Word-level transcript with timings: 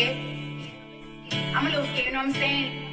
scared. 0.00 0.16
I'm 1.54 1.66
a 1.66 1.70
little 1.70 1.84
scared, 1.86 2.06
you 2.06 2.12
know 2.12 2.18
what 2.18 2.26
I'm 2.26 2.32
saying? 2.32 2.86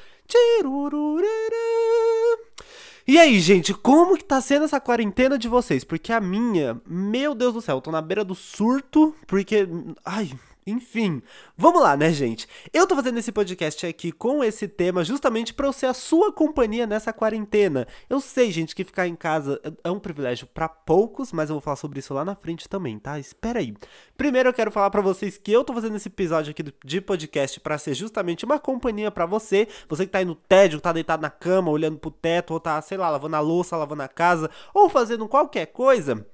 E 3.06 3.18
aí, 3.18 3.40
gente, 3.40 3.74
como 3.74 4.16
que 4.16 4.24
tá 4.24 4.40
sendo 4.40 4.64
essa 4.64 4.80
quarentena 4.80 5.36
de 5.36 5.48
vocês? 5.48 5.82
Porque 5.82 6.12
a 6.12 6.20
minha, 6.20 6.80
meu 6.86 7.34
Deus 7.34 7.52
do 7.52 7.60
céu, 7.60 7.76
eu 7.76 7.80
tô 7.80 7.90
na 7.90 8.00
beira 8.00 8.24
do 8.24 8.34
surto, 8.34 9.14
porque. 9.26 9.68
Ai. 10.04 10.30
Enfim, 10.64 11.20
vamos 11.56 11.82
lá, 11.82 11.96
né, 11.96 12.12
gente? 12.12 12.46
Eu 12.72 12.86
tô 12.86 12.94
fazendo 12.94 13.18
esse 13.18 13.32
podcast 13.32 13.84
aqui 13.84 14.12
com 14.12 14.44
esse 14.44 14.68
tema 14.68 15.02
justamente 15.02 15.52
pra 15.52 15.66
eu 15.66 15.72
ser 15.72 15.86
a 15.86 15.94
sua 15.94 16.32
companhia 16.32 16.86
nessa 16.86 17.12
quarentena. 17.12 17.84
Eu 18.08 18.20
sei, 18.20 18.52
gente, 18.52 18.72
que 18.72 18.84
ficar 18.84 19.08
em 19.08 19.16
casa 19.16 19.60
é 19.82 19.90
um 19.90 19.98
privilégio 19.98 20.46
pra 20.46 20.68
poucos, 20.68 21.32
mas 21.32 21.50
eu 21.50 21.54
vou 21.54 21.60
falar 21.60 21.74
sobre 21.74 21.98
isso 21.98 22.14
lá 22.14 22.24
na 22.24 22.36
frente 22.36 22.68
também, 22.68 22.96
tá? 22.96 23.18
Espera 23.18 23.58
aí. 23.58 23.74
Primeiro 24.16 24.50
eu 24.50 24.52
quero 24.52 24.70
falar 24.70 24.90
pra 24.90 25.00
vocês 25.00 25.36
que 25.36 25.50
eu 25.50 25.64
tô 25.64 25.74
fazendo 25.74 25.96
esse 25.96 26.08
episódio 26.08 26.52
aqui 26.52 26.62
de 26.84 27.00
podcast 27.00 27.58
pra 27.58 27.76
ser 27.76 27.94
justamente 27.94 28.44
uma 28.44 28.60
companhia 28.60 29.10
pra 29.10 29.26
você, 29.26 29.66
você 29.88 30.06
que 30.06 30.12
tá 30.12 30.18
aí 30.18 30.24
no 30.24 30.36
tédio, 30.36 30.80
tá 30.80 30.92
deitado 30.92 31.22
na 31.22 31.30
cama, 31.30 31.72
olhando 31.72 31.98
pro 31.98 32.10
teto, 32.12 32.52
ou 32.52 32.60
tá, 32.60 32.80
sei 32.82 32.96
lá, 32.96 33.10
lavando 33.10 33.34
a 33.34 33.40
louça, 33.40 33.76
lavando 33.76 34.02
a 34.02 34.08
casa, 34.08 34.48
ou 34.72 34.88
fazendo 34.88 35.26
qualquer 35.26 35.66
coisa. 35.66 36.24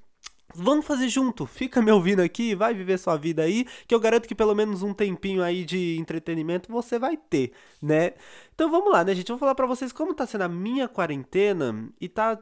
Vamos 0.54 0.86
fazer 0.86 1.08
junto, 1.08 1.44
fica 1.46 1.82
me 1.82 1.92
ouvindo 1.92 2.20
aqui, 2.20 2.54
vai 2.54 2.72
viver 2.72 2.98
sua 2.98 3.16
vida 3.16 3.42
aí, 3.42 3.66
que 3.86 3.94
eu 3.94 4.00
garanto 4.00 4.26
que 4.26 4.34
pelo 4.34 4.54
menos 4.54 4.82
um 4.82 4.94
tempinho 4.94 5.42
aí 5.42 5.62
de 5.62 5.98
entretenimento 5.98 6.72
você 6.72 6.98
vai 6.98 7.18
ter, 7.18 7.52
né? 7.82 8.14
Então 8.54 8.70
vamos 8.70 8.90
lá, 8.90 9.04
né, 9.04 9.14
gente? 9.14 9.28
Eu 9.28 9.36
vou 9.36 9.40
falar 9.40 9.54
pra 9.54 9.66
vocês 9.66 9.92
como 9.92 10.14
tá 10.14 10.26
sendo 10.26 10.42
a 10.42 10.48
minha 10.48 10.88
quarentena 10.88 11.90
e 12.00 12.08
tá. 12.08 12.38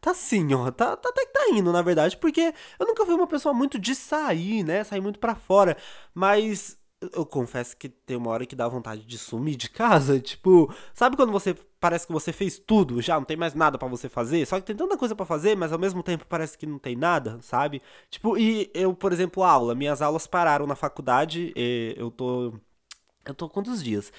Tá 0.00 0.10
assim, 0.10 0.52
ó. 0.54 0.70
Tá, 0.70 0.96
tá, 0.96 1.12
que 1.12 1.26
tá 1.26 1.48
indo, 1.50 1.72
na 1.72 1.82
verdade, 1.82 2.16
porque 2.16 2.52
eu 2.78 2.86
nunca 2.86 3.04
fui 3.06 3.14
uma 3.14 3.26
pessoa 3.26 3.54
muito 3.54 3.78
de 3.78 3.94
sair, 3.94 4.62
né? 4.64 4.84
Sair 4.84 5.00
muito 5.00 5.18
pra 5.18 5.34
fora. 5.34 5.76
Mas 6.14 6.78
eu 7.12 7.26
confesso 7.26 7.76
que 7.76 7.88
tem 7.88 8.16
uma 8.16 8.30
hora 8.30 8.46
que 8.46 8.56
dá 8.56 8.68
vontade 8.68 9.04
de 9.04 9.18
sumir 9.18 9.56
de 9.56 9.68
casa. 9.68 10.18
Tipo, 10.20 10.72
sabe 10.94 11.16
quando 11.16 11.32
você 11.32 11.54
parece 11.86 12.04
que 12.04 12.12
você 12.12 12.32
fez 12.32 12.58
tudo 12.58 13.00
já, 13.00 13.14
não 13.14 13.24
tem 13.24 13.36
mais 13.36 13.54
nada 13.54 13.78
pra 13.78 13.86
você 13.86 14.08
fazer? 14.08 14.44
Só 14.44 14.58
que 14.58 14.66
tem 14.66 14.74
tanta 14.74 14.96
coisa 14.98 15.14
pra 15.14 15.24
fazer, 15.24 15.56
mas 15.56 15.72
ao 15.72 15.78
mesmo 15.78 16.02
tempo 16.02 16.26
parece 16.28 16.58
que 16.58 16.66
não 16.66 16.80
tem 16.80 16.96
nada, 16.96 17.38
sabe? 17.42 17.80
Tipo, 18.10 18.36
e 18.36 18.68
eu, 18.74 18.92
por 18.92 19.12
exemplo, 19.12 19.44
aula. 19.44 19.72
Minhas 19.72 20.02
aulas 20.02 20.26
pararam 20.26 20.66
na 20.66 20.74
faculdade. 20.74 21.52
eu 21.96 22.10
tô. 22.10 22.54
Eu 23.24 23.34
tô 23.34 23.48
quantos 23.48 23.82
dias? 23.82 24.12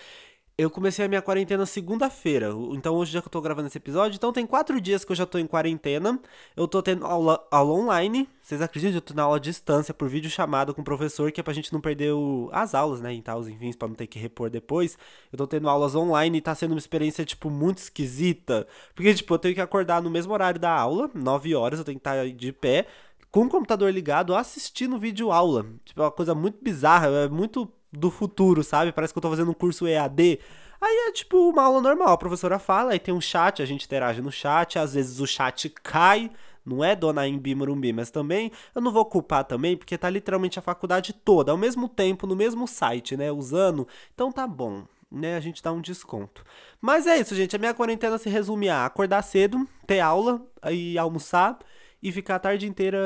Eu 0.59 0.71
comecei 0.71 1.05
a 1.05 1.07
minha 1.07 1.21
quarentena 1.21 1.67
segunda-feira. 1.67 2.49
Então 2.71 2.95
hoje 2.95 3.11
já 3.11 3.21
que 3.21 3.27
eu 3.27 3.31
tô 3.31 3.39
gravando 3.39 3.67
esse 3.67 3.77
episódio, 3.77 4.15
então 4.15 4.33
tem 4.33 4.43
quatro 4.47 4.81
dias 4.81 5.05
que 5.05 5.11
eu 5.11 5.15
já 5.15 5.23
tô 5.23 5.37
em 5.37 5.45
quarentena. 5.45 6.19
Eu 6.55 6.67
tô 6.67 6.81
tendo 6.81 7.05
aula, 7.05 7.47
aula 7.51 7.73
online. 7.73 8.27
Vocês 8.41 8.59
acreditam? 8.59 8.95
Eu 8.95 9.01
tô 9.01 9.13
na 9.13 9.21
aula 9.21 9.37
à 9.37 9.39
distância 9.39 9.93
por 9.93 10.09
vídeo 10.09 10.31
chamado 10.31 10.73
com 10.73 10.81
o 10.81 10.83
professor, 10.83 11.31
que 11.31 11.39
é 11.39 11.43
pra 11.43 11.53
gente 11.53 11.71
não 11.71 11.79
perder 11.79 12.11
o- 12.13 12.49
as 12.51 12.73
aulas, 12.73 12.99
né? 13.01 13.13
E 13.13 13.21
tal, 13.21 13.47
enfim, 13.47 13.71
pra 13.73 13.87
não 13.87 13.93
ter 13.93 14.07
que 14.07 14.17
repor 14.17 14.49
depois. 14.49 14.97
Eu 15.31 15.37
tô 15.37 15.45
tendo 15.45 15.69
aulas 15.69 15.93
online 15.93 16.39
e 16.39 16.41
tá 16.41 16.55
sendo 16.55 16.71
uma 16.71 16.79
experiência, 16.79 17.23
tipo, 17.23 17.51
muito 17.51 17.77
esquisita. 17.77 18.67
Porque, 18.95 19.13
tipo, 19.13 19.31
eu 19.35 19.39
tenho 19.39 19.53
que 19.53 19.61
acordar 19.61 20.01
no 20.01 20.09
mesmo 20.09 20.33
horário 20.33 20.59
da 20.59 20.71
aula, 20.71 21.07
9 21.13 21.53
horas, 21.53 21.77
eu 21.77 21.85
tenho 21.85 21.99
que 21.99 22.01
estar 22.01 22.27
de 22.31 22.51
pé, 22.51 22.87
com 23.29 23.45
o 23.45 23.49
computador 23.49 23.93
ligado, 23.93 24.33
assistindo 24.35 24.97
vídeo 24.97 25.31
aula. 25.31 25.67
Tipo, 25.85 26.01
é 26.01 26.05
uma 26.05 26.11
coisa 26.11 26.33
muito 26.33 26.57
bizarra, 26.63 27.07
é 27.09 27.27
muito 27.29 27.71
do 27.91 28.11
futuro, 28.11 28.63
sabe? 28.63 28.91
Parece 28.91 29.13
que 29.13 29.17
eu 29.17 29.21
tô 29.21 29.29
fazendo 29.29 29.51
um 29.51 29.53
curso 29.53 29.87
EAD. 29.87 30.39
Aí 30.79 31.07
é 31.07 31.11
tipo 31.11 31.49
uma 31.49 31.63
aula 31.63 31.81
normal, 31.81 32.09
a 32.09 32.17
professora 32.17 32.59
fala, 32.59 32.91
aí 32.91 32.99
tem 32.99 33.13
um 33.13 33.21
chat, 33.21 33.61
a 33.63 33.65
gente 33.65 33.85
interage 33.85 34.21
no 34.21 34.31
chat, 34.31 34.77
às 34.77 34.93
vezes 34.93 35.19
o 35.19 35.25
chat 35.25 35.69
cai, 35.81 36.29
não 36.63 36.83
é 36.83 36.95
Dona 36.95 37.27
Imbi 37.27 37.55
Morumbi, 37.55 37.91
mas 37.91 38.11
também 38.11 38.51
eu 38.75 38.81
não 38.81 38.91
vou 38.91 39.03
culpar 39.03 39.43
também, 39.43 39.75
porque 39.75 39.97
tá 39.97 40.07
literalmente 40.07 40.59
a 40.59 40.61
faculdade 40.61 41.13
toda, 41.13 41.51
ao 41.51 41.57
mesmo 41.57 41.89
tempo, 41.89 42.27
no 42.27 42.35
mesmo 42.35 42.67
site, 42.67 43.17
né, 43.17 43.31
usando, 43.31 43.87
então 44.13 44.31
tá 44.31 44.45
bom, 44.45 44.83
né, 45.11 45.35
a 45.35 45.39
gente 45.39 45.63
dá 45.63 45.71
um 45.71 45.81
desconto. 45.81 46.43
Mas 46.79 47.07
é 47.07 47.17
isso, 47.17 47.33
gente, 47.33 47.55
a 47.55 47.59
minha 47.59 47.73
quarentena 47.73 48.19
se 48.19 48.29
resume 48.29 48.69
a 48.69 48.85
acordar 48.85 49.23
cedo, 49.23 49.67
ter 49.87 49.99
aula, 49.99 50.45
aí 50.61 50.95
almoçar, 50.95 51.57
e 52.01 52.11
ficar 52.11 52.35
a 52.35 52.39
tarde 52.39 52.67
inteira 52.67 52.99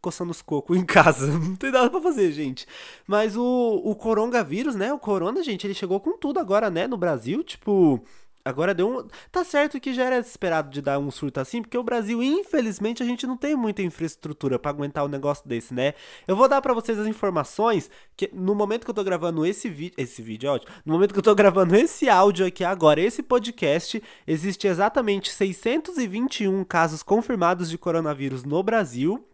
coçando 0.00 0.30
os 0.30 0.42
cocos 0.42 0.76
em 0.76 0.84
casa. 0.84 1.26
Não 1.38 1.56
tem 1.56 1.70
nada 1.70 1.90
pra 1.90 2.00
fazer, 2.00 2.32
gente. 2.32 2.66
Mas 3.06 3.36
o, 3.36 3.82
o 3.84 3.94
coronavírus, 3.94 4.74
né? 4.74 4.92
O 4.92 4.98
corona, 4.98 5.42
gente, 5.42 5.66
ele 5.66 5.74
chegou 5.74 6.00
com 6.00 6.16
tudo 6.16 6.40
agora, 6.40 6.70
né? 6.70 6.86
No 6.86 6.96
Brasil, 6.96 7.42
tipo. 7.42 8.02
Agora 8.48 8.74
deu 8.74 8.88
um. 8.88 9.08
Tá 9.30 9.44
certo 9.44 9.78
que 9.78 9.92
já 9.92 10.04
era 10.04 10.18
esperado 10.18 10.70
de 10.70 10.80
dar 10.80 10.98
um 10.98 11.10
surto 11.10 11.38
assim, 11.38 11.60
porque 11.60 11.76
o 11.76 11.82
Brasil, 11.82 12.22
infelizmente, 12.22 13.02
a 13.02 13.06
gente 13.06 13.26
não 13.26 13.36
tem 13.36 13.54
muita 13.54 13.82
infraestrutura 13.82 14.58
pra 14.58 14.70
aguentar 14.70 15.04
um 15.04 15.08
negócio 15.08 15.46
desse, 15.46 15.74
né? 15.74 15.94
Eu 16.26 16.34
vou 16.34 16.48
dar 16.48 16.62
pra 16.62 16.72
vocês 16.72 16.98
as 16.98 17.06
informações 17.06 17.90
que 18.16 18.30
no 18.32 18.54
momento 18.54 18.84
que 18.84 18.90
eu 18.90 18.94
tô 18.94 19.04
gravando 19.04 19.44
esse 19.44 19.68
vídeo. 19.68 19.94
Esse 19.98 20.22
vídeo, 20.22 20.48
é 20.48 20.52
ótimo. 20.52 20.72
No 20.84 20.94
momento 20.94 21.12
que 21.12 21.18
eu 21.18 21.22
tô 21.22 21.34
gravando 21.34 21.76
esse 21.76 22.08
áudio 22.08 22.46
aqui 22.46 22.64
agora, 22.64 23.00
esse 23.00 23.22
podcast, 23.22 24.02
existe 24.26 24.66
exatamente 24.66 25.30
621 25.30 26.64
casos 26.64 27.02
confirmados 27.02 27.68
de 27.68 27.76
coronavírus 27.76 28.44
no 28.44 28.62
Brasil. 28.62 29.24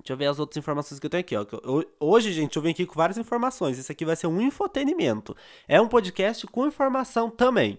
Deixa 0.00 0.14
eu 0.14 0.16
ver 0.16 0.26
as 0.26 0.38
outras 0.38 0.56
informações 0.56 0.98
que 0.98 1.06
eu 1.06 1.10
tenho 1.10 1.20
aqui, 1.20 1.36
ó. 1.36 1.46
Hoje, 1.98 2.32
gente, 2.32 2.56
eu 2.56 2.62
venho 2.62 2.72
aqui 2.72 2.86
com 2.86 2.94
várias 2.94 3.18
informações. 3.18 3.78
Isso 3.78 3.92
aqui 3.92 4.04
vai 4.04 4.16
ser 4.16 4.26
um 4.26 4.40
infotenimento. 4.40 5.36
É 5.68 5.80
um 5.80 5.88
podcast 5.88 6.46
com 6.46 6.66
informação 6.66 7.30
também. 7.30 7.78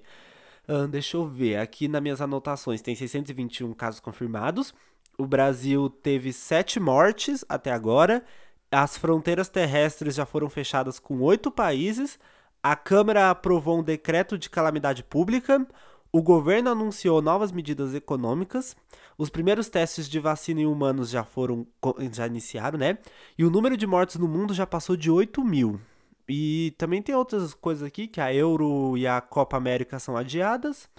Deixa 0.90 1.18
eu 1.18 1.28
ver. 1.28 1.58
Aqui 1.58 1.88
nas 1.88 2.02
minhas 2.02 2.22
anotações 2.22 2.82
tem 2.82 2.96
621 2.96 3.74
casos 3.74 4.00
confirmados. 4.00 4.74
O 5.18 5.26
Brasil 5.26 5.90
teve 5.90 6.32
7 6.32 6.80
mortes 6.80 7.44
até 7.48 7.72
agora. 7.72 8.24
As 8.72 8.98
fronteiras 8.98 9.50
terrestres 9.50 10.16
já 10.16 10.26
foram 10.26 10.50
fechadas 10.50 10.98
com 10.98 11.20
oito 11.22 11.52
países. 11.52 12.18
A 12.64 12.76
Câmara 12.76 13.30
aprovou 13.30 13.80
um 13.80 13.84
decreto 13.84 14.38
de 14.38 14.50
calamidade 14.50 15.04
pública. 15.04 15.68
O 16.12 16.22
governo 16.22 16.70
anunciou 16.70 17.22
novas 17.22 17.52
medidas 17.52 17.94
econômicas. 17.94 18.76
Os 19.18 19.30
primeiros 19.30 19.70
testes 19.70 20.08
de 20.10 20.20
vacina 20.20 20.62
em 20.62 20.66
humanos 20.66 21.10
já 21.10 21.24
foram 21.24 21.66
já 22.12 22.28
iniciaram, 22.28 22.78
né? 22.78 22.98
E 23.38 23.44
o 23.44 23.50
número 23.50 23.76
de 23.76 23.88
mortes 23.88 24.16
no 24.18 24.28
mundo 24.28 24.54
já 24.54 24.66
passou 24.66 24.96
de 24.96 25.12
8 25.12 25.44
mil. 25.44 25.80
E 26.28 26.74
também 26.78 27.02
tem 27.02 27.16
outras 27.16 27.54
coisas 27.54 27.84
aqui, 27.84 28.08
que 28.08 28.22
a 28.22 28.34
Euro 28.34 28.98
e 28.98 29.08
a 29.08 29.20
Copa 29.22 29.58
América 29.58 30.00
são 30.00 30.16
adiadas. 30.16 30.90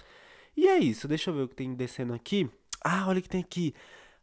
E 0.55 0.67
é 0.67 0.77
isso, 0.77 1.07
deixa 1.07 1.29
eu 1.29 1.35
ver 1.35 1.41
o 1.43 1.47
que 1.47 1.55
tem 1.55 1.73
descendo 1.73 2.13
aqui. 2.13 2.49
Ah, 2.83 3.05
olha 3.07 3.19
o 3.19 3.21
que 3.21 3.29
tem 3.29 3.41
aqui. 3.41 3.73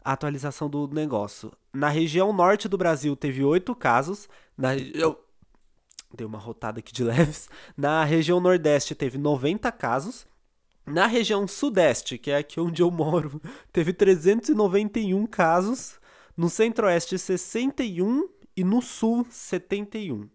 A 0.04 0.12
atualização 0.12 0.68
do 0.68 0.86
negócio. 0.88 1.52
Na 1.72 1.88
região 1.88 2.32
norte 2.32 2.68
do 2.68 2.78
Brasil 2.78 3.16
teve 3.16 3.44
8 3.44 3.74
casos. 3.74 4.28
Na 4.56 4.70
região. 4.72 5.16
Deu 6.12 6.26
uma 6.26 6.38
rotada 6.38 6.80
aqui 6.80 6.92
de 6.92 7.02
leves. 7.04 7.48
Na 7.76 8.04
região 8.04 8.40
nordeste 8.40 8.94
teve 8.94 9.18
90 9.18 9.70
casos. 9.72 10.26
Na 10.86 11.06
região 11.06 11.46
sudeste, 11.46 12.18
que 12.18 12.30
é 12.30 12.38
aqui 12.38 12.58
onde 12.58 12.82
eu 12.82 12.90
moro, 12.90 13.40
teve 13.72 13.92
391 13.92 15.26
casos, 15.26 16.00
no 16.36 16.48
centro-oeste 16.48 17.18
61 17.18 18.28
e 18.56 18.64
no 18.64 18.80
sul 18.82 19.26
71. 19.30 20.28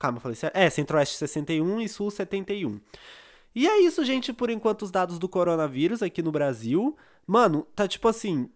Calma, 0.00 0.16
eu 0.16 0.22
falei 0.22 0.34
certo? 0.34 0.56
É, 0.56 0.70
centro-oeste 0.70 1.16
61 1.18 1.82
e 1.82 1.88
sul 1.88 2.10
71. 2.10 2.80
E 3.54 3.68
é 3.68 3.80
isso, 3.82 4.02
gente, 4.02 4.32
por 4.32 4.48
enquanto 4.48 4.82
os 4.82 4.90
dados 4.90 5.18
do 5.18 5.28
coronavírus 5.28 6.02
aqui 6.02 6.22
no 6.22 6.32
Brasil. 6.32 6.96
Mano, 7.26 7.66
tá 7.76 7.86
tipo 7.86 8.08
assim, 8.08 8.48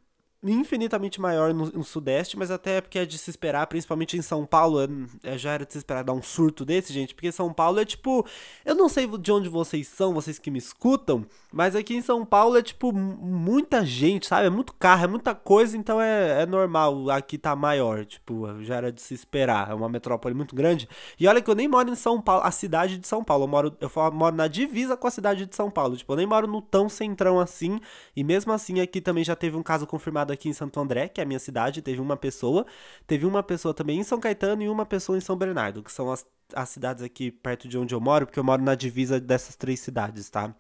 infinitamente 0.51 1.21
maior 1.21 1.55
no, 1.55 1.67
no, 1.71 1.85
Sudeste, 1.85 2.39
mas 2.39 2.51
até 2.51 2.81
porque 2.81 2.99
é 2.99 3.07
de 3.07 3.17
se 3.17 3.31
esperar, 3.31 3.67
principalmente 3.67 4.17
em 4.17 4.23
São 4.23 4.45
Paulo, 4.45 4.81
é, 4.83 4.89
é, 5.23 5.39
já 5.39 5.53
era 5.53 5.65
de 5.65 5.73
se 5.73 5.79
esperar 5.79 6.05
dar 6.05 6.13
um 6.13 6.23
surto 6.23 6.65
desse, 6.65 6.93
gente, 6.93 7.15
porque 7.15 7.33
São 7.33 7.53
Paulo 7.53 7.81
é 7.81 7.85
tipo, 7.85 8.27
eu 8.65 8.75
não 8.75 8.89
sei 8.89 9.07
de 9.07 9.33
onde 9.33 9.49
vocês 9.49 9.89
são, 9.89 10.13
vocês 10.13 10.39
que 10.39 10.51
me 10.51 10.59
escutam, 10.59 11.25
mas 11.53 11.75
aqui 11.75 11.95
em 11.95 12.03
São 12.03 12.25
Paulo 12.25 12.57
é 12.57 12.63
tipo 12.63 12.93
muita 12.93 13.85
gente, 13.85 14.27
sabe? 14.27 14.47
É 14.47 14.51
muito 14.51 14.75
carro, 14.75 15.05
é 15.05 15.07
muita 15.07 15.35
coisa, 15.35 15.77
então 15.77 16.01
é, 16.01 16.43
é 16.43 16.47
normal 16.47 17.11
aqui 17.11 17.39
tá 17.39 17.57
maior, 17.57 18.05
tipo, 18.05 18.63
já 18.63 18.77
era 18.77 18.93
de 18.93 19.01
se 19.01 19.15
esperar, 19.15 19.71
é 19.71 19.75
uma 19.75 19.89
metrópole 19.89 20.35
muito 20.35 20.55
grande. 20.55 20.89
E 21.19 21.27
olha 21.27 21.41
que 21.41 21.51
eu 21.51 21.55
nem 21.55 21.69
moro 21.69 21.91
em 21.91 21.95
São 21.95 22.21
Paulo, 22.21 22.45
a 22.45 22.51
cidade 22.51 22.99
de 22.99 23.07
São 23.07 23.25
Paulo, 23.25 23.45
eu 23.45 23.49
moro, 23.49 23.77
eu 23.81 23.91
moro 24.13 24.37
na 24.37 24.47
divisa 24.47 24.97
com 24.97 25.07
a 25.07 25.11
cidade 25.11 25.47
de 25.47 25.57
São 25.57 25.71
Paulo, 25.71 25.97
tipo, 25.97 26.13
eu 26.13 26.17
nem 26.17 26.27
moro 26.27 26.47
no 26.47 26.61
tão 26.61 26.89
centrão 26.89 27.41
assim, 27.41 27.81
e 28.15 28.23
mesmo 28.23 28.53
assim 28.53 28.81
aqui 28.81 29.01
também 29.01 29.25
já 29.25 29.35
teve 29.35 29.57
um 29.57 29.63
caso 29.63 29.87
confirmado 29.87 30.34
aqui 30.35 30.49
em 30.49 30.53
Santo 30.53 30.79
André, 30.79 31.09
que 31.09 31.21
é 31.21 31.25
a 31.25 31.27
minha 31.27 31.39
cidade, 31.39 31.83
teve 31.83 32.01
uma 32.01 32.17
pessoa. 32.17 32.67
Teve 33.07 33.27
uma 33.27 33.43
pessoa 33.43 33.73
também 33.73 33.99
em 34.01 34.05
São 34.05 34.21
Caetano 34.21 34.63
e 34.63 34.69
uma 34.69 34.85
pessoa 34.87 35.17
em 35.17 35.21
São 35.21 35.37
Bernardo, 35.37 35.83
que 35.83 35.93
são 35.93 36.11
as, 36.11 36.27
as 36.53 36.69
cidades 36.69 37.03
aqui 37.03 37.31
perto 37.31 37.67
de 37.69 37.79
onde 37.79 37.95
eu 37.95 38.01
moro, 38.01 38.27
porque 38.27 38.39
eu 38.39 38.45
moro 38.45 38.63
na 38.63 38.75
divisa 38.75 39.19
dessas 39.21 39.57
três 39.57 39.81
cidades, 39.81 40.29
tá? 40.31 40.55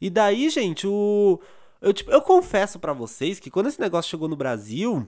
E 0.00 0.08
daí, 0.10 0.48
gente, 0.50 0.86
o. 0.86 1.40
Eu, 1.80 1.92
tipo, 1.92 2.10
eu 2.10 2.22
confesso 2.22 2.78
para 2.78 2.92
vocês 2.92 3.38
que 3.38 3.50
quando 3.50 3.68
esse 3.68 3.80
negócio 3.80 4.10
chegou 4.10 4.28
no 4.28 4.36
Brasil, 4.36 5.06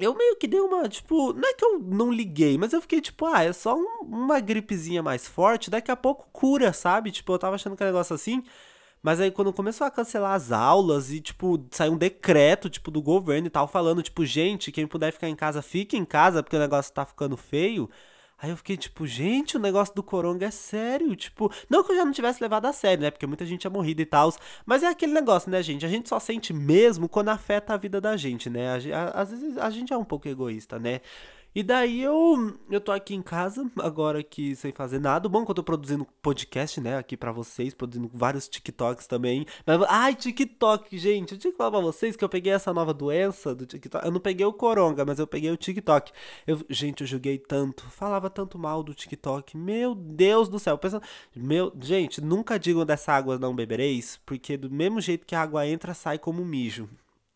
eu 0.00 0.14
meio 0.14 0.36
que 0.36 0.46
dei 0.46 0.60
uma, 0.60 0.88
tipo, 0.88 1.32
não 1.32 1.48
é 1.48 1.54
que 1.54 1.64
eu 1.64 1.78
não 1.78 2.12
liguei, 2.12 2.56
mas 2.56 2.72
eu 2.72 2.80
fiquei 2.80 3.00
tipo, 3.00 3.26
ah, 3.26 3.42
é 3.42 3.52
só 3.52 3.76
um, 3.76 4.02
uma 4.02 4.40
gripezinha 4.40 5.02
mais 5.02 5.26
forte, 5.26 5.70
daqui 5.70 5.90
a 5.90 5.96
pouco 5.96 6.28
cura, 6.32 6.72
sabe? 6.72 7.10
Tipo, 7.10 7.32
eu 7.32 7.38
tava 7.38 7.56
achando 7.56 7.76
que 7.76 7.82
era 7.82 7.90
um 7.90 7.94
negócio 7.94 8.14
assim. 8.14 8.42
Mas 9.02 9.20
aí 9.20 9.30
quando 9.30 9.52
começou 9.52 9.86
a 9.86 9.90
cancelar 9.90 10.34
as 10.34 10.52
aulas 10.52 11.10
e, 11.10 11.20
tipo, 11.20 11.64
saiu 11.70 11.92
um 11.92 11.98
decreto, 11.98 12.68
tipo, 12.68 12.90
do 12.90 13.00
governo 13.00 13.46
e 13.46 13.50
tal, 13.50 13.68
falando, 13.68 14.02
tipo, 14.02 14.24
gente, 14.24 14.72
quem 14.72 14.86
puder 14.86 15.12
ficar 15.12 15.28
em 15.28 15.36
casa, 15.36 15.62
fique 15.62 15.96
em 15.96 16.04
casa, 16.04 16.42
porque 16.42 16.56
o 16.56 16.60
negócio 16.60 16.92
tá 16.92 17.04
ficando 17.04 17.36
feio. 17.36 17.88
Aí 18.40 18.50
eu 18.50 18.56
fiquei 18.56 18.76
tipo, 18.76 19.04
gente, 19.04 19.56
o 19.56 19.60
negócio 19.60 19.92
do 19.94 20.02
coronga 20.02 20.46
é 20.46 20.50
sério. 20.50 21.16
Tipo, 21.16 21.52
não 21.68 21.82
que 21.82 21.90
eu 21.90 21.96
já 21.96 22.04
não 22.04 22.12
tivesse 22.12 22.40
levado 22.40 22.66
a 22.66 22.72
sério, 22.72 23.02
né? 23.02 23.10
Porque 23.10 23.26
muita 23.26 23.44
gente 23.44 23.60
tinha 23.62 23.70
morrido 23.70 24.00
e 24.00 24.06
tal. 24.06 24.32
Mas 24.64 24.84
é 24.84 24.86
aquele 24.86 25.12
negócio, 25.12 25.50
né, 25.50 25.60
gente? 25.60 25.84
A 25.84 25.88
gente 25.88 26.08
só 26.08 26.20
sente 26.20 26.52
mesmo 26.52 27.08
quando 27.08 27.30
afeta 27.30 27.74
a 27.74 27.76
vida 27.76 28.00
da 28.00 28.16
gente, 28.16 28.48
né? 28.48 28.76
Às 29.12 29.30
vezes 29.30 29.58
a 29.58 29.68
gente 29.70 29.92
é 29.92 29.96
um 29.96 30.04
pouco 30.04 30.28
egoísta, 30.28 30.78
né? 30.78 31.00
E 31.58 31.62
daí 31.64 32.00
eu, 32.02 32.56
eu 32.70 32.80
tô 32.80 32.92
aqui 32.92 33.16
em 33.16 33.20
casa, 33.20 33.68
agora 33.80 34.20
aqui 34.20 34.54
sem 34.54 34.70
fazer 34.70 35.00
nada. 35.00 35.28
Bom 35.28 35.44
que 35.44 35.50
eu 35.50 35.54
tô 35.56 35.64
produzindo 35.64 36.06
podcast, 36.22 36.80
né, 36.80 36.96
aqui 36.96 37.16
para 37.16 37.32
vocês, 37.32 37.74
produzindo 37.74 38.08
vários 38.14 38.48
TikToks 38.48 39.08
também. 39.08 39.44
Mas, 39.66 39.82
ai, 39.88 40.14
TikTok, 40.14 40.96
gente, 40.96 41.32
eu 41.32 41.38
tinha 41.38 41.50
que 41.50 41.58
falar 41.58 41.72
pra 41.72 41.80
vocês 41.80 42.14
que 42.14 42.24
eu 42.24 42.28
peguei 42.28 42.52
essa 42.52 42.72
nova 42.72 42.94
doença 42.94 43.56
do 43.56 43.66
TikTok. 43.66 44.06
Eu 44.06 44.12
não 44.12 44.20
peguei 44.20 44.46
o 44.46 44.52
coronga, 44.52 45.04
mas 45.04 45.18
eu 45.18 45.26
peguei 45.26 45.50
o 45.50 45.56
TikTok. 45.56 46.12
Eu, 46.46 46.64
gente, 46.70 47.00
eu 47.00 47.08
joguei 47.08 47.38
tanto, 47.38 47.82
falava 47.90 48.30
tanto 48.30 48.56
mal 48.56 48.84
do 48.84 48.94
TikTok. 48.94 49.56
Meu 49.56 49.96
Deus 49.96 50.48
do 50.48 50.60
céu. 50.60 50.78
Pensando, 50.78 51.02
meu, 51.34 51.72
gente, 51.80 52.20
nunca 52.20 52.56
digam 52.56 52.86
dessa 52.86 53.12
água 53.12 53.36
não 53.36 53.52
bebereis, 53.52 54.20
porque 54.24 54.56
do 54.56 54.70
mesmo 54.70 55.00
jeito 55.00 55.26
que 55.26 55.34
a 55.34 55.42
água 55.42 55.66
entra, 55.66 55.92
sai 55.92 56.20
como 56.20 56.44
mijo. 56.44 56.88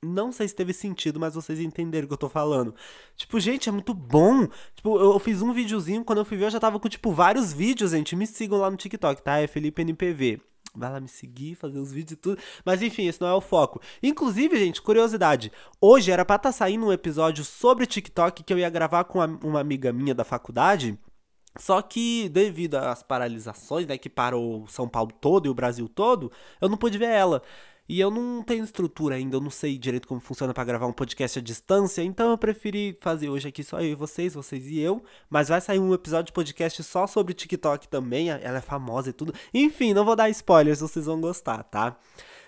Não 0.04 0.32
sei 0.32 0.48
se 0.48 0.54
teve 0.54 0.72
sentido, 0.72 1.20
mas 1.20 1.34
vocês 1.34 1.60
entenderam 1.60 2.06
o 2.06 2.08
que 2.08 2.14
eu 2.14 2.18
tô 2.18 2.28
falando. 2.28 2.74
Tipo, 3.16 3.38
gente, 3.38 3.68
é 3.68 3.72
muito 3.72 3.94
bom. 3.94 4.48
Tipo, 4.74 4.98
eu, 4.98 5.18
fiz 5.20 5.40
um 5.42 5.52
videozinho, 5.52 6.04
quando 6.04 6.18
eu 6.18 6.24
fui 6.24 6.36
ver, 6.36 6.46
eu 6.46 6.50
já 6.50 6.58
tava 6.58 6.80
com, 6.80 6.88
tipo, 6.88 7.12
vários 7.12 7.52
vídeos, 7.52 7.92
gente. 7.92 8.16
Me 8.16 8.26
sigam 8.26 8.58
lá 8.58 8.68
no 8.68 8.76
TikTok, 8.76 9.22
tá? 9.22 9.38
É 9.38 9.46
Felipe 9.46 9.82
NPV. 9.82 10.40
Vai 10.74 10.90
lá 10.90 11.00
me 11.00 11.08
seguir, 11.08 11.54
fazer 11.54 11.78
os 11.78 11.92
vídeos 11.92 12.12
e 12.12 12.16
tudo. 12.16 12.40
Mas 12.64 12.82
enfim, 12.82 13.06
esse 13.06 13.20
não 13.20 13.28
é 13.28 13.34
o 13.34 13.40
foco. 13.40 13.80
Inclusive, 14.02 14.58
gente, 14.58 14.82
curiosidade. 14.82 15.52
Hoje 15.80 16.10
era 16.10 16.24
pra 16.24 16.36
estar 16.36 16.48
tá 16.48 16.52
saindo 16.52 16.86
um 16.86 16.92
episódio 16.92 17.44
sobre 17.44 17.86
TikTok 17.86 18.42
que 18.42 18.52
eu 18.52 18.58
ia 18.58 18.70
gravar 18.70 19.04
com 19.04 19.18
uma 19.44 19.60
amiga 19.60 19.92
minha 19.92 20.14
da 20.14 20.24
faculdade. 20.24 20.98
Só 21.58 21.82
que 21.82 22.28
devido 22.30 22.76
às 22.76 23.02
paralisações, 23.02 23.86
né, 23.86 23.98
que 23.98 24.08
parou 24.08 24.66
São 24.66 24.88
Paulo 24.88 25.12
todo 25.20 25.46
e 25.46 25.50
o 25.50 25.54
Brasil 25.54 25.88
todo, 25.88 26.32
eu 26.60 26.68
não 26.68 26.78
pude 26.78 26.96
ver 26.96 27.10
ela. 27.10 27.42
E 27.92 28.00
eu 28.00 28.10
não 28.10 28.42
tenho 28.42 28.64
estrutura 28.64 29.16
ainda, 29.16 29.36
eu 29.36 29.40
não 29.42 29.50
sei 29.50 29.76
direito 29.76 30.08
como 30.08 30.18
funciona 30.18 30.54
para 30.54 30.64
gravar 30.64 30.86
um 30.86 30.94
podcast 30.94 31.38
à 31.38 31.42
distância, 31.42 32.02
então 32.02 32.30
eu 32.30 32.38
preferi 32.38 32.96
fazer 33.02 33.28
hoje 33.28 33.46
aqui 33.46 33.62
só 33.62 33.82
eu 33.82 33.90
e 33.90 33.94
vocês, 33.94 34.32
vocês 34.32 34.66
e 34.66 34.78
eu. 34.78 35.04
Mas 35.28 35.50
vai 35.50 35.60
sair 35.60 35.78
um 35.78 35.92
episódio 35.92 36.28
de 36.28 36.32
podcast 36.32 36.82
só 36.84 37.06
sobre 37.06 37.34
TikTok 37.34 37.88
também, 37.88 38.30
ela 38.30 38.56
é 38.56 38.60
famosa 38.62 39.10
e 39.10 39.12
tudo. 39.12 39.34
Enfim, 39.52 39.92
não 39.92 40.06
vou 40.06 40.16
dar 40.16 40.30
spoilers, 40.30 40.80
vocês 40.80 41.04
vão 41.04 41.20
gostar, 41.20 41.64
tá? 41.64 41.98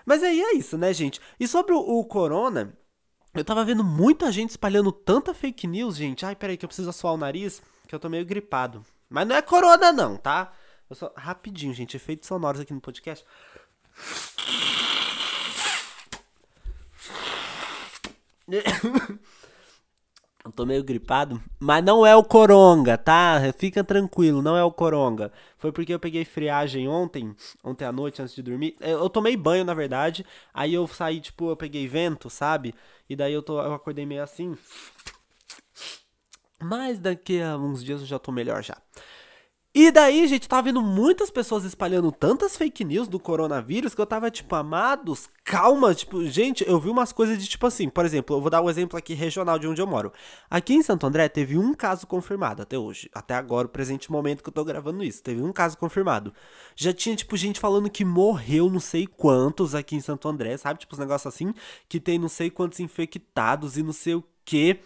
Mas 0.07 0.23
aí 0.23 0.41
é 0.41 0.55
isso, 0.55 0.79
né, 0.79 0.95
gente? 0.95 1.21
E 1.39 1.47
sobre 1.47 1.75
o, 1.75 2.05
Corona, 2.07 2.75
eu 3.35 3.45
tava 3.45 3.67
vendo 3.67 3.85
muita 3.85 4.33
gente 4.33 4.49
espalhando 4.49 4.91
tanta 4.91 5.35
fake 5.35 5.67
news, 5.67 5.95
gente. 5.95 6.25
Ai, 6.25 6.35
peraí 6.35 6.57
que 6.57 6.65
eu 6.65 6.69
preciso 6.71 6.89
assoar 6.89 7.13
o 7.13 7.19
nariz, 7.19 7.61
que 7.87 7.95
eu 7.95 8.01
tô 8.01 8.09
meio 8.09 8.25
gripado. 8.25 8.83
Mas 9.11 9.29
não 9.29 9.37
é 9.37 9.43
Corona 9.43 9.93
não, 9.93 10.17
tá? 10.17 10.55
Eu 10.89 10.97
só... 10.97 11.13
Rapidinho, 11.15 11.75
gente, 11.75 11.99
efeitos 11.99 12.27
sonoros 12.27 12.63
aqui 12.63 12.73
no 12.73 12.81
podcast. 12.81 13.23
Eu 20.45 20.53
tô 20.53 20.67
meio 20.67 20.85
gripado, 20.85 21.43
mas 21.59 21.83
não 21.83 22.05
é 22.05 22.15
o 22.15 22.23
coronga, 22.23 22.99
tá? 22.99 23.41
Fica 23.57 23.83
tranquilo, 23.83 24.43
não 24.43 24.55
é 24.55 24.63
o 24.63 24.71
coronga. 24.71 25.33
Foi 25.57 25.73
porque 25.73 25.95
eu 25.95 25.99
peguei 25.99 26.23
friagem 26.23 26.87
ontem, 26.87 27.35
ontem 27.65 27.87
à 27.87 27.91
noite 27.91 28.21
antes 28.21 28.35
de 28.35 28.43
dormir. 28.43 28.77
Eu 28.79 29.09
tomei 29.09 29.39
banho, 29.39 29.65
na 29.65 29.73
verdade. 29.73 30.23
Aí 30.53 30.75
eu 30.75 30.87
saí, 30.87 31.19
tipo, 31.19 31.49
eu 31.49 31.57
peguei 31.57 31.89
vento, 31.89 32.29
sabe? 32.29 32.75
E 33.09 33.17
daí 33.17 33.33
eu, 33.33 33.43
tô, 33.43 33.59
eu 33.59 33.73
acordei 33.73 34.05
meio 34.05 34.23
assim. 34.23 34.55
Mas 36.61 36.99
daqui 36.99 37.41
a 37.41 37.57
uns 37.57 37.83
dias 37.83 38.03
eu 38.03 38.07
já 38.07 38.19
tô 38.19 38.31
melhor 38.31 38.63
já. 38.63 38.77
E 39.77 39.91
daí, 39.91 40.25
gente, 40.29 40.49
tava 40.49 40.63
vendo 40.63 40.81
muitas 40.81 41.33
pessoas 41.33 41.65
espalhando 41.65 42.13
tantas 42.13 42.57
fake 42.57 42.85
news 42.85 43.09
do 43.09 43.19
coronavírus 43.19 43.93
que 43.93 44.01
eu 44.01 44.07
tava 44.07 44.31
tipo, 44.31 44.55
amados, 44.55 45.29
calma, 45.43 45.93
tipo, 45.93 46.25
gente, 46.27 46.65
eu 46.65 46.79
vi 46.79 46.89
umas 46.89 47.13
coisas 47.13 47.37
de 47.37 47.49
tipo 47.49 47.67
assim, 47.67 47.89
por 47.89 48.05
exemplo, 48.05 48.37
eu 48.37 48.41
vou 48.41 48.49
dar 48.49 48.63
um 48.63 48.71
exemplo 48.71 48.97
aqui 48.97 49.15
regional 49.15 49.59
de 49.59 49.67
onde 49.67 49.83
eu 49.83 49.87
moro. 49.87 50.13
Aqui 50.49 50.75
em 50.75 50.83
Santo 50.83 51.05
André 51.05 51.29
teve 51.29 51.59
um 51.59 51.75
caso 51.75 52.07
confirmado 52.07 52.63
até 52.63 52.79
hoje, 52.79 53.11
até 53.13 53.35
agora, 53.35 53.67
o 53.67 53.69
presente 53.69 54.13
momento 54.13 54.45
que 54.45 54.49
eu 54.49 54.55
tô 54.55 54.65
gravando 54.65 55.03
isso, 55.03 55.21
teve 55.21 55.43
um 55.43 55.53
caso 55.53 55.77
confirmado. 55.77 56.33
Já 56.77 56.93
tinha 56.93 57.17
tipo 57.17 57.37
gente 57.37 57.59
falando 57.59 57.91
que 57.91 58.05
morreu 58.05 58.71
não 58.71 58.79
sei 58.79 59.09
quantos 59.09 59.75
aqui 59.75 59.97
em 59.97 60.01
Santo 60.01 60.29
André, 60.29 60.57
sabe? 60.57 60.79
Tipo, 60.79 60.93
os 60.93 61.01
negócios 61.01 61.35
assim, 61.35 61.53
que 61.89 61.99
tem 61.99 62.17
não 62.17 62.29
sei 62.29 62.49
quantos 62.49 62.79
infectados 62.79 63.77
e 63.77 63.83
não 63.83 63.93
sei 63.93 64.15
o 64.15 64.25
que. 64.45 64.79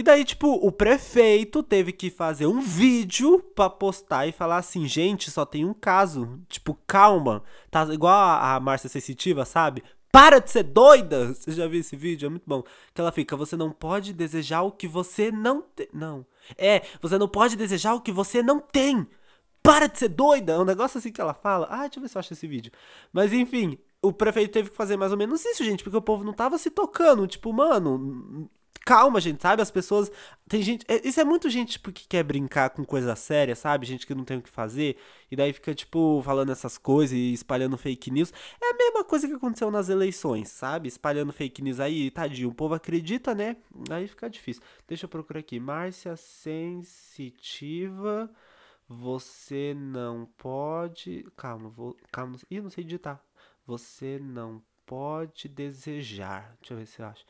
E 0.00 0.02
daí, 0.02 0.24
tipo, 0.24 0.48
o 0.48 0.72
prefeito 0.72 1.62
teve 1.62 1.92
que 1.92 2.08
fazer 2.08 2.46
um 2.46 2.58
vídeo 2.58 3.38
pra 3.54 3.68
postar 3.68 4.26
e 4.26 4.32
falar 4.32 4.56
assim, 4.56 4.88
gente, 4.88 5.30
só 5.30 5.44
tem 5.44 5.62
um 5.62 5.74
caso. 5.74 6.40
Tipo, 6.48 6.72
calma. 6.86 7.44
Tá 7.70 7.84
igual 7.92 8.14
a, 8.14 8.54
a 8.54 8.60
Márcia 8.60 8.88
Sensitiva, 8.88 9.44
sabe? 9.44 9.84
Para 10.10 10.38
de 10.38 10.50
ser 10.50 10.62
doida! 10.62 11.34
Você 11.36 11.52
já 11.52 11.68
viu 11.68 11.80
esse 11.80 11.96
vídeo? 11.96 12.24
É 12.24 12.30
muito 12.30 12.44
bom. 12.46 12.62
Que 12.94 13.00
ela 13.02 13.12
fica, 13.12 13.36
você 13.36 13.58
não 13.58 13.70
pode 13.70 14.14
desejar 14.14 14.62
o 14.62 14.72
que 14.72 14.88
você 14.88 15.30
não 15.30 15.60
tem. 15.60 15.88
Não. 15.92 16.24
É, 16.56 16.80
você 17.02 17.18
não 17.18 17.28
pode 17.28 17.54
desejar 17.54 17.92
o 17.92 18.00
que 18.00 18.10
você 18.10 18.42
não 18.42 18.58
tem. 18.58 19.06
Para 19.62 19.86
de 19.86 19.98
ser 19.98 20.08
doida! 20.08 20.54
É 20.54 20.58
um 20.58 20.64
negócio 20.64 20.96
assim 20.96 21.12
que 21.12 21.20
ela 21.20 21.34
fala. 21.34 21.66
Ah, 21.70 21.82
deixa 21.82 21.98
eu 21.98 22.02
ver 22.02 22.08
se 22.08 22.16
eu 22.16 22.20
acho 22.20 22.32
esse 22.32 22.46
vídeo. 22.46 22.72
Mas 23.12 23.34
enfim, 23.34 23.76
o 24.00 24.14
prefeito 24.14 24.52
teve 24.52 24.70
que 24.70 24.76
fazer 24.76 24.96
mais 24.96 25.12
ou 25.12 25.18
menos 25.18 25.44
isso, 25.44 25.62
gente, 25.62 25.84
porque 25.84 25.98
o 25.98 26.00
povo 26.00 26.24
não 26.24 26.32
tava 26.32 26.56
se 26.56 26.70
tocando. 26.70 27.26
Tipo, 27.26 27.52
mano, 27.52 28.48
calma, 28.84 29.20
gente, 29.20 29.40
sabe? 29.42 29.62
As 29.62 29.70
pessoas. 29.70 30.10
Tem 30.48 30.62
gente. 30.62 30.84
É, 30.88 31.06
isso 31.06 31.20
é 31.20 31.24
muito 31.24 31.48
gente 31.48 31.72
tipo, 31.72 31.92
que 31.92 32.08
quer 32.08 32.22
brincar 32.24 32.70
com 32.70 32.84
coisa 32.84 33.14
séria, 33.14 33.54
sabe? 33.54 33.86
Gente 33.86 34.06
que 34.06 34.14
não 34.14 34.24
tem 34.24 34.38
o 34.38 34.42
que 34.42 34.50
fazer. 34.50 34.96
E 35.30 35.36
daí 35.36 35.52
fica, 35.52 35.74
tipo, 35.74 36.20
falando 36.24 36.50
essas 36.50 36.76
coisas 36.76 37.16
e 37.16 37.32
espalhando 37.32 37.78
fake 37.78 38.10
news. 38.10 38.32
É 38.60 38.70
a 38.70 38.76
mesma 38.76 39.04
coisa 39.04 39.28
que 39.28 39.34
aconteceu 39.34 39.70
nas 39.70 39.88
eleições, 39.88 40.48
sabe? 40.48 40.88
Espalhando 40.88 41.32
fake 41.32 41.62
news 41.62 41.78
aí, 41.80 42.10
tadinho. 42.10 42.48
O 42.48 42.54
povo 42.54 42.74
acredita, 42.74 43.34
né? 43.34 43.56
Aí 43.90 44.08
fica 44.08 44.28
difícil. 44.28 44.62
Deixa 44.88 45.04
eu 45.04 45.08
procurar 45.08 45.40
aqui. 45.40 45.60
Márcia 45.60 46.16
Sensitiva. 46.16 47.38
Você 48.88 49.72
não 49.76 50.26
pode. 50.36 51.24
Calma, 51.36 51.68
vou. 51.68 51.96
Calma. 52.10 52.36
Ih, 52.50 52.60
não 52.60 52.70
sei 52.70 52.82
digitar. 52.82 53.22
Você 53.64 54.18
não 54.18 54.60
pode 54.84 55.48
desejar. 55.48 56.56
Deixa 56.60 56.74
eu 56.74 56.78
ver 56.78 56.86
se 56.86 57.00
eu 57.00 57.06
acho. 57.06 57.24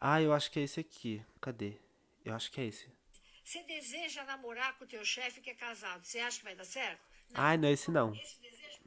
Ah, 0.00 0.22
eu 0.22 0.32
acho 0.32 0.50
que 0.50 0.58
é 0.58 0.62
esse 0.62 0.80
aqui. 0.80 1.22
Cadê? 1.40 1.76
Eu 2.24 2.34
acho 2.34 2.50
que 2.50 2.60
é 2.60 2.64
esse. 2.64 2.88
Você 3.44 3.62
deseja 3.64 4.24
namorar 4.24 4.78
com 4.78 4.84
o 4.84 4.86
teu 4.86 5.04
chefe 5.04 5.40
que 5.40 5.50
é 5.50 5.54
casado. 5.54 6.04
Você 6.04 6.20
acha 6.20 6.38
que 6.38 6.44
vai 6.44 6.54
dar 6.54 6.64
certo? 6.64 7.00
Não. 7.32 7.40
Ai, 7.42 7.56
não 7.56 7.68
é 7.68 7.72
esse 7.72 7.90
não. 7.90 8.14
Esse 8.14 8.38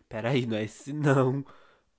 Peraí, 0.10 0.46
não 0.46 0.58
é 0.58 0.63
esse 0.63 0.93
não. 0.93 1.46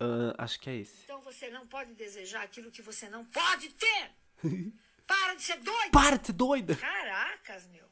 Ah, 0.00 0.34
acho 0.38 0.58
que 0.60 0.70
é 0.70 0.76
esse. 0.76 1.04
Então 1.04 1.20
você 1.20 1.48
não 1.50 1.66
pode 1.66 1.94
desejar 1.94 2.42
aquilo 2.42 2.70
que 2.70 2.82
você 2.82 3.08
não 3.08 3.24
pode 3.24 3.68
ter. 3.70 4.10
Para 5.06 5.34
de 5.34 5.42
ser 5.42 5.58
doido. 5.58 5.90
Para 5.90 6.16
de 6.16 6.26
ser 6.26 6.32
doida! 6.32 6.76
Caracas, 6.76 7.66
meu. 7.66 7.84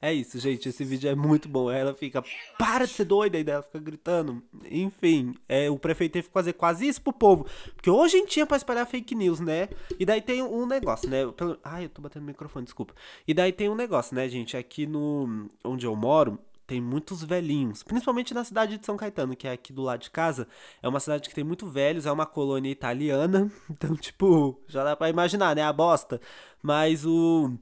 É 0.00 0.12
isso, 0.12 0.38
gente. 0.38 0.68
Esse 0.68 0.84
vídeo 0.84 1.10
é 1.10 1.14
muito 1.14 1.48
bom. 1.48 1.70
Ela 1.70 1.94
fica, 1.94 2.22
para 2.58 2.86
de 2.86 2.92
ser 2.92 3.04
doida, 3.04 3.38
e 3.38 3.44
daí 3.44 3.54
ela 3.54 3.62
fica 3.62 3.78
gritando. 3.78 4.42
Enfim, 4.70 5.34
é, 5.48 5.70
o 5.70 5.78
prefeito 5.78 6.12
teve 6.12 6.28
que 6.28 6.32
fazer 6.32 6.52
quase 6.52 6.86
isso 6.86 7.00
pro 7.00 7.12
povo. 7.12 7.46
Porque 7.74 7.90
hoje 7.90 8.16
em 8.16 8.26
dia 8.26 8.46
pra 8.46 8.56
espalhar 8.56 8.86
fake 8.86 9.14
news, 9.14 9.40
né? 9.40 9.68
E 9.98 10.04
daí 10.04 10.20
tem 10.20 10.42
um 10.42 10.66
negócio, 10.66 11.08
né? 11.08 11.26
Pelo... 11.32 11.58
Ai, 11.64 11.84
eu 11.84 11.88
tô 11.88 12.00
batendo 12.00 12.22
no 12.22 12.28
microfone, 12.28 12.64
desculpa. 12.64 12.94
E 13.26 13.34
daí 13.34 13.52
tem 13.52 13.68
um 13.68 13.74
negócio, 13.74 14.14
né, 14.14 14.28
gente? 14.28 14.56
Aqui 14.56 14.86
no. 14.86 15.48
Onde 15.64 15.86
eu 15.86 15.96
moro, 15.96 16.38
tem 16.66 16.80
muitos 16.80 17.22
velhinhos, 17.22 17.82
principalmente 17.82 18.34
na 18.34 18.42
cidade 18.42 18.76
de 18.76 18.84
São 18.84 18.96
Caetano, 18.96 19.36
que 19.36 19.46
é 19.46 19.52
aqui 19.52 19.72
do 19.72 19.82
lado 19.82 20.00
de 20.00 20.10
casa. 20.10 20.48
É 20.82 20.88
uma 20.88 20.98
cidade 20.98 21.28
que 21.28 21.34
tem 21.34 21.44
muito 21.44 21.68
velhos, 21.68 22.06
é 22.06 22.12
uma 22.12 22.26
colônia 22.26 22.70
italiana. 22.70 23.50
Então, 23.70 23.94
tipo, 23.94 24.58
já 24.66 24.82
dá 24.82 24.96
pra 24.96 25.10
imaginar, 25.10 25.54
né? 25.54 25.62
A 25.62 25.72
bosta. 25.72 26.20
Mas 26.62 27.04
o. 27.04 27.52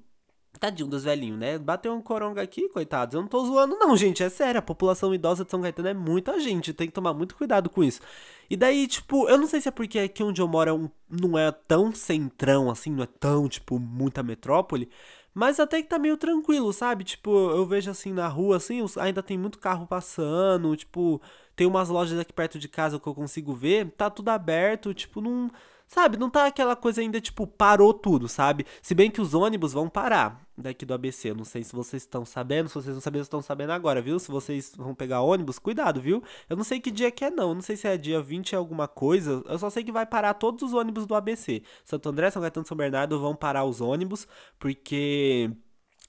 Tadinho 0.58 0.88
dos 0.88 1.04
velhinhos, 1.04 1.38
né? 1.38 1.58
Bateu 1.58 1.92
um 1.92 2.00
coronga 2.00 2.42
aqui, 2.42 2.68
coitados. 2.68 3.14
Eu 3.14 3.20
não 3.20 3.28
tô 3.28 3.44
zoando, 3.44 3.76
não, 3.78 3.96
gente. 3.96 4.22
É 4.22 4.28
sério. 4.28 4.58
A 4.58 4.62
população 4.62 5.14
idosa 5.14 5.44
de 5.44 5.50
São 5.50 5.60
Caetano 5.60 5.88
é 5.88 5.94
muita 5.94 6.38
gente. 6.40 6.72
Tem 6.72 6.86
que 6.86 6.92
tomar 6.92 7.12
muito 7.12 7.34
cuidado 7.34 7.68
com 7.68 7.82
isso. 7.82 8.00
E 8.48 8.56
daí, 8.56 8.86
tipo, 8.86 9.28
eu 9.28 9.38
não 9.38 9.46
sei 9.46 9.60
se 9.60 9.68
é 9.68 9.70
porque 9.70 9.98
aqui 9.98 10.22
onde 10.22 10.40
eu 10.40 10.48
moro 10.48 10.70
é 10.70 10.72
um, 10.72 10.88
não 11.10 11.38
é 11.38 11.50
tão 11.50 11.92
centrão 11.92 12.70
assim, 12.70 12.90
não 12.90 13.02
é 13.02 13.06
tão, 13.06 13.48
tipo, 13.48 13.78
muita 13.78 14.22
metrópole. 14.22 14.88
Mas 15.34 15.58
até 15.58 15.82
que 15.82 15.88
tá 15.88 15.98
meio 15.98 16.16
tranquilo, 16.16 16.72
sabe? 16.72 17.02
Tipo, 17.04 17.30
eu 17.50 17.66
vejo 17.66 17.90
assim 17.90 18.12
na 18.12 18.28
rua, 18.28 18.58
assim, 18.58 18.80
ainda 19.00 19.22
tem 19.22 19.36
muito 19.36 19.58
carro 19.58 19.86
passando, 19.86 20.76
tipo, 20.76 21.20
tem 21.56 21.66
umas 21.66 21.88
lojas 21.88 22.18
aqui 22.18 22.32
perto 22.32 22.58
de 22.58 22.68
casa 22.68 23.00
que 23.00 23.06
eu 23.06 23.14
consigo 23.14 23.52
ver, 23.52 23.90
tá 23.96 24.08
tudo 24.08 24.28
aberto, 24.28 24.94
tipo, 24.94 25.20
não. 25.20 25.50
Sabe, 25.86 26.16
não 26.16 26.30
tá 26.30 26.46
aquela 26.46 26.74
coisa 26.74 27.00
ainda, 27.00 27.20
tipo, 27.20 27.46
parou 27.46 27.92
tudo, 27.92 28.28
sabe? 28.28 28.66
Se 28.82 28.94
bem 28.94 29.10
que 29.10 29.20
os 29.20 29.34
ônibus 29.34 29.72
vão 29.72 29.88
parar 29.88 30.43
daqui 30.56 30.84
do 30.86 30.94
ABC. 30.94 31.34
Não 31.34 31.44
sei 31.44 31.62
se 31.62 31.74
vocês 31.74 32.02
estão 32.02 32.24
sabendo, 32.24 32.68
se 32.68 32.74
vocês 32.74 32.94
não 32.94 33.00
sabem, 33.00 33.20
estão 33.20 33.42
sabendo 33.42 33.70
agora, 33.70 34.00
viu? 34.00 34.18
Se 34.18 34.30
vocês 34.30 34.72
vão 34.76 34.94
pegar 34.94 35.20
ônibus, 35.20 35.58
cuidado, 35.58 36.00
viu? 36.00 36.22
Eu 36.48 36.56
não 36.56 36.64
sei 36.64 36.80
que 36.80 36.90
dia 36.90 37.10
que 37.10 37.24
é, 37.24 37.30
não. 37.30 37.50
Eu 37.50 37.54
não 37.54 37.62
sei 37.62 37.76
se 37.76 37.86
é 37.86 37.96
dia 37.96 38.20
20 38.20 38.54
alguma 38.56 38.88
coisa. 38.88 39.42
Eu 39.46 39.58
só 39.58 39.70
sei 39.70 39.84
que 39.84 39.92
vai 39.92 40.06
parar 40.06 40.34
todos 40.34 40.62
os 40.62 40.72
ônibus 40.72 41.06
do 41.06 41.14
ABC. 41.14 41.62
Santo 41.84 42.08
André, 42.08 42.30
São 42.30 42.42
Caetano 42.42 42.66
São 42.66 42.76
Bernardo 42.76 43.20
vão 43.20 43.34
parar 43.34 43.64
os 43.64 43.80
ônibus, 43.80 44.26
porque. 44.58 45.50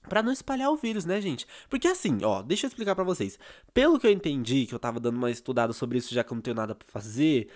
Pra 0.08 0.22
não 0.22 0.30
espalhar 0.30 0.70
o 0.70 0.76
vírus, 0.76 1.04
né, 1.04 1.20
gente? 1.20 1.48
Porque 1.68 1.88
assim, 1.88 2.18
ó, 2.22 2.40
deixa 2.40 2.66
eu 2.66 2.68
explicar 2.68 2.94
para 2.94 3.02
vocês. 3.02 3.38
Pelo 3.74 3.98
que 3.98 4.06
eu 4.06 4.12
entendi, 4.12 4.64
que 4.64 4.72
eu 4.72 4.78
tava 4.78 5.00
dando 5.00 5.16
uma 5.16 5.32
estudada 5.32 5.72
sobre 5.72 5.98
isso 5.98 6.14
já 6.14 6.22
que 6.22 6.32
eu 6.32 6.36
não 6.36 6.42
tenho 6.42 6.54
nada 6.54 6.76
pra 6.76 6.86
fazer, 6.86 7.48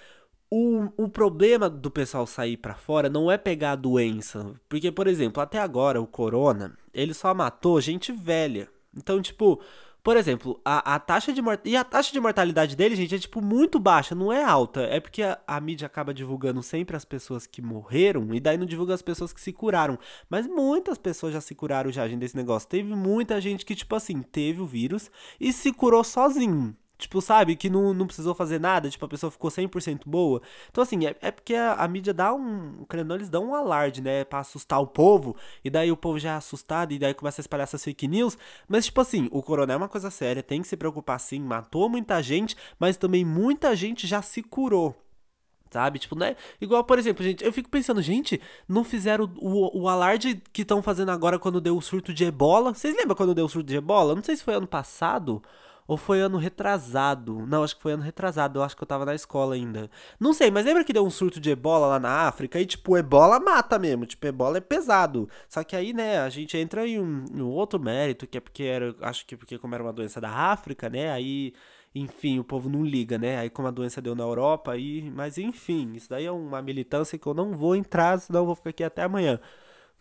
o, 0.51 0.89
o 0.97 1.09
problema 1.09 1.71
do 1.71 1.91
pessoal 1.91 2.27
sair 2.27 2.57
para 2.57 2.75
fora 2.75 3.09
não 3.09 3.31
é 3.31 3.39
pegar 3.39 3.73
a 3.73 3.77
doença. 3.77 4.53
Porque, 4.69 4.91
por 4.91 5.07
exemplo, 5.07 5.41
até 5.41 5.59
agora 5.59 6.01
o 6.01 6.07
corona, 6.07 6.77
ele 6.93 7.15
só 7.15 7.33
matou 7.33 7.81
gente 7.81 8.11
velha. 8.11 8.69
Então, 8.93 9.23
tipo, 9.23 9.61
por 10.03 10.17
exemplo, 10.17 10.61
a, 10.65 10.95
a 10.95 10.99
taxa 10.99 11.33
de. 11.33 11.41
E 11.65 11.77
a 11.77 11.85
taxa 11.85 12.13
de 12.13 12.19
mortalidade 12.19 12.75
dele, 12.75 12.97
gente, 12.97 13.15
é 13.15 13.19
tipo 13.19 13.41
muito 13.43 13.79
baixa, 13.79 14.15
não 14.15 14.33
é 14.33 14.43
alta. 14.43 14.81
É 14.83 14.99
porque 14.99 15.23
a, 15.23 15.39
a, 15.47 15.61
mídia 15.61 15.87
acaba 15.87 16.15
divulgando 16.15 16.63
sempre 16.63 16.97
as 16.97 17.05
pessoas 17.05 17.47
que 17.47 17.63
morreram 17.63 18.35
e 18.35 18.41
daí 18.41 18.57
não 18.57 18.67
divulga 18.67 18.95
as 18.95 19.03
pessoas 19.03 19.33
que 19.33 19.41
se 19.41 19.53
curaram. 19.53 19.99
Mas 20.29 20.47
muitas 20.47 20.99
pessoas 20.99 21.33
já 21.35 21.41
se 21.41 21.55
curaram 21.55 21.93
já, 21.93 22.09
gente, 22.09 22.21
desse 22.21 22.37
negócio. 22.37 22.69
Teve 22.69 22.95
muita 22.95 23.41
gente 23.41 23.65
que, 23.65 23.75
tipo 23.75 23.95
assim, 23.95 24.23
teve 24.23 24.61
o 24.61 24.67
vírus 24.67 25.11
e 25.39 25.53
se 25.53 25.73
curou 25.73 26.03
sozinho. 26.03 26.75
Tipo, 27.01 27.21
sabe? 27.21 27.57
Que 27.57 27.71
não, 27.71 27.95
não 27.95 28.07
precisou 28.07 28.35
fazer 28.35 28.61
nada, 28.61 28.91
tipo, 28.91 29.05
a 29.05 29.09
pessoa 29.09 29.31
ficou 29.31 29.51
100% 29.51 30.03
boa. 30.07 30.43
Então, 30.71 30.83
assim, 30.83 31.07
é, 31.07 31.17
é 31.21 31.31
porque 31.31 31.55
a, 31.55 31.75
a, 31.75 31.89
mídia 31.89 32.13
dá 32.13 32.33
um. 32.33 32.85
Querendo, 32.89 33.15
eles 33.15 33.29
dão 33.29 33.51
um 33.51 33.55
alarde, 33.55 34.01
né? 34.01 34.25
Pra 34.25 34.41
assustar 34.41 34.81
o 34.81 34.87
povo. 34.87 35.37
E 35.65 35.71
daí 35.71 35.91
o 35.91 35.97
povo 35.97 36.19
já 36.19 36.33
é 36.33 36.37
assustado. 36.37 36.93
E 36.93 36.99
daí 36.99 37.15
começa 37.15 37.41
a 37.41 37.43
espalhar 37.43 37.65
essas 37.65 37.83
fake 37.83 38.07
news. 38.07 38.37
Mas, 38.69 38.87
tipo 38.87 39.01
assim, 39.01 39.29
o 39.33 39.43
coronel 39.43 39.75
é 39.75 39.77
uma 39.79 39.89
coisa 39.89 40.11
séria. 40.11 40.43
Tem 40.43 40.63
que 40.63 40.69
se 40.69 40.77
preocupar 40.77 41.19
sim. 41.19 41.41
Matou 41.41 41.89
muita 41.89 42.23
gente. 42.23 42.57
Mas 42.79 42.97
também 42.97 43.25
muita 43.25 43.75
gente 43.75 44.07
já 44.07 44.23
se 44.23 44.43
curou. 44.43 44.95
Sabe? 45.71 46.01
Tipo, 46.01 46.17
né? 46.17 46.35
Igual, 46.61 46.83
por 46.83 46.99
exemplo, 46.99 47.25
gente, 47.25 47.45
eu 47.45 47.53
fico 47.53 47.71
pensando, 47.71 48.03
gente, 48.03 48.41
não 48.69 48.83
fizeram 48.83 49.31
o, 49.39 49.79
o, 49.79 49.83
o 49.83 49.89
alarde 49.89 50.43
que 50.53 50.63
estão 50.63 50.83
fazendo 50.83 51.11
agora 51.11 51.39
quando 51.39 51.61
deu 51.61 51.77
o 51.77 51.83
surto 51.83 52.13
de 52.13 52.25
ebola? 52.25 52.75
Vocês 52.75 52.95
lembram 52.97 53.15
quando 53.15 53.35
deu 53.35 53.45
o 53.45 53.49
surto 53.49 53.69
de 53.69 53.77
ebola? 53.77 54.17
Não 54.17 54.23
sei 54.23 54.35
se 54.35 54.43
foi 54.43 54.55
ano 54.55 54.67
passado 54.67 55.41
ou 55.91 55.97
foi 55.97 56.21
ano 56.21 56.39
retrasado? 56.39 57.45
Não, 57.49 57.65
acho 57.65 57.75
que 57.75 57.83
foi 57.83 57.95
ano 57.95 58.05
retrasado. 58.05 58.61
Eu 58.61 58.63
acho 58.63 58.77
que 58.77 58.83
eu 58.85 58.87
tava 58.87 59.05
na 59.05 59.13
escola 59.13 59.57
ainda. 59.57 59.91
Não 60.21 60.33
sei, 60.33 60.49
mas 60.49 60.65
lembra 60.65 60.85
que 60.85 60.93
deu 60.93 61.05
um 61.05 61.11
surto 61.11 61.41
de 61.41 61.51
ebola 61.51 61.89
lá 61.89 61.99
na 61.99 62.29
África? 62.29 62.61
E, 62.61 62.65
tipo, 62.65 62.97
ebola 62.97 63.41
mata 63.41 63.77
mesmo. 63.77 64.07
Tipo, 64.07 64.25
ebola 64.29 64.59
é 64.59 64.61
pesado. 64.61 65.29
Só 65.49 65.65
que 65.65 65.75
aí, 65.75 65.93
né, 65.93 66.21
a 66.21 66.29
gente 66.29 66.57
entra 66.57 66.87
em 66.87 67.01
um, 67.01 67.25
em 67.35 67.43
um 67.43 67.49
outro 67.49 67.81
mérito, 67.81 68.25
que 68.25 68.39
é 68.39 68.41
porque 68.41 68.63
era. 68.63 68.95
Acho 69.01 69.27
que 69.27 69.37
porque, 69.37 69.59
como 69.59 69.75
era 69.75 69.83
uma 69.83 69.93
doença 69.93 70.21
da 70.21 70.31
África, 70.31 70.89
né? 70.89 71.11
Aí 71.11 71.53
enfim, 71.93 72.39
o 72.39 72.45
povo 72.45 72.69
não 72.69 72.85
liga, 72.85 73.19
né? 73.19 73.39
Aí 73.39 73.51
como 73.51 73.67
a 73.67 73.73
doença 73.73 74.01
deu 74.01 74.15
na 74.15 74.23
Europa, 74.23 74.71
aí, 74.71 75.11
mas 75.11 75.39
enfim, 75.39 75.93
isso 75.95 76.09
daí 76.09 76.25
é 76.25 76.31
uma 76.31 76.63
militância 76.63 77.19
que 77.19 77.27
eu 77.27 77.35
não 77.35 77.53
vou 77.57 77.75
entrar, 77.75 78.21
senão 78.21 78.41
eu 78.43 78.47
vou 78.47 78.55
ficar 78.55 78.71
aqui 78.71 78.85
até 78.85 79.03
amanhã. 79.03 79.41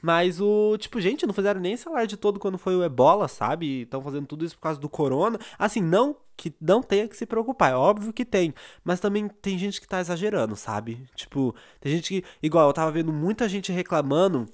Mas 0.02 0.40
o, 0.40 0.78
tipo, 0.78 1.00
gente, 1.02 1.26
não 1.26 1.34
fizeram 1.34 1.60
nem 1.60 1.74
esse 1.74 1.88
alarde 1.88 2.18
todo 2.18 2.40
quando 2.40 2.58
foi 2.58 2.76
o 2.76 2.84
ebola, 2.84 3.28
sabe? 3.28 3.82
Estão 3.82 4.02
fazendo 4.02 4.26
tudo 4.28 4.46
isso 4.46 4.56
por 4.56 4.62
causa 4.62 4.80
do 4.80 4.90
corona. 4.90 5.38
Assim, 5.58 5.82
não 5.82 6.16
que 6.38 6.54
não 6.62 6.82
tenha 6.82 7.08
que 7.08 7.18
se 7.18 7.26
preocupar, 7.26 7.72
é 7.72 7.76
óbvio 7.76 8.14
que 8.14 8.24
tem. 8.24 8.54
Mas 8.84 9.02
também 9.02 9.28
tem 9.28 9.58
gente 9.58 9.82
que 9.82 9.88
tá 9.88 10.00
exagerando, 10.00 10.56
sabe? 10.56 11.06
Tipo, 11.16 11.54
tem 11.82 11.92
gente 11.92 12.22
que. 12.22 12.28
Igual, 12.42 12.68
eu 12.68 12.74
tava 12.74 12.92
vendo 12.92 13.12
muita 13.12 13.50
gente 13.50 13.72
reclamando 13.74 14.48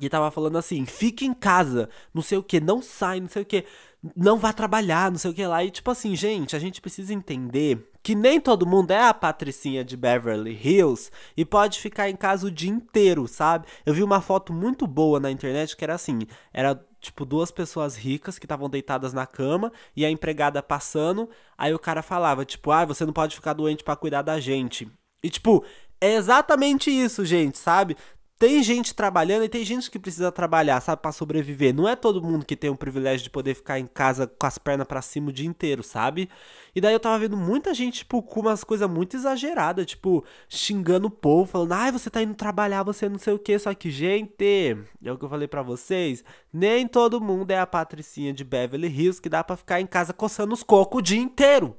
e 0.00 0.08
tava 0.08 0.30
falando 0.30 0.56
assim, 0.56 0.86
fique 0.86 1.26
em 1.26 1.34
casa, 1.34 1.88
não 2.14 2.22
sei 2.22 2.38
o 2.38 2.42
que, 2.42 2.60
não 2.60 2.80
sai, 2.80 3.20
não 3.20 3.28
sei 3.28 3.42
o 3.42 3.46
que 3.46 3.64
não 4.16 4.38
vá 4.38 4.52
trabalhar, 4.52 5.10
não 5.10 5.18
sei 5.18 5.30
o 5.30 5.34
que 5.34 5.46
lá. 5.46 5.64
E 5.64 5.70
tipo 5.70 5.90
assim, 5.90 6.14
gente, 6.14 6.54
a 6.54 6.58
gente 6.58 6.80
precisa 6.80 7.12
entender 7.12 7.90
que 8.02 8.14
nem 8.14 8.40
todo 8.40 8.66
mundo 8.66 8.90
é 8.90 9.04
a 9.04 9.12
patricinha 9.14 9.84
de 9.84 9.96
Beverly 9.96 10.58
Hills 10.62 11.10
e 11.36 11.44
pode 11.44 11.78
ficar 11.80 12.08
em 12.08 12.16
casa 12.16 12.46
o 12.46 12.50
dia 12.50 12.70
inteiro, 12.70 13.26
sabe? 13.26 13.66
Eu 13.84 13.92
vi 13.92 14.02
uma 14.02 14.20
foto 14.20 14.52
muito 14.52 14.86
boa 14.86 15.18
na 15.18 15.30
internet 15.30 15.76
que 15.76 15.84
era 15.84 15.94
assim, 15.94 16.20
era 16.52 16.80
tipo 17.00 17.24
duas 17.24 17.50
pessoas 17.50 17.96
ricas 17.96 18.38
que 18.38 18.46
estavam 18.46 18.68
deitadas 18.68 19.12
na 19.12 19.26
cama 19.26 19.72
e 19.96 20.04
a 20.04 20.10
empregada 20.10 20.62
passando, 20.62 21.28
aí 21.56 21.72
o 21.74 21.78
cara 21.78 22.02
falava 22.02 22.44
tipo, 22.44 22.70
ah, 22.70 22.84
você 22.84 23.04
não 23.04 23.12
pode 23.12 23.34
ficar 23.34 23.52
doente 23.52 23.84
para 23.84 23.96
cuidar 23.96 24.22
da 24.22 24.40
gente. 24.40 24.90
E 25.22 25.30
tipo, 25.30 25.64
é 26.00 26.14
exatamente 26.14 26.90
isso, 26.90 27.24
gente, 27.24 27.58
sabe? 27.58 27.96
Tem 28.38 28.62
gente 28.62 28.94
trabalhando 28.94 29.44
e 29.44 29.48
tem 29.48 29.64
gente 29.64 29.90
que 29.90 29.98
precisa 29.98 30.30
trabalhar, 30.30 30.80
sabe, 30.80 31.02
para 31.02 31.10
sobreviver. 31.10 31.74
Não 31.74 31.88
é 31.88 31.96
todo 31.96 32.22
mundo 32.22 32.46
que 32.46 32.54
tem 32.54 32.70
o 32.70 32.76
privilégio 32.76 33.24
de 33.24 33.30
poder 33.30 33.54
ficar 33.54 33.80
em 33.80 33.86
casa 33.86 34.28
com 34.28 34.46
as 34.46 34.56
pernas 34.58 34.86
para 34.86 35.02
cima 35.02 35.30
o 35.30 35.32
dia 35.32 35.46
inteiro, 35.46 35.82
sabe? 35.82 36.28
E 36.72 36.80
daí 36.80 36.92
eu 36.92 37.00
tava 37.00 37.18
vendo 37.18 37.36
muita 37.36 37.74
gente, 37.74 37.98
tipo, 37.98 38.22
com 38.22 38.40
umas 38.40 38.62
coisas 38.62 38.88
muito 38.88 39.16
exageradas, 39.16 39.86
tipo, 39.86 40.24
xingando 40.48 41.08
o 41.08 41.10
povo, 41.10 41.50
falando, 41.50 41.72
ai, 41.72 41.90
você 41.90 42.08
tá 42.08 42.22
indo 42.22 42.34
trabalhar, 42.34 42.84
você 42.84 43.08
não 43.08 43.18
sei 43.18 43.34
o 43.34 43.38
que. 43.40 43.58
Só 43.58 43.74
que, 43.74 43.90
gente, 43.90 44.76
é 45.02 45.12
o 45.12 45.18
que 45.18 45.24
eu 45.24 45.28
falei 45.28 45.48
para 45.48 45.62
vocês, 45.62 46.22
nem 46.52 46.86
todo 46.86 47.20
mundo 47.20 47.50
é 47.50 47.58
a 47.58 47.66
patricinha 47.66 48.32
de 48.32 48.44
Beverly 48.44 48.86
Hills 48.86 49.20
que 49.20 49.28
dá 49.28 49.42
para 49.42 49.56
ficar 49.56 49.80
em 49.80 49.86
casa 49.86 50.12
coçando 50.12 50.54
os 50.54 50.62
cocos 50.62 51.00
o 51.00 51.02
dia 51.02 51.20
inteiro. 51.20 51.76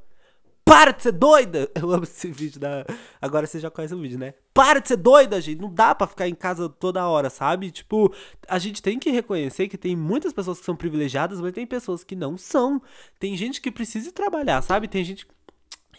Para 0.70 0.92
de 0.92 1.02
ser 1.02 1.14
doida! 1.14 1.68
Eu 1.74 1.92
amo 1.92 2.04
esse 2.04 2.30
vídeo 2.30 2.60
da. 2.60 2.86
Agora 3.20 3.48
você 3.48 3.60
já 3.60 3.72
conhece 3.72 3.96
o 3.96 4.00
vídeo, 4.00 4.20
né? 4.20 4.36
Para 4.54 4.80
de 4.80 4.90
ser 4.90 4.98
doida, 4.98 5.42
gente! 5.42 5.60
Não 5.60 5.74
dá 5.74 5.96
para 5.96 6.06
ficar 6.06 6.28
em 6.28 6.36
casa 6.36 6.70
toda 6.70 7.08
hora, 7.08 7.28
sabe? 7.28 7.72
Tipo, 7.72 8.14
a 8.48 8.60
gente 8.60 8.80
tem 8.80 9.00
que 9.00 9.10
reconhecer 9.10 9.68
que 9.68 9.80
tem 9.80 9.96
muitas 9.96 10.32
pessoas 10.32 10.60
que 10.60 10.66
são 10.66 10.76
privilegiadas, 10.76 11.42
mas 11.42 11.54
tem 11.54 11.66
pessoas 11.66 12.04
que 12.04 12.16
não 12.16 12.38
são. 12.38 12.80
Tem 13.18 13.36
gente 13.36 13.60
que 13.60 13.72
precisa 13.72 14.12
trabalhar, 14.12 14.62
sabe? 14.62 14.88
Tem 14.88 15.04
gente. 15.04 15.26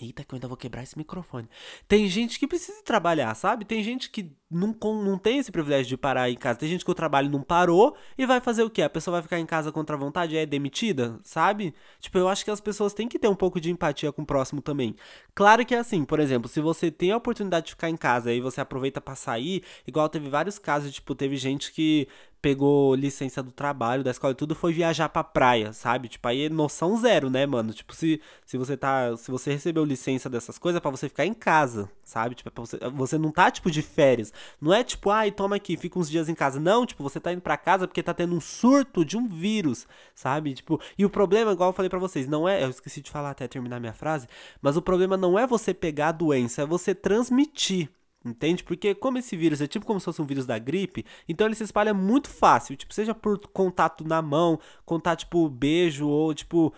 Eita, 0.00 0.22
que 0.22 0.32
eu 0.32 0.36
ainda 0.36 0.46
vou 0.46 0.56
quebrar 0.56 0.84
esse 0.84 0.96
microfone. 0.96 1.48
Tem 1.88 2.06
gente 2.08 2.38
que 2.38 2.46
precisa 2.46 2.80
trabalhar, 2.84 3.34
sabe? 3.34 3.64
Tem 3.64 3.82
gente 3.82 4.08
que 4.08 4.32
não, 4.50 4.76
não 4.82 5.16
tem 5.16 5.38
esse 5.38 5.52
privilégio 5.52 5.86
de 5.86 5.96
parar 5.96 6.28
em 6.28 6.36
casa. 6.36 6.58
Tem 6.58 6.68
gente 6.68 6.84
que 6.84 6.90
o 6.90 6.94
trabalho 6.94 7.30
não 7.30 7.40
parou 7.40 7.96
e 8.18 8.26
vai 8.26 8.40
fazer 8.40 8.64
o 8.64 8.70
quê? 8.70 8.82
A 8.82 8.90
pessoa 8.90 9.12
vai 9.16 9.22
ficar 9.22 9.38
em 9.38 9.46
casa 9.46 9.70
contra 9.70 9.94
a 9.94 9.98
vontade 9.98 10.34
e 10.34 10.38
é 10.38 10.44
demitida, 10.44 11.20
sabe? 11.22 11.72
Tipo, 12.00 12.18
eu 12.18 12.28
acho 12.28 12.44
que 12.44 12.50
as 12.50 12.60
pessoas 12.60 12.92
têm 12.92 13.06
que 13.06 13.18
ter 13.18 13.28
um 13.28 13.34
pouco 13.34 13.60
de 13.60 13.70
empatia 13.70 14.10
com 14.10 14.22
o 14.22 14.26
próximo 14.26 14.60
também. 14.60 14.96
Claro 15.34 15.64
que 15.64 15.74
é 15.74 15.78
assim, 15.78 16.04
por 16.04 16.18
exemplo, 16.18 16.48
se 16.48 16.60
você 16.60 16.90
tem 16.90 17.12
a 17.12 17.16
oportunidade 17.16 17.66
de 17.66 17.72
ficar 17.72 17.88
em 17.88 17.96
casa 17.96 18.32
e 18.32 18.40
você 18.40 18.60
aproveita 18.60 19.00
para 19.00 19.14
sair, 19.14 19.62
igual 19.86 20.08
teve 20.08 20.28
vários 20.28 20.58
casos, 20.58 20.92
tipo, 20.92 21.14
teve 21.14 21.36
gente 21.36 21.72
que 21.72 22.08
pegou 22.40 22.94
licença 22.94 23.42
do 23.42 23.52
trabalho, 23.52 24.02
da 24.02 24.10
escola 24.10 24.32
e 24.32 24.36
tudo, 24.36 24.54
foi 24.54 24.72
viajar 24.72 25.08
pra 25.08 25.22
praia, 25.22 25.72
sabe? 25.72 26.08
Tipo, 26.08 26.26
aí 26.28 26.46
é 26.46 26.48
noção 26.48 26.96
zero, 26.96 27.28
né, 27.28 27.44
mano? 27.46 27.72
Tipo, 27.72 27.94
se, 27.94 28.20
se 28.46 28.56
você 28.56 28.76
tá. 28.76 29.16
Se 29.16 29.30
você 29.30 29.52
recebeu 29.52 29.84
licença 29.84 30.28
dessas 30.28 30.58
coisas, 30.58 30.78
é 30.78 30.80
pra 30.80 30.90
você 30.90 31.08
ficar 31.08 31.26
em 31.26 31.34
casa, 31.34 31.90
sabe? 32.02 32.34
Tipo, 32.34 32.48
é 32.48 32.52
pra 32.52 32.64
você, 32.64 32.78
você 32.90 33.18
não 33.18 33.30
tá, 33.30 33.50
tipo, 33.50 33.70
de 33.70 33.82
férias. 33.82 34.32
Não 34.60 34.72
é 34.72 34.82
tipo, 34.84 35.10
ai, 35.10 35.30
toma 35.30 35.56
aqui, 35.56 35.76
fica 35.76 35.98
uns 35.98 36.10
dias 36.10 36.28
em 36.28 36.34
casa. 36.34 36.60
Não, 36.60 36.86
tipo, 36.86 37.02
você 37.02 37.20
tá 37.20 37.32
indo 37.32 37.40
pra 37.42 37.56
casa 37.56 37.86
porque 37.86 38.02
tá 38.02 38.14
tendo 38.14 38.34
um 38.34 38.40
surto 38.40 39.04
de 39.04 39.16
um 39.16 39.26
vírus, 39.26 39.86
sabe? 40.14 40.54
Tipo, 40.54 40.80
e 40.98 41.04
o 41.04 41.10
problema, 41.10 41.52
igual 41.52 41.70
eu 41.70 41.74
falei 41.74 41.88
para 41.88 41.98
vocês, 41.98 42.26
não 42.26 42.48
é, 42.48 42.62
eu 42.62 42.70
esqueci 42.70 43.00
de 43.00 43.10
falar 43.10 43.30
até 43.30 43.46
terminar 43.48 43.80
minha 43.80 43.92
frase, 43.92 44.26
mas 44.60 44.76
o 44.76 44.82
problema 44.82 45.16
não 45.16 45.38
é 45.38 45.46
você 45.46 45.72
pegar 45.74 46.08
a 46.08 46.12
doença, 46.12 46.62
é 46.62 46.66
você 46.66 46.94
transmitir. 46.94 47.90
Entende? 48.22 48.62
Porque 48.62 48.94
como 48.94 49.16
esse 49.16 49.34
vírus 49.34 49.62
é 49.62 49.66
tipo 49.66 49.86
como 49.86 49.98
se 49.98 50.04
fosse 50.04 50.20
um 50.20 50.26
vírus 50.26 50.44
da 50.44 50.58
gripe, 50.58 51.06
então 51.26 51.46
ele 51.46 51.54
se 51.54 51.64
espalha 51.64 51.94
muito 51.94 52.28
fácil, 52.28 52.76
tipo, 52.76 52.92
seja 52.92 53.14
por 53.14 53.38
contato 53.48 54.04
na 54.06 54.20
mão, 54.20 54.60
contato 54.84 55.20
tipo 55.20 55.48
beijo 55.48 56.06
ou 56.06 56.34
tipo 56.34 56.70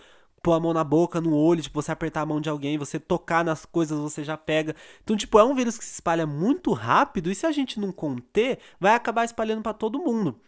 pôr 0.43 0.53
a 0.53 0.61
mão 0.61 0.73
na 0.75 0.83
boca, 0.83 1.21
no 1.21 1.35
olho, 1.35 1.63
tipo, 1.63 1.81
você 1.81 1.93
apertar 1.93 2.23
a 2.23 2.27
mão 2.27 2.41
de 2.41 2.49
alguém, 2.49 2.77
você 2.77 2.99
tocar 2.99 3.45
nas 3.45 3.65
coisas, 3.65 3.99
você 3.99 4.25
já 4.25 4.37
pega. 4.37 4.75
Então, 5.03 5.17
tipo, 5.17 5.39
é 5.39 5.45
um 5.45 5.55
vírus 5.55 5.79
que 5.79 5.85
se 5.85 5.95
espalha 5.95 6.27
muito 6.27 6.73
rápido 6.73 7.31
e 7.31 7.35
se 7.35 7.47
a 7.47 7.53
gente 7.53 7.79
não 7.79 7.93
conter, 7.93 8.59
vai 8.81 8.95
acabar 8.95 9.25
espalhando 9.25 9.63
para 9.63 9.73
todo 9.73 9.99
mundo. 9.99 10.41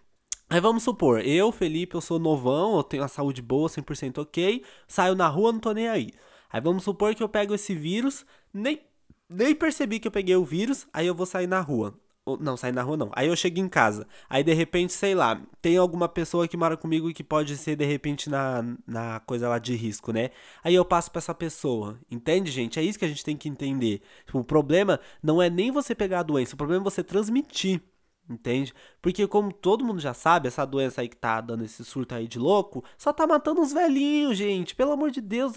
Aí 0.50 0.60
vamos 0.60 0.82
supor, 0.82 1.20
eu, 1.26 1.50
Felipe, 1.50 1.94
eu 1.94 2.00
sou 2.00 2.18
novão, 2.18 2.76
eu 2.76 2.82
tenho 2.82 3.02
a 3.02 3.08
saúde 3.08 3.40
boa, 3.40 3.68
100% 3.68 4.18
ok, 4.18 4.62
saio 4.86 5.14
na 5.14 5.26
rua, 5.28 5.52
não 5.52 5.60
tô 5.60 5.72
nem 5.72 5.88
aí. 5.88 6.10
Aí 6.50 6.60
vamos 6.60 6.84
supor 6.84 7.14
que 7.14 7.22
eu 7.22 7.28
pego 7.28 7.54
esse 7.54 7.74
vírus, 7.74 8.26
nem, 8.52 8.80
nem 9.28 9.54
percebi 9.54 9.98
que 9.98 10.06
eu 10.06 10.12
peguei 10.12 10.36
o 10.36 10.44
vírus, 10.44 10.86
aí 10.92 11.06
eu 11.06 11.14
vou 11.14 11.26
sair 11.26 11.46
na 11.46 11.60
rua. 11.60 11.98
Não, 12.40 12.56
sair 12.56 12.72
na 12.72 12.82
rua 12.82 12.96
não. 12.96 13.10
Aí 13.14 13.28
eu 13.28 13.36
chego 13.36 13.60
em 13.60 13.68
casa. 13.68 14.06
Aí 14.30 14.42
de 14.42 14.54
repente, 14.54 14.94
sei 14.94 15.14
lá, 15.14 15.38
tem 15.60 15.76
alguma 15.76 16.08
pessoa 16.08 16.48
que 16.48 16.56
mora 16.56 16.74
comigo 16.74 17.12
que 17.12 17.22
pode 17.22 17.54
ser 17.54 17.76
de 17.76 17.84
repente 17.84 18.30
na, 18.30 18.64
na 18.86 19.20
coisa 19.20 19.46
lá 19.46 19.58
de 19.58 19.74
risco, 19.76 20.10
né? 20.10 20.30
Aí 20.62 20.74
eu 20.74 20.86
passo 20.86 21.10
pra 21.10 21.18
essa 21.18 21.34
pessoa. 21.34 22.00
Entende, 22.10 22.50
gente? 22.50 22.78
É 22.78 22.82
isso 22.82 22.98
que 22.98 23.04
a 23.04 23.08
gente 23.08 23.22
tem 23.22 23.36
que 23.36 23.46
entender. 23.46 24.00
Tipo, 24.24 24.38
o 24.38 24.44
problema 24.44 24.98
não 25.22 25.42
é 25.42 25.50
nem 25.50 25.70
você 25.70 25.94
pegar 25.94 26.20
a 26.20 26.22
doença, 26.22 26.54
o 26.54 26.56
problema 26.56 26.82
é 26.82 26.84
você 26.84 27.04
transmitir. 27.04 27.82
Entende? 28.28 28.72
Porque 29.02 29.26
como 29.26 29.52
todo 29.52 29.84
mundo 29.84 30.00
já 30.00 30.14
sabe, 30.14 30.48
essa 30.48 30.64
doença 30.64 31.02
aí 31.02 31.08
que 31.08 31.16
tá 31.16 31.42
dando 31.42 31.62
esse 31.62 31.84
surto 31.84 32.14
aí 32.14 32.26
de 32.26 32.38
louco, 32.38 32.82
só 32.96 33.12
tá 33.12 33.26
matando 33.26 33.60
os 33.60 33.70
velhinhos, 33.70 34.38
gente. 34.38 34.74
Pelo 34.74 34.92
amor 34.92 35.10
de 35.10 35.20
Deus, 35.20 35.52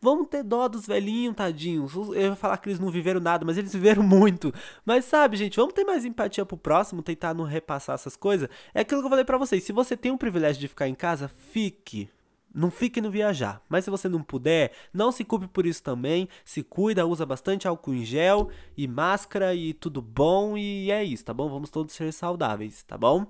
vamos 0.00 0.26
ter 0.26 0.42
dó 0.42 0.66
dos 0.66 0.86
velhinhos, 0.86 1.36
tadinhos. 1.36 1.94
Eu 1.94 2.14
ia 2.14 2.36
falar 2.36 2.56
que 2.58 2.68
eles 2.68 2.80
não 2.80 2.90
viveram 2.90 3.20
nada, 3.20 3.44
mas 3.44 3.56
eles 3.56 3.72
viveram 3.72 4.02
muito. 4.06 4.52
Mas 4.84 5.04
sabe, 5.04 5.36
gente, 5.36 5.56
vamos 5.56 5.72
ter 5.72 5.84
mais 5.84 6.04
empatia 6.04 6.44
pro 6.44 6.56
próximo, 6.56 7.00
tentar 7.00 7.32
não 7.32 7.44
repassar 7.44 7.94
essas 7.94 8.16
coisas. 8.16 8.48
É 8.74 8.80
aquilo 8.80 9.00
que 9.02 9.06
eu 9.06 9.10
falei 9.10 9.24
para 9.24 9.38
vocês, 9.38 9.62
se 9.62 9.72
você 9.72 9.96
tem 9.96 10.10
o 10.10 10.18
privilégio 10.18 10.60
de 10.60 10.66
ficar 10.66 10.88
em 10.88 10.94
casa, 10.96 11.28
fique. 11.28 12.08
Não 12.52 12.70
fique 12.70 13.00
no 13.00 13.10
viajar. 13.10 13.62
Mas 13.68 13.84
se 13.84 13.90
você 13.90 14.08
não 14.08 14.22
puder, 14.22 14.72
não 14.92 15.12
se 15.12 15.24
culpe 15.24 15.46
por 15.46 15.66
isso 15.66 15.82
também. 15.82 16.28
Se 16.44 16.62
cuida, 16.62 17.06
usa 17.06 17.24
bastante 17.24 17.68
álcool 17.68 17.94
em 17.94 18.04
gel 18.04 18.50
e 18.76 18.88
máscara 18.88 19.54
e 19.54 19.72
tudo 19.72 20.02
bom. 20.02 20.56
E 20.56 20.90
é 20.90 21.04
isso, 21.04 21.24
tá 21.24 21.32
bom? 21.32 21.48
Vamos 21.48 21.70
todos 21.70 21.94
ser 21.94 22.12
saudáveis, 22.12 22.82
tá 22.82 22.98
bom? 22.98 23.26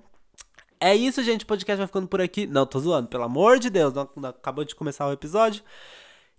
É 0.81 0.97
isso, 0.97 1.23
gente. 1.23 1.45
O 1.45 1.47
podcast 1.47 1.79
vai 1.79 1.87
ficando 1.87 2.09
por 2.09 2.23
aqui. 2.23 2.47
Não, 2.47 2.65
tô 2.65 2.79
zoando, 2.79 3.09
pelo 3.09 3.25
amor 3.25 3.59
de 3.59 3.69
Deus. 3.69 3.93
Não, 3.93 4.09
não, 4.17 4.31
acabou 4.31 4.65
de 4.65 4.75
começar 4.75 5.07
o 5.07 5.13
episódio. 5.13 5.63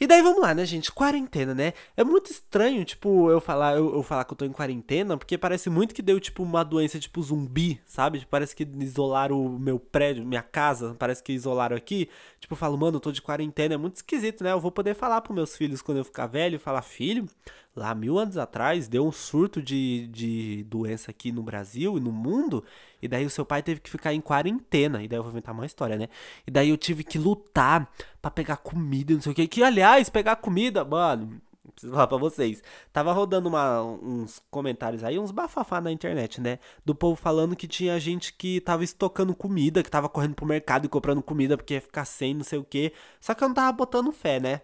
E 0.02 0.08
daí 0.08 0.20
vamos 0.24 0.42
lá, 0.42 0.52
né, 0.56 0.66
gente? 0.66 0.92
Quarentena, 0.92 1.54
né? 1.54 1.74
É 1.96 2.04
muito 2.04 2.32
estranho, 2.32 2.84
tipo, 2.84 3.30
eu 3.30 3.40
falar, 3.40 3.76
eu, 3.78 3.94
eu, 3.94 4.02
falar 4.02 4.26
que 4.26 4.34
eu 4.34 4.36
tô 4.36 4.44
em 4.46 4.52
quarentena, 4.52 5.16
porque 5.16 5.38
parece 5.38 5.70
muito 5.70 5.94
que 5.94 6.02
deu, 6.02 6.20
tipo, 6.20 6.42
uma 6.42 6.64
doença 6.64 7.00
tipo 7.00 7.22
zumbi, 7.22 7.80
sabe? 7.86 8.18
Tipo, 8.18 8.32
parece 8.32 8.56
que 8.56 8.68
isolaram 8.80 9.46
o 9.46 9.60
meu 9.60 9.78
prédio, 9.80 10.26
minha 10.26 10.42
casa, 10.42 10.96
parece 10.98 11.22
que 11.22 11.32
isolaram 11.32 11.78
aqui. 11.78 12.10
Tipo, 12.40 12.56
eu 12.56 12.58
falo, 12.58 12.80
mano, 12.80 12.96
eu 12.96 13.00
tô 13.00 13.12
de 13.12 13.22
quarentena, 13.22 13.76
é 13.76 13.78
muito 13.78 13.98
esquisito, 13.98 14.44
né? 14.44 14.52
Eu 14.54 14.60
vou 14.60 14.72
poder 14.72 14.96
falar 14.96 15.22
pros 15.22 15.36
meus 15.36 15.56
filhos 15.56 15.84
quando 15.84 16.00
eu 16.00 16.04
ficar 16.04 16.26
velho, 16.26 16.60
falar, 16.60 16.82
filho, 16.82 17.28
lá 17.76 17.96
mil 17.96 18.18
anos 18.18 18.38
atrás 18.38 18.88
deu 18.88 19.06
um 19.06 19.12
surto 19.12 19.62
de, 19.62 20.08
de 20.08 20.64
doença 20.66 21.12
aqui 21.12 21.32
no 21.32 21.42
Brasil 21.42 21.98
e 21.98 22.02
no 22.02 22.12
mundo, 22.12 22.64
e 23.02 23.08
daí 23.08 23.26
o 23.26 23.30
seu 23.30 23.46
pai 23.46 23.64
teve 23.64 23.80
que 23.80 23.90
ficar 23.90 24.14
em 24.14 24.22
quarentena. 24.22 25.04
E 25.04 25.08
daí 25.08 25.18
eu 25.18 25.24
vou 25.24 25.32
inventar 25.32 25.54
uma 25.54 25.66
história, 25.66 25.98
né? 25.98 26.08
E 26.46 26.52
daí 26.52 26.70
eu 26.70 26.78
tive 26.78 27.04
que 27.04 27.18
lutar 27.18 27.92
para 28.22 28.32
pegar 28.32 28.58
comida, 28.58 29.14
não 29.14 29.22
sei 29.22 29.32
o 29.32 29.36
que. 29.36 29.48
Que, 29.48 29.64
aliás, 29.64 30.10
pegar 30.10 30.36
comida, 30.38 30.84
mano. 30.84 31.42
Preciso 31.74 31.94
falar 31.94 32.08
pra 32.08 32.18
vocês. 32.18 32.62
Tava 32.92 33.14
rodando 33.14 33.48
uma, 33.48 33.82
uns 33.82 34.42
comentários 34.50 35.04
aí, 35.04 35.18
uns 35.18 35.32
bafafá 35.32 35.80
na 35.80 35.92
internet, 35.92 36.42
né? 36.42 36.60
Do 36.86 36.94
povo 36.94 37.16
falando 37.16 37.56
que 37.56 37.68
tinha 37.68 38.00
gente 38.00 38.34
que 38.34 38.60
tava 38.62 38.84
estocando 38.84 39.34
comida, 39.36 39.84
que 39.84 39.90
tava 39.90 40.10
correndo 40.10 40.36
pro 40.36 40.46
mercado 40.46 40.86
e 40.86 40.90
comprando 40.90 41.22
comida 41.22 41.58
porque 41.58 41.76
ia 41.76 41.82
ficar 41.82 42.06
sem, 42.06 42.34
não 42.34 42.44
sei 42.44 42.60
o 42.60 42.64
que. 42.64 42.94
Só 43.20 43.34
que 43.34 43.44
eu 43.44 43.48
não 43.48 43.56
tava 43.56 43.72
botando 43.72 44.12
fé, 44.12 44.40
né? 44.40 44.62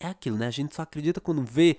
É 0.00 0.06
aquilo, 0.06 0.36
né? 0.36 0.46
A 0.46 0.50
gente 0.50 0.74
só 0.74 0.82
acredita 0.82 1.20
quando 1.20 1.42
vê. 1.42 1.78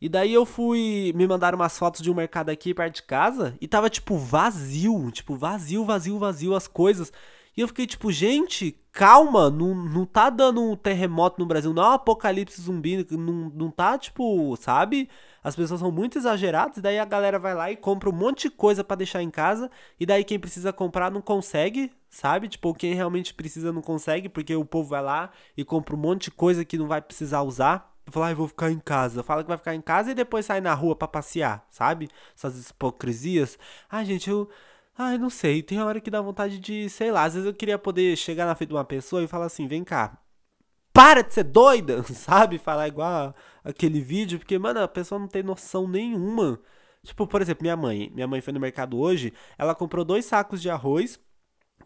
E 0.00 0.08
daí 0.08 0.32
eu 0.32 0.44
fui. 0.44 1.12
Me 1.14 1.26
mandaram 1.26 1.56
umas 1.56 1.78
fotos 1.78 2.00
de 2.02 2.10
um 2.10 2.14
mercado 2.14 2.50
aqui 2.50 2.74
perto 2.74 2.96
de 2.96 3.02
casa 3.02 3.56
e 3.60 3.68
tava, 3.68 3.88
tipo, 3.88 4.16
vazio. 4.16 5.10
Tipo, 5.10 5.36
vazio, 5.36 5.84
vazio, 5.84 6.18
vazio 6.18 6.54
as 6.54 6.66
coisas. 6.66 7.12
E 7.56 7.60
eu 7.60 7.68
fiquei 7.68 7.86
tipo, 7.86 8.10
gente, 8.10 8.76
calma, 8.90 9.48
não, 9.48 9.74
não 9.74 10.04
tá 10.04 10.28
dando 10.28 10.60
um 10.60 10.76
terremoto 10.76 11.38
no 11.38 11.46
Brasil, 11.46 11.72
não 11.72 11.84
é 11.84 11.88
um 11.90 11.92
apocalipse 11.92 12.60
zumbi, 12.60 13.06
não, 13.12 13.48
não 13.54 13.70
tá, 13.70 13.96
tipo, 13.96 14.56
sabe? 14.56 15.08
As 15.42 15.54
pessoas 15.54 15.78
são 15.78 15.92
muito 15.92 16.18
exageradas, 16.18 16.78
e 16.78 16.80
daí 16.80 16.98
a 16.98 17.04
galera 17.04 17.38
vai 17.38 17.54
lá 17.54 17.70
e 17.70 17.76
compra 17.76 18.08
um 18.08 18.12
monte 18.12 18.48
de 18.48 18.50
coisa 18.50 18.82
para 18.82 18.96
deixar 18.96 19.22
em 19.22 19.30
casa, 19.30 19.70
e 20.00 20.04
daí 20.04 20.24
quem 20.24 20.38
precisa 20.38 20.72
comprar 20.72 21.12
não 21.12 21.20
consegue, 21.20 21.92
sabe? 22.10 22.48
Tipo, 22.48 22.74
quem 22.74 22.92
realmente 22.92 23.32
precisa 23.32 23.72
não 23.72 23.82
consegue, 23.82 24.28
porque 24.28 24.56
o 24.56 24.64
povo 24.64 24.88
vai 24.88 25.02
lá 25.02 25.30
e 25.56 25.64
compra 25.64 25.94
um 25.94 25.98
monte 25.98 26.24
de 26.24 26.30
coisa 26.32 26.64
que 26.64 26.76
não 26.76 26.88
vai 26.88 27.00
precisar 27.00 27.42
usar. 27.42 27.93
Falar, 28.10 28.28
ah, 28.28 28.34
vou 28.34 28.48
ficar 28.48 28.70
em 28.70 28.78
casa. 28.78 29.22
Fala 29.22 29.42
que 29.42 29.48
vai 29.48 29.56
ficar 29.56 29.74
em 29.74 29.80
casa 29.80 30.10
e 30.10 30.14
depois 30.14 30.46
sai 30.46 30.60
na 30.60 30.74
rua 30.74 30.94
para 30.94 31.08
passear, 31.08 31.66
sabe? 31.70 32.08
Essas 32.36 32.70
hipocrisias. 32.70 33.58
Ai, 33.90 34.04
gente, 34.04 34.28
eu. 34.30 34.48
Ai, 34.96 35.18
não 35.18 35.30
sei. 35.30 35.62
Tem 35.62 35.80
hora 35.82 36.00
que 36.00 36.10
dá 36.10 36.20
vontade 36.20 36.58
de, 36.58 36.88
sei 36.90 37.10
lá. 37.10 37.24
Às 37.24 37.34
vezes 37.34 37.46
eu 37.46 37.54
queria 37.54 37.78
poder 37.78 38.16
chegar 38.16 38.46
na 38.46 38.54
frente 38.54 38.68
de 38.68 38.74
uma 38.74 38.84
pessoa 38.84 39.22
e 39.22 39.26
falar 39.26 39.46
assim: 39.46 39.66
vem 39.66 39.82
cá. 39.84 40.18
Para 40.92 41.22
de 41.22 41.34
ser 41.34 41.44
doida, 41.44 42.02
sabe? 42.14 42.58
Falar 42.58 42.88
igual 42.88 43.34
aquele 43.64 44.00
vídeo, 44.00 44.38
porque, 44.38 44.58
mano, 44.58 44.80
a 44.80 44.88
pessoa 44.88 45.18
não 45.18 45.28
tem 45.28 45.42
noção 45.42 45.88
nenhuma. 45.88 46.60
Tipo, 47.04 47.26
por 47.26 47.42
exemplo, 47.42 47.62
minha 47.62 47.76
mãe. 47.76 48.10
Minha 48.14 48.26
mãe 48.26 48.40
foi 48.40 48.52
no 48.52 48.60
mercado 48.60 48.98
hoje, 48.98 49.32
ela 49.58 49.74
comprou 49.74 50.04
dois 50.04 50.24
sacos 50.24 50.62
de 50.62 50.70
arroz 50.70 51.18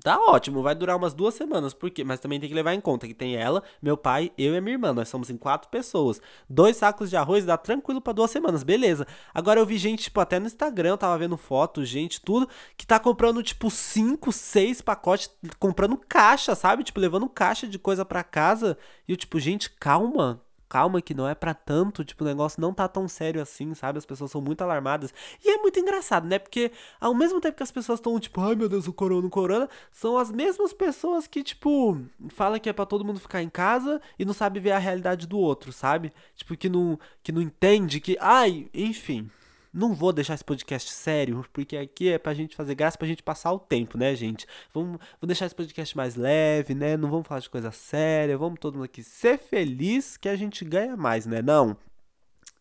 Tá 0.03 0.17
ótimo, 0.17 0.63
vai 0.63 0.77
durar 0.77 0.97
umas 0.97 1.13
duas 1.13 1.35
semanas, 1.35 1.75
porque 1.75 2.05
mas 2.05 2.21
também 2.21 2.39
tem 2.39 2.49
que 2.49 2.55
levar 2.55 2.73
em 2.73 2.81
conta 2.81 3.07
que 3.07 3.15
tem 3.15 3.35
ela, 3.35 3.65
meu 3.83 3.97
pai, 3.97 4.31
eu 4.39 4.55
e 4.55 4.61
minha 4.61 4.75
irmã, 4.75 4.93
nós 4.93 5.09
somos 5.09 5.29
em 5.29 5.37
quatro 5.37 5.69
pessoas. 5.69 6.21
Dois 6.49 6.77
sacos 6.77 7.11
de 7.11 7.17
arroz 7.17 7.45
dá 7.45 7.57
tranquilo 7.57 8.01
para 8.01 8.13
duas 8.13 8.31
semanas, 8.31 8.63
beleza. 8.63 9.07
Agora 9.35 9.59
eu 9.59 9.67
vi 9.67 9.77
gente, 9.77 10.05
tipo, 10.05 10.21
até 10.21 10.39
no 10.39 10.47
Instagram, 10.47 10.91
eu 10.91 10.99
tava 10.99 11.19
vendo 11.19 11.37
fotos, 11.37 11.89
gente, 11.89 12.21
tudo, 12.21 12.49
que 12.77 12.87
tá 12.87 12.99
comprando, 13.01 13.43
tipo, 13.43 13.71
cinco, 13.71 14.31
seis 14.31 14.81
pacotes, 14.81 15.31
comprando 15.59 15.97
caixa, 16.09 16.55
sabe? 16.55 16.85
Tipo, 16.85 17.01
levando 17.01 17.29
caixa 17.29 17.67
de 17.67 17.79
coisa 17.79 18.05
para 18.05 18.23
casa. 18.23 18.79
E 19.07 19.13
eu, 19.13 19.17
tipo, 19.17 19.41
gente, 19.41 19.69
calma, 19.71 20.41
calma 20.69 21.01
que 21.01 21.15
não 21.15 21.27
é 21.29 21.35
para 21.35 21.55
tanto, 21.55 22.05
tipo, 22.05 22.25
o 22.25 22.27
negócio 22.27 22.61
não 22.61 22.75
tá 22.75 22.87
tão 22.87 23.09
sério 23.09 23.41
assim, 23.41 23.75
sabe? 23.75 23.99
As 23.99 24.07
pessoas 24.07 24.31
são 24.31 24.41
muito 24.41 24.63
alarmadas. 24.63 25.13
E 25.45 25.51
é 25.51 25.59
muito 25.59 25.79
engraçado, 25.81 26.27
né? 26.27 26.39
Porque 26.39 26.71
ao 27.01 27.15
mesmo 27.15 27.41
tempo 27.41 27.57
que 27.57 27.63
as 27.63 27.71
pessoas 27.71 27.99
estão 27.99 28.19
tipo, 28.21 28.41
ai 28.41 28.55
meu 28.55 28.69
Deus, 28.69 28.87
o 28.87 28.93
corona, 28.93 29.27
o 29.27 29.31
corona, 29.31 29.69
são 29.91 30.19
as 30.19 30.31
mesmas 30.31 30.73
pessoas 30.73 31.27
que, 31.27 31.43
tipo, 31.43 31.99
fala 32.31 32.59
que 32.59 32.69
é 32.69 32.73
para 32.73 32.87
todo 32.87 33.05
mundo 33.05 33.21
ficar 33.21 33.43
em 33.43 33.49
casa 33.49 34.01
e 34.19 34.25
não 34.25 34.35
sabe 34.35 34.61
ver 34.61 34.73
a 34.73 34.79
realidade 34.79 35.27
do 35.27 35.39
outro, 35.39 35.73
sabe? 35.73 36.13
Tipo, 36.35 36.57
que 36.57 36.69
não 36.69 36.99
que 37.23 37.33
não 37.33 37.43
entende 37.43 38.01
que, 38.01 38.17
ai, 38.21 38.69
enfim, 38.73 39.31
não 39.73 39.95
vou 39.95 40.13
deixar 40.13 40.35
esse 40.35 40.45
podcast 40.45 40.91
sério, 40.91 41.45
porque 41.53 41.77
aqui 41.77 42.09
é 42.11 42.19
pra 42.19 42.35
gente 42.35 42.57
fazer 42.57 42.75
graça, 42.75 42.99
pra 42.99 43.07
gente 43.07 43.23
passar 43.23 43.53
o 43.53 43.59
tempo, 43.59 43.99
né, 43.99 44.15
gente? 44.15 44.47
Vamos, 44.73 44.93
vamos 44.93 45.27
deixar 45.27 45.47
esse 45.47 45.55
podcast 45.55 45.97
mais 45.97 46.17
leve, 46.17 46.75
né? 46.75 46.97
Não 46.97 47.11
vamos 47.11 47.27
falar 47.27 47.41
de 47.41 47.51
coisa 47.51 47.71
séria, 47.71 48.39
vamos 48.39 48.59
todo 48.61 48.75
mundo 48.75 48.85
aqui 48.85 49.03
ser 49.03 49.39
feliz 49.39 50.17
que 50.17 50.29
a 50.29 50.37
gente 50.37 50.65
ganha 50.65 50.97
mais, 50.97 51.27
né? 51.27 51.43
Não. 51.43 51.77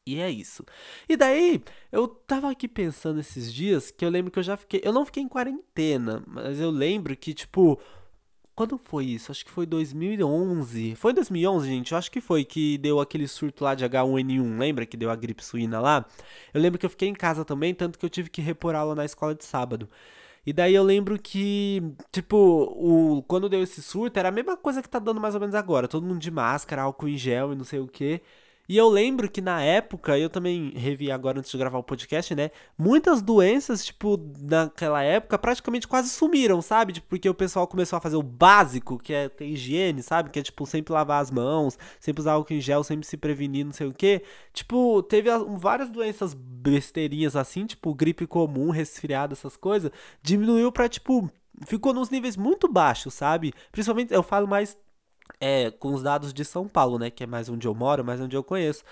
E 0.06 0.22
é 0.22 0.30
isso. 0.30 0.64
E 1.10 1.18
daí, 1.18 1.62
eu 1.92 2.08
tava 2.08 2.50
aqui 2.50 2.66
pensando 2.66 3.20
esses 3.20 3.54
dias 3.54 3.92
que 3.92 4.06
eu 4.06 4.10
lembro 4.10 4.32
que 4.32 4.40
eu 4.40 4.44
já 4.44 4.56
fiquei. 4.56 4.80
Eu 4.82 4.94
não 4.94 5.06
fiquei 5.06 5.22
em 5.22 5.28
quarentena, 5.28 6.24
mas 6.26 6.62
eu 6.62 6.72
lembro 6.72 7.16
que, 7.18 7.34
tipo, 7.34 7.78
quando 8.58 8.76
foi 8.80 9.06
isso? 9.06 9.32
Acho 9.32 9.46
que 9.46 9.52
foi 9.52 9.68
2011. 9.68 10.96
Foi 10.96 11.14
2011, 11.14 11.68
gente? 11.68 11.92
Eu 11.92 11.98
acho 12.00 12.10
que 12.10 12.20
foi 12.20 12.44
que 12.44 12.76
deu 12.80 13.00
aquele 13.00 13.28
surto 13.28 13.64
lá 13.64 13.76
de 13.76 13.86
H1N1. 13.86 14.58
Lembra 14.58 14.84
que 14.84 14.98
deu 14.98 15.12
a 15.12 15.16
gripe 15.16 15.46
suína 15.46 15.80
lá? 15.80 16.04
Eu 16.52 16.60
lembro 16.60 16.80
que 16.80 16.86
eu 16.86 16.90
fiquei 16.90 17.08
em 17.08 17.14
casa 17.14 17.46
também, 17.46 17.76
tanto 17.76 18.00
que 18.00 18.04
eu 18.06 18.10
tive 18.10 18.32
que 18.32 18.42
repor 18.42 18.74
aula 18.74 18.96
na 18.96 19.06
escola 19.06 19.36
de 19.36 19.46
sábado. 19.46 19.88
E 20.44 20.52
daí 20.52 20.74
eu 20.74 20.82
lembro 20.82 21.20
que, 21.20 21.84
tipo, 22.12 22.36
o, 22.36 23.22
quando 23.28 23.48
deu 23.48 23.62
esse 23.62 23.80
surto, 23.80 24.18
era 24.18 24.30
a 24.30 24.32
mesma 24.32 24.58
coisa 24.58 24.82
que 24.82 24.90
tá 24.90 24.98
dando 24.98 25.22
mais 25.22 25.36
ou 25.36 25.40
menos 25.40 25.54
agora. 25.54 25.88
Todo 25.88 26.08
mundo 26.08 26.20
de 26.20 26.32
máscara, 26.32 26.82
álcool 26.82 27.10
em 27.10 27.18
gel 27.18 27.54
e 27.54 27.56
não 27.56 27.64
sei 27.64 27.80
o 27.80 27.88
que. 27.88 28.22
E 28.68 28.76
eu 28.76 28.90
lembro 28.90 29.30
que 29.30 29.42
na 29.42 29.62
época, 29.62 30.18
eu 30.20 30.30
também 30.30 30.72
revi 30.76 31.10
agora 31.10 31.40
antes 31.40 31.50
de 31.50 31.58
gravar 31.58 31.78
o 31.78 31.84
podcast, 31.84 32.36
né? 32.36 32.52
Muitas 32.78 33.22
doenças, 33.22 33.86
tipo, 33.86 34.20
naquela 34.42 35.02
época, 35.02 35.38
praticamente 35.38 35.88
quase 35.88 36.10
sumiram, 36.10 36.62
sabe? 36.62 36.94
Tipo, 36.94 37.08
porque 37.08 37.30
o 37.30 37.34
pessoal 37.34 37.66
começou 37.66 37.98
a 37.98 38.02
fazer 38.02 38.18
o 38.18 38.24
básico, 38.24 38.98
que 38.98 39.14
é 39.14 39.30
ter 39.30 39.46
higiene, 39.46 40.04
sabe? 40.04 40.30
Que 40.30 40.40
é, 40.40 40.44
tipo, 40.44 40.66
sempre 40.66 40.94
lavar 40.94 41.22
as 41.22 41.32
mãos, 41.32 41.78
sempre 42.00 42.22
usar 42.22 42.34
álcool 42.34 42.54
em 42.54 42.62
gel, 42.62 42.84
sempre 42.84 43.08
se 43.08 43.16
prevenir, 43.16 43.66
não 43.66 43.74
sei 43.74 43.88
o 43.88 43.94
quê. 43.94 44.22
Tipo, 44.54 45.02
teve 45.04 45.30
várias 45.58 45.90
doenças 45.90 46.34
besteirinhas 46.34 47.36
assim, 47.36 47.66
tipo, 47.66 47.94
gripe 47.94 48.28
comum, 48.28 48.70
resfriado, 48.70 49.34
essas 49.34 49.56
coisas. 49.56 49.92
Diminuiu 50.22 50.72
pra, 50.74 50.90
tipo, 50.90 51.32
ficou 51.66 51.94
nos 51.94 52.10
níveis 52.10 52.36
muito 52.36 52.68
baixos, 52.68 53.14
sabe? 53.14 53.54
Principalmente, 53.72 54.14
eu 54.14 54.24
falo 54.24 54.48
mais 54.48 54.78
é, 55.40 55.72
com 55.72 55.94
os 55.94 56.04
dados 56.04 56.34
de 56.34 56.44
São 56.46 56.68
Paulo, 56.68 56.98
né? 56.98 57.10
Que 57.10 57.24
é 57.24 57.28
mais 57.28 57.50
onde 57.50 57.68
eu 57.68 57.76
moro, 57.76 58.04
mais 58.04 58.20
onde 58.22 58.36
eu 58.36 58.44
conheço. 58.44 58.84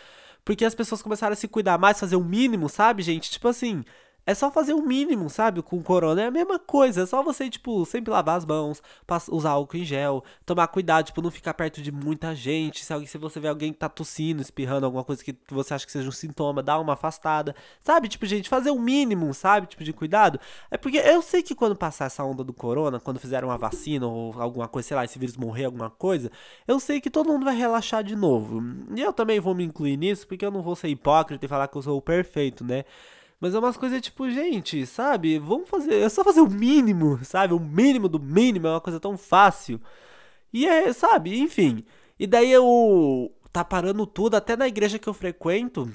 Porque 0.43 0.63
as 0.63 0.75
pessoas 0.75 1.01
começaram 1.01 1.33
a 1.33 1.35
se 1.35 1.47
cuidar 1.47 1.77
mais, 1.77 1.99
fazer 1.99 2.15
o 2.15 2.23
mínimo, 2.23 2.69
sabe, 2.69 3.01
gente? 3.01 3.31
Tipo 3.31 3.47
assim, 3.47 3.83
é 4.25 4.33
só 4.33 4.49
fazer 4.49 4.73
o 4.73 4.81
mínimo, 4.81 5.29
sabe? 5.29 5.61
Com 5.61 5.77
o 5.77 5.83
corona 5.83 6.23
é 6.23 6.25
a 6.25 6.31
mesma 6.31 6.57
coisa. 6.57 7.03
É 7.03 7.05
só 7.05 7.21
você, 7.21 7.49
tipo, 7.49 7.85
sempre 7.85 8.11
lavar 8.11 8.37
as 8.37 8.45
mãos, 8.45 8.81
usar 9.29 9.51
álcool 9.51 9.77
em 9.77 9.85
gel, 9.85 10.23
tomar 10.45 10.67
cuidado, 10.67 11.05
tipo, 11.05 11.21
não 11.21 11.29
ficar 11.29 11.53
perto 11.53 11.81
de 11.81 11.91
muita 11.91 12.33
gente. 12.33 12.83
Se, 12.83 12.91
alguém, 12.91 13.07
se 13.07 13.17
você 13.17 13.39
vê 13.39 13.47
alguém 13.47 13.71
que 13.71 13.77
tá 13.77 13.87
tossindo, 13.87 14.41
espirrando, 14.41 14.85
alguma 14.85 15.03
coisa 15.03 15.23
que 15.23 15.35
você 15.49 15.73
acha 15.75 15.85
que 15.85 15.91
seja 15.91 16.09
um 16.09 16.11
sintoma, 16.11 16.63
dá 16.63 16.79
uma 16.79 16.93
afastada. 16.93 17.55
Sabe? 17.83 18.07
Tipo, 18.07 18.25
gente, 18.25 18.49
fazer 18.49 18.71
o 18.71 18.79
mínimo, 18.79 19.31
sabe? 19.33 19.67
Tipo, 19.67 19.83
de 19.83 19.93
cuidado. 19.93 20.39
É 20.71 20.77
porque 20.77 20.97
eu 20.97 21.21
sei 21.21 21.43
que 21.43 21.53
quando 21.53 21.75
passar 21.75 22.05
essa 22.05 22.23
onda 22.23 22.43
do 22.43 22.53
corona, 22.53 22.99
quando 22.99 23.19
fizeram 23.19 23.49
uma 23.49 23.57
vacina 23.57 24.07
ou 24.07 24.41
alguma 24.41 24.67
coisa, 24.67 24.87
sei 24.87 24.97
lá, 24.97 25.05
esse 25.05 25.19
vírus 25.19 25.37
morrer, 25.37 25.65
alguma 25.65 25.89
coisa, 25.89 26.31
eu 26.67 26.79
sei 26.79 26.99
que 26.99 27.11
todo 27.11 27.31
mundo 27.31 27.45
vai 27.45 27.55
relaxar 27.55 28.03
de 28.03 28.15
novo. 28.15 28.63
E 28.95 29.01
eu 29.01 29.13
também 29.13 29.39
vou 29.39 29.53
me 29.53 29.63
incluir 29.63 29.97
nisso, 29.97 30.27
porque 30.27 30.45
eu 30.45 30.51
não 30.51 30.63
vou 30.63 30.75
ser 30.75 30.87
hipócrita 30.87 31.45
e 31.45 31.49
falar 31.49 31.67
que 31.67 31.77
eu 31.77 31.81
sou 31.83 31.97
o 31.97 32.01
perfeito, 32.01 32.63
né? 32.63 32.85
Mas 33.45 33.53
é 33.53 33.59
umas 33.59 33.77
coisas 33.77 34.01
tipo, 34.01 34.27
gente, 34.27 34.87
sabe? 34.87 35.37
Vamos 35.37 35.69
fazer. 35.69 36.01
É 36.01 36.09
só 36.09 36.23
fazer 36.23 36.41
o 36.41 36.49
mínimo, 36.49 37.23
sabe? 37.23 37.53
O 37.53 37.59
mínimo 37.59 38.09
do 38.09 38.19
mínimo 38.19 38.65
é 38.65 38.71
uma 38.71 38.81
coisa 38.81 38.99
tão 38.99 39.15
fácil. 39.15 39.79
E 40.51 40.65
é, 40.65 40.91
sabe? 40.91 41.39
Enfim. 41.39 41.85
E 42.19 42.25
daí 42.25 42.51
eu. 42.51 43.31
Tá 43.53 43.63
parando 43.63 44.07
tudo, 44.07 44.33
até 44.33 44.57
na 44.57 44.67
igreja 44.67 44.97
que 44.97 45.07
eu 45.07 45.13
frequento. 45.13 45.93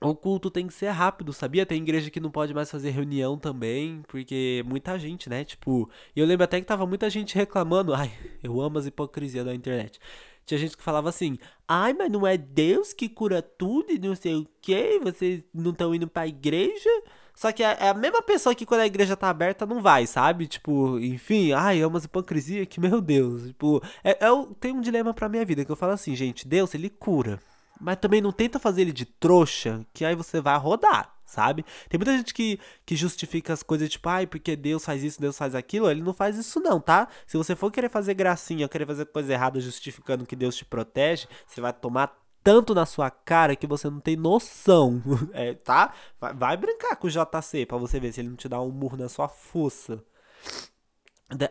O 0.00 0.14
culto 0.14 0.50
tem 0.50 0.66
que 0.66 0.72
ser 0.72 0.88
rápido, 0.88 1.34
sabia? 1.34 1.66
Tem 1.66 1.82
igreja 1.82 2.10
que 2.10 2.18
não 2.18 2.30
pode 2.30 2.54
mais 2.54 2.70
fazer 2.70 2.90
reunião 2.90 3.36
também, 3.36 4.02
porque 4.08 4.64
muita 4.66 4.98
gente, 4.98 5.28
né? 5.28 5.44
Tipo, 5.44 5.90
eu 6.14 6.24
lembro 6.24 6.44
até 6.44 6.58
que 6.58 6.66
tava 6.66 6.86
muita 6.86 7.10
gente 7.10 7.34
reclamando. 7.34 7.92
Ai, 7.94 8.10
eu 8.42 8.58
amo 8.58 8.78
as 8.78 8.86
hipocrisias 8.86 9.44
da 9.44 9.54
internet. 9.54 10.00
Tinha 10.46 10.58
gente 10.58 10.76
que 10.76 10.82
falava 10.82 11.08
assim: 11.08 11.36
ai, 11.66 11.92
mas 11.92 12.10
não 12.10 12.26
é 12.26 12.36
Deus 12.36 12.92
que 12.92 13.08
cura 13.08 13.42
tudo 13.42 13.92
e 13.92 13.98
não 13.98 14.14
sei 14.14 14.36
o 14.36 14.48
que, 14.62 15.00
vocês 15.00 15.44
não 15.52 15.72
estão 15.72 15.94
indo 15.94 16.06
pra 16.06 16.26
igreja? 16.26 16.90
Só 17.34 17.52
que 17.52 17.62
é, 17.62 17.76
é 17.80 17.88
a 17.90 17.94
mesma 17.94 18.22
pessoa 18.22 18.54
que 18.54 18.64
quando 18.64 18.80
a 18.80 18.86
igreja 18.86 19.16
tá 19.16 19.28
aberta 19.28 19.66
não 19.66 19.82
vai, 19.82 20.06
sabe? 20.06 20.46
Tipo, 20.46 20.98
enfim, 20.98 21.52
ai, 21.52 21.80
é 21.82 21.86
uma 21.86 21.98
hipocrisia 21.98 22.64
que, 22.64 22.80
meu 22.80 23.00
Deus. 23.02 23.48
Tipo, 23.48 23.82
é, 24.02 24.26
eu 24.26 24.56
tenho 24.58 24.76
um 24.76 24.80
dilema 24.80 25.12
pra 25.12 25.28
minha 25.28 25.44
vida 25.44 25.64
que 25.64 25.70
eu 25.70 25.76
falo 25.76 25.92
assim, 25.92 26.16
gente, 26.16 26.48
Deus, 26.48 26.74
ele 26.74 26.88
cura. 26.88 27.38
Mas 27.78 27.98
também 27.98 28.22
não 28.22 28.32
tenta 28.32 28.58
fazer 28.58 28.82
ele 28.82 28.92
de 28.92 29.04
trouxa, 29.04 29.84
que 29.92 30.02
aí 30.04 30.14
você 30.14 30.40
vai 30.40 30.56
rodar 30.56 31.15
sabe? 31.26 31.64
Tem 31.88 31.98
muita 31.98 32.16
gente 32.16 32.32
que, 32.32 32.58
que 32.86 32.96
justifica 32.96 33.52
as 33.52 33.62
coisas 33.62 33.88
tipo, 33.88 34.08
ai, 34.08 34.26
porque 34.26 34.56
Deus 34.56 34.84
faz 34.84 35.02
isso, 35.02 35.20
Deus 35.20 35.36
faz 35.36 35.54
aquilo. 35.54 35.90
Ele 35.90 36.02
não 36.02 36.14
faz 36.14 36.38
isso, 36.38 36.60
não, 36.60 36.80
tá? 36.80 37.08
Se 37.26 37.36
você 37.36 37.56
for 37.56 37.70
querer 37.70 37.90
fazer 37.90 38.14
gracinha, 38.14 38.68
querer 38.68 38.86
fazer 38.86 39.06
coisa 39.06 39.32
errada 39.32 39.60
justificando 39.60 40.24
que 40.24 40.36
Deus 40.36 40.56
te 40.56 40.64
protege, 40.64 41.26
você 41.46 41.60
vai 41.60 41.72
tomar 41.72 42.16
tanto 42.42 42.74
na 42.74 42.86
sua 42.86 43.10
cara 43.10 43.56
que 43.56 43.66
você 43.66 43.90
não 43.90 43.98
tem 43.98 44.14
noção, 44.14 45.02
é, 45.34 45.52
tá? 45.54 45.92
Vai, 46.20 46.32
vai, 46.32 46.56
brincar 46.56 46.94
com 46.94 47.08
o 47.08 47.10
JC 47.10 47.66
pra 47.66 47.76
você 47.76 47.98
ver 47.98 48.12
se 48.12 48.20
ele 48.20 48.28
não 48.28 48.36
te 48.36 48.48
dá 48.48 48.60
um 48.60 48.70
murro 48.70 48.96
na 48.96 49.08
sua 49.08 49.28
fuça. 49.28 50.00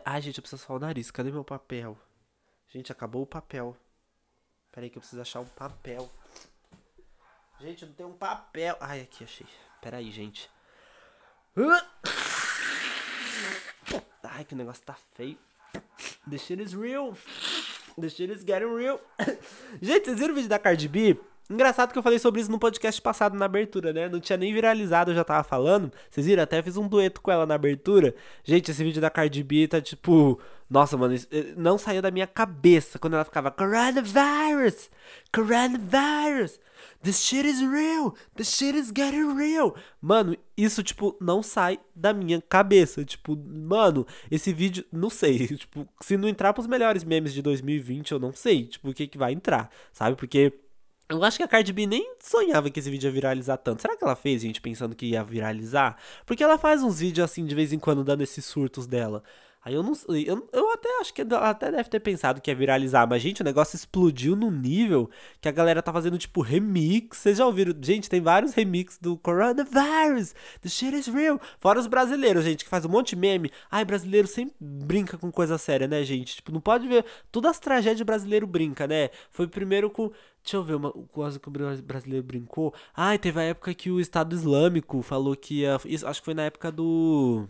Ai, 0.06 0.22
gente, 0.22 0.38
eu 0.38 0.42
preciso 0.42 0.64
falar 0.64 0.78
o 0.78 0.80
nariz. 0.80 1.10
Cadê 1.10 1.30
meu 1.30 1.44
papel? 1.44 1.98
Gente, 2.68 2.90
acabou 2.90 3.22
o 3.22 3.26
papel. 3.26 3.76
Pera 4.72 4.86
aí 4.86 4.90
que 4.90 4.96
eu 4.96 5.00
preciso 5.00 5.20
achar 5.20 5.40
um 5.40 5.46
papel. 5.46 6.10
Gente, 7.60 7.86
não 7.86 7.92
tem 7.92 8.06
um 8.06 8.12
papel. 8.12 8.76
Ai, 8.80 9.00
aqui, 9.00 9.24
achei. 9.24 9.46
Pera 9.80 9.96
aí, 9.96 10.10
gente. 10.10 10.50
Ai, 14.22 14.44
que 14.44 14.54
o 14.54 14.56
negócio 14.56 14.84
tá 14.84 14.94
feio. 15.14 15.38
The 16.28 16.36
shit 16.36 16.62
is 16.62 16.74
real. 16.74 17.16
The 17.98 18.08
shit 18.08 18.30
is 18.30 18.44
getting 18.44 18.76
real. 18.76 19.00
gente, 19.80 20.04
vocês 20.04 20.18
viram 20.18 20.32
o 20.32 20.34
vídeo 20.34 20.50
da 20.50 20.58
Cardi 20.58 20.86
B? 20.86 21.18
Engraçado 21.48 21.92
que 21.92 21.98
eu 21.98 22.02
falei 22.02 22.18
sobre 22.18 22.40
isso 22.40 22.50
no 22.50 22.58
podcast 22.58 23.00
passado 23.00 23.38
na 23.38 23.44
abertura, 23.44 23.92
né? 23.92 24.08
Não 24.08 24.18
tinha 24.18 24.36
nem 24.36 24.52
viralizado, 24.52 25.12
eu 25.12 25.14
já 25.14 25.22
tava 25.24 25.44
falando. 25.44 25.92
Vocês 26.10 26.26
viram? 26.26 26.42
Até 26.42 26.60
fiz 26.60 26.76
um 26.76 26.88
dueto 26.88 27.22
com 27.22 27.30
ela 27.30 27.46
na 27.46 27.54
abertura. 27.54 28.14
Gente, 28.42 28.70
esse 28.70 28.82
vídeo 28.82 29.00
da 29.00 29.08
Cardi 29.08 29.42
B 29.44 29.68
tá 29.68 29.80
tipo. 29.80 30.40
Nossa, 30.68 30.96
mano, 30.96 31.14
eh, 31.14 31.54
não 31.56 31.78
saiu 31.78 32.02
da 32.02 32.10
minha 32.10 32.26
cabeça 32.26 32.98
quando 32.98 33.14
ela 33.14 33.24
ficava 33.24 33.52
Coronavirus! 33.52 34.90
Coronavirus! 35.32 36.58
This 37.02 37.22
shit 37.22 37.46
is 37.46 37.60
real! 37.60 38.14
This 38.34 38.56
shit 38.56 38.76
is 38.76 38.90
getting 38.90 39.34
real! 39.36 39.74
Mano, 40.00 40.36
isso, 40.56 40.82
tipo, 40.82 41.16
não 41.20 41.42
sai 41.42 41.78
da 41.94 42.12
minha 42.12 42.40
cabeça. 42.40 43.04
Tipo, 43.04 43.36
mano, 43.36 44.06
esse 44.30 44.52
vídeo, 44.52 44.84
não 44.92 45.10
sei. 45.10 45.46
Tipo, 45.56 45.88
se 46.00 46.16
não 46.16 46.28
entrar 46.28 46.52
pros 46.52 46.66
melhores 46.66 47.04
memes 47.04 47.32
de 47.32 47.42
2020, 47.42 48.12
eu 48.12 48.18
não 48.18 48.32
sei, 48.32 48.66
tipo, 48.66 48.90
o 48.90 48.94
que 48.94 49.06
que 49.06 49.18
vai 49.18 49.32
entrar, 49.32 49.70
sabe? 49.92 50.16
Porque 50.16 50.52
eu 51.08 51.22
acho 51.22 51.36
que 51.36 51.42
a 51.42 51.48
Cardi 51.48 51.72
B 51.72 51.86
nem 51.86 52.14
sonhava 52.18 52.68
que 52.68 52.80
esse 52.80 52.90
vídeo 52.90 53.06
ia 53.06 53.12
viralizar 53.12 53.56
tanto. 53.58 53.80
Será 53.80 53.96
que 53.96 54.02
ela 54.02 54.16
fez, 54.16 54.42
gente, 54.42 54.60
pensando 54.60 54.94
que 54.96 55.06
ia 55.06 55.22
viralizar? 55.22 55.96
Porque 56.24 56.42
ela 56.42 56.58
faz 56.58 56.82
uns 56.82 56.98
vídeos 56.98 57.24
assim 57.24 57.46
de 57.46 57.54
vez 57.54 57.72
em 57.72 57.78
quando 57.78 58.02
dando 58.02 58.22
esses 58.22 58.44
surtos 58.44 58.88
dela. 58.88 59.22
Aí 59.66 59.74
eu 59.74 59.82
não 59.82 59.94
eu, 60.08 60.48
eu 60.52 60.72
até 60.72 61.00
acho 61.00 61.12
que 61.12 61.22
até 61.22 61.72
deve 61.72 61.88
ter 61.88 61.98
pensado 61.98 62.40
que 62.40 62.48
ia 62.48 62.54
viralizar, 62.54 63.04
mas 63.04 63.20
gente, 63.20 63.42
o 63.42 63.44
negócio 63.44 63.74
explodiu 63.74 64.36
no 64.36 64.48
nível 64.48 65.10
que 65.40 65.48
a 65.48 65.50
galera 65.50 65.82
tá 65.82 65.92
fazendo 65.92 66.16
tipo 66.16 66.40
remix. 66.40 67.18
Vocês 67.18 67.38
já 67.38 67.44
ouviram? 67.44 67.74
Gente, 67.82 68.08
tem 68.08 68.20
vários 68.20 68.54
remixes 68.54 68.96
do 69.00 69.16
Coronavirus. 69.18 70.36
The 70.60 70.68
shit 70.68 70.96
is 70.96 71.08
real. 71.08 71.40
Fora 71.58 71.80
os 71.80 71.88
brasileiros, 71.88 72.44
gente, 72.44 72.62
que 72.62 72.70
faz 72.70 72.84
um 72.84 72.88
monte 72.88 73.08
de 73.08 73.16
meme. 73.16 73.50
Ai, 73.68 73.84
brasileiro 73.84 74.28
sempre 74.28 74.54
brinca 74.60 75.18
com 75.18 75.32
coisa 75.32 75.58
séria, 75.58 75.88
né, 75.88 76.04
gente? 76.04 76.36
Tipo, 76.36 76.52
não 76.52 76.60
pode 76.60 76.86
ver. 76.86 77.04
Todas 77.32 77.50
as 77.50 77.58
tragédias 77.58 78.06
brasileiro 78.06 78.46
brinca, 78.46 78.86
né? 78.86 79.10
Foi 79.32 79.48
primeiro 79.48 79.90
com 79.90 80.12
Deixa 80.44 80.58
eu 80.58 80.62
ver 80.62 80.76
uma 80.76 80.92
coisa 80.92 81.40
que 81.40 81.48
o 81.48 81.50
brasileiro 81.50 82.24
brincou. 82.24 82.72
Ai, 82.94 83.18
teve 83.18 83.40
a 83.40 83.42
época 83.42 83.74
que 83.74 83.90
o 83.90 83.98
Estado 83.98 84.32
Islâmico 84.32 85.02
falou 85.02 85.34
que 85.34 85.62
ia. 85.62 85.74
Acho 85.74 86.20
que 86.20 86.24
foi 86.24 86.34
na 86.34 86.44
época 86.44 86.70
do. 86.70 87.48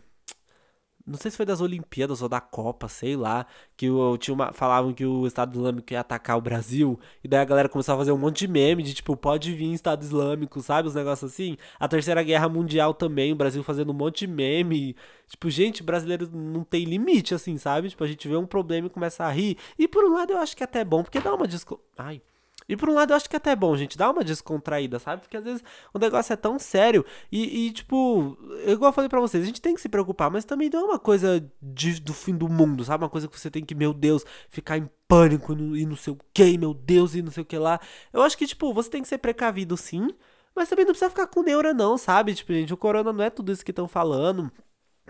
Não 1.06 1.16
sei 1.16 1.30
se 1.30 1.36
foi 1.36 1.46
das 1.46 1.60
Olimpíadas 1.60 2.20
ou 2.20 2.28
da 2.28 2.40
Copa, 2.40 2.88
sei 2.88 3.14
lá. 3.16 3.46
Que 3.76 3.88
o, 3.88 4.16
tinha 4.18 4.34
uma, 4.34 4.52
falavam 4.52 4.92
que 4.92 5.04
o 5.06 5.26
Estado 5.26 5.54
Islâmico 5.54 5.92
ia 5.92 6.00
atacar 6.00 6.36
o 6.36 6.40
Brasil. 6.40 6.98
E 7.22 7.28
daí 7.28 7.40
a 7.40 7.44
galera 7.44 7.68
começou 7.68 7.94
a 7.94 7.98
fazer 7.98 8.10
um 8.10 8.18
monte 8.18 8.40
de 8.40 8.48
meme 8.48 8.82
de 8.82 8.92
tipo, 8.92 9.16
pode 9.16 9.52
vir 9.54 9.72
Estado 9.72 10.02
Islâmico, 10.02 10.60
sabe? 10.60 10.88
Os 10.88 10.94
negócios 10.94 11.32
assim. 11.32 11.56
A 11.78 11.86
Terceira 11.86 12.22
Guerra 12.22 12.48
Mundial 12.48 12.92
também, 12.92 13.32
o 13.32 13.36
Brasil 13.36 13.62
fazendo 13.62 13.90
um 13.90 13.94
monte 13.94 14.26
de 14.26 14.32
meme. 14.32 14.96
Tipo, 15.28 15.48
gente, 15.48 15.82
brasileiro 15.82 16.28
não 16.32 16.64
tem 16.64 16.84
limite, 16.84 17.34
assim, 17.34 17.56
sabe? 17.56 17.88
Tipo, 17.88 18.02
a 18.02 18.08
gente 18.08 18.26
vê 18.26 18.36
um 18.36 18.46
problema 18.46 18.88
e 18.88 18.90
começa 18.90 19.24
a 19.24 19.30
rir. 19.30 19.56
E 19.78 19.86
por 19.86 20.04
um 20.04 20.14
lado 20.14 20.32
eu 20.32 20.38
acho 20.38 20.56
que 20.56 20.62
é 20.62 20.64
até 20.64 20.84
bom, 20.84 21.02
porque 21.02 21.20
dá 21.20 21.32
uma 21.32 21.46
disco. 21.46 21.80
Ai. 21.96 22.20
E 22.68 22.76
por 22.76 22.88
um 22.88 22.94
lado 22.94 23.12
eu 23.12 23.16
acho 23.16 23.28
que 23.28 23.36
é 23.36 23.38
até 23.38 23.54
bom, 23.54 23.76
gente, 23.76 23.96
dar 23.96 24.10
uma 24.10 24.24
descontraída, 24.24 24.98
sabe? 24.98 25.22
Porque 25.22 25.36
às 25.36 25.44
vezes 25.44 25.62
o 25.94 25.98
negócio 25.98 26.32
é 26.32 26.36
tão 26.36 26.58
sério 26.58 27.04
e, 27.30 27.66
e 27.66 27.72
tipo, 27.72 28.36
igual 28.66 28.90
eu 28.90 28.92
falei 28.92 29.08
pra 29.08 29.20
vocês, 29.20 29.42
a 29.42 29.46
gente 29.46 29.60
tem 29.60 29.74
que 29.74 29.80
se 29.80 29.88
preocupar, 29.88 30.30
mas 30.30 30.44
também 30.44 30.68
não 30.72 30.80
é 30.80 30.84
uma 30.84 30.98
coisa 30.98 31.48
de, 31.62 32.00
do 32.00 32.12
fim 32.12 32.36
do 32.36 32.48
mundo, 32.48 32.84
sabe? 32.84 33.04
Uma 33.04 33.10
coisa 33.10 33.28
que 33.28 33.38
você 33.38 33.50
tem 33.50 33.64
que, 33.64 33.74
meu 33.74 33.92
Deus, 33.94 34.24
ficar 34.48 34.78
em 34.78 34.88
pânico 35.06 35.52
e 35.52 35.86
não 35.86 35.96
sei 35.96 36.12
o 36.12 36.18
que, 36.34 36.58
meu 36.58 36.74
Deus, 36.74 37.14
e 37.14 37.22
não 37.22 37.30
sei 37.30 37.42
o 37.42 37.46
que 37.46 37.58
lá. 37.58 37.80
Eu 38.12 38.22
acho 38.22 38.36
que, 38.36 38.46
tipo, 38.46 38.72
você 38.72 38.90
tem 38.90 39.02
que 39.02 39.08
ser 39.08 39.18
precavido 39.18 39.76
sim, 39.76 40.08
mas 40.54 40.68
também 40.68 40.84
não 40.84 40.92
precisa 40.92 41.10
ficar 41.10 41.26
com 41.26 41.42
neura 41.42 41.74
não, 41.74 41.98
sabe? 41.98 42.34
Tipo, 42.34 42.52
gente, 42.52 42.72
o 42.72 42.76
corona 42.76 43.12
não 43.12 43.22
é 43.24 43.30
tudo 43.30 43.52
isso 43.52 43.64
que 43.64 43.70
estão 43.70 43.86
falando. 43.86 44.50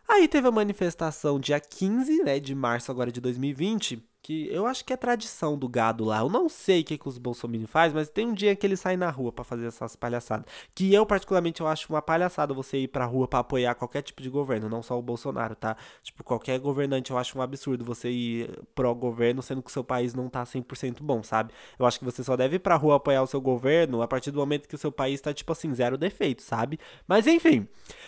Aí 0.05 0.27
teve 0.27 0.49
a 0.49 0.51
manifestação 0.51 1.39
dia 1.39 1.61
15, 1.61 2.23
né, 2.23 2.41
de 2.41 2.53
março 2.53 2.91
agora 2.91 3.09
de 3.09 3.21
2020 3.21 4.03
que 4.27 4.49
eu 4.51 4.67
acho 4.67 4.83
que 4.83 4.91
é 4.91 4.97
tradição 4.97 5.57
do 5.57 5.69
gado 5.69 6.03
lá. 6.03 6.19
Eu 6.19 6.27
não 6.27 6.49
sei 6.49 6.81
o 6.81 6.83
que, 6.83 6.97
que 6.97 7.07
os 7.07 7.17
bolsominions 7.17 7.69
faz, 7.69 7.93
mas 7.93 8.09
tem 8.09 8.27
um 8.27 8.33
dia 8.33 8.53
que 8.57 8.67
eles 8.67 8.77
saem 8.77 8.97
na 8.97 9.09
rua 9.09 9.31
para 9.31 9.45
fazer 9.45 9.67
essas 9.67 9.95
palhaçadas. 9.95 10.45
Que 10.75 10.93
eu, 10.93 11.05
particularmente, 11.05 11.61
eu 11.61 11.67
acho 11.67 11.87
uma 11.93 12.01
palhaçada 12.01 12.53
você 12.53 12.79
ir 12.79 12.89
pra 12.89 13.05
rua 13.05 13.25
para 13.25 13.39
apoiar 13.39 13.73
qualquer 13.75 14.01
tipo 14.01 14.21
de 14.21 14.29
governo, 14.29 14.67
não 14.67 14.83
só 14.83 14.99
o 14.99 15.01
Bolsonaro, 15.01 15.55
tá? 15.55 15.77
Tipo, 16.03 16.25
qualquer 16.25 16.59
governante 16.59 17.11
eu 17.11 17.17
acho 17.17 17.39
um 17.39 17.41
absurdo 17.41 17.85
você 17.85 18.09
ir 18.09 18.59
pró-governo, 18.75 19.41
sendo 19.41 19.63
que 19.63 19.69
o 19.69 19.73
seu 19.73 19.83
país 19.83 20.13
não 20.13 20.27
tá 20.27 20.43
100% 20.43 20.97
bom, 21.01 21.23
sabe? 21.23 21.53
Eu 21.79 21.85
acho 21.85 21.97
que 21.97 22.03
você 22.03 22.21
só 22.21 22.35
deve 22.35 22.57
ir 22.57 22.59
pra 22.59 22.75
rua 22.75 22.97
apoiar 22.97 23.23
o 23.23 23.27
seu 23.27 23.39
governo 23.39 24.01
a 24.01 24.09
partir 24.09 24.31
do 24.31 24.39
momento 24.39 24.67
que 24.67 24.75
o 24.75 24.77
seu 24.77 24.91
país 24.91 25.21
tá, 25.21 25.33
tipo 25.33 25.53
assim, 25.53 25.73
zero 25.73 25.97
defeito, 25.97 26.41
sabe? 26.41 26.77
Mas 27.07 27.27
enfim. 27.27 27.65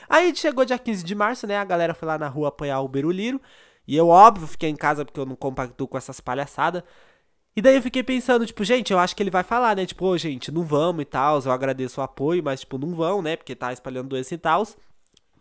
Aí 0.10 0.36
chegou 0.36 0.65
dia 0.65 0.77
15 0.77 1.01
de 1.01 1.15
março, 1.15 1.47
né? 1.47 1.55
A 1.55 1.63
galera 1.63 1.93
foi 1.93 2.10
lá 2.10 2.17
na 2.17 2.27
rua 2.27 2.49
apoiar 2.49 2.82
o 2.82 2.89
Beruliro. 2.89 3.39
E 3.89 3.95
eu, 3.97 4.08
óbvio, 4.08 4.45
fiquei 4.45 4.69
em 4.69 4.75
casa 4.75 5.04
porque 5.04 5.19
eu 5.19 5.25
não 5.25 5.36
compacto 5.36 5.88
com 5.88 5.97
essas 5.97 6.19
palhaçadas. 6.21 6.84
E 7.56 7.62
daí 7.62 7.75
eu 7.75 7.82
fiquei 7.82 8.04
pensando, 8.04 8.45
tipo, 8.45 8.63
gente, 8.63 8.93
eu 8.93 8.99
acho 8.99 9.15
que 9.15 9.23
ele 9.23 9.32
vai 9.32 9.41
falar, 9.41 9.75
né? 9.75 9.84
Tipo, 9.84 10.06
ô, 10.06 10.10
oh, 10.10 10.17
gente, 10.17 10.52
não 10.52 10.63
vamos 10.63 11.02
e 11.02 11.06
tal. 11.06 11.41
Eu 11.41 11.52
agradeço 11.52 11.99
o 11.99 12.04
apoio, 12.04 12.43
mas, 12.43 12.60
tipo, 12.60 12.78
não 12.78 12.93
vão, 12.93 13.23
né? 13.23 13.36
Porque 13.36 13.56
tá 13.56 13.73
espalhando 13.73 14.10
doença 14.10 14.36
e 14.36 14.38
tal. 14.38 14.63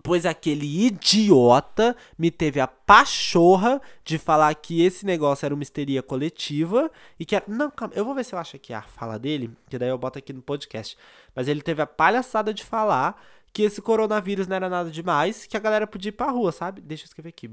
Pois 0.03 0.25
aquele 0.25 0.87
idiota 0.87 1.95
me 2.19 2.31
teve 2.31 2.59
a 2.59 2.67
pachorra 2.67 3.83
de 4.03 4.17
falar 4.17 4.55
que 4.55 4.83
esse 4.83 5.05
negócio 5.05 5.45
era 5.45 5.55
uma 5.55 5.63
histeria 5.63 6.03
coletiva 6.03 6.91
e 7.21 7.27
que 7.27 7.37
era. 7.37 7.45
Não, 7.47 7.71
calma, 7.71 7.93
eu 7.95 8.05
vou 8.05 8.15
ver 8.15 8.25
se 8.25 8.35
eu 8.35 8.39
acho 8.39 8.57
aqui 8.57 8.73
a 8.73 8.81
fala 8.81 9.19
dele, 9.19 9.51
que 9.69 9.79
daí 9.79 9.91
eu 9.91 9.99
boto 9.99 10.19
aqui 10.19 10.33
no 10.33 10.41
podcast. 10.41 10.97
Mas 11.35 11.49
ele 11.49 11.61
teve 11.61 11.83
a 11.83 11.87
palhaçada 11.87 12.55
de 12.55 12.65
falar 12.65 13.23
que 13.53 13.63
esse 13.63 13.83
coronavírus 13.83 14.47
não 14.47 14.57
era 14.57 14.71
nada 14.71 14.91
demais, 14.91 15.45
que 15.45 15.57
a 15.57 15.61
galera 15.61 15.87
podia 15.87 16.09
ir 16.09 16.13
pra 16.13 16.31
rua, 16.31 16.51
sabe? 16.51 16.81
Deixa 16.81 17.05
eu 17.05 17.09
escrever 17.09 17.29
aqui. 17.29 17.51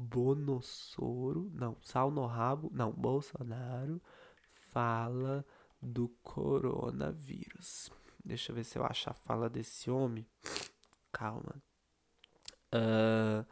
Bonossoro, 0.00 1.50
não, 1.52 1.76
sal 1.82 2.08
no 2.12 2.24
rabo, 2.24 2.70
não, 2.72 2.92
Bolsonaro 2.92 4.00
fala 4.70 5.44
do 5.82 6.08
coronavírus. 6.22 7.90
Deixa 8.24 8.52
eu 8.52 8.56
ver 8.56 8.62
se 8.62 8.78
eu 8.78 8.84
acho 8.84 9.10
a 9.10 9.12
fala 9.12 9.50
desse 9.50 9.90
homem. 9.90 10.24
Calma. 11.10 11.60
Uh, 12.72 13.44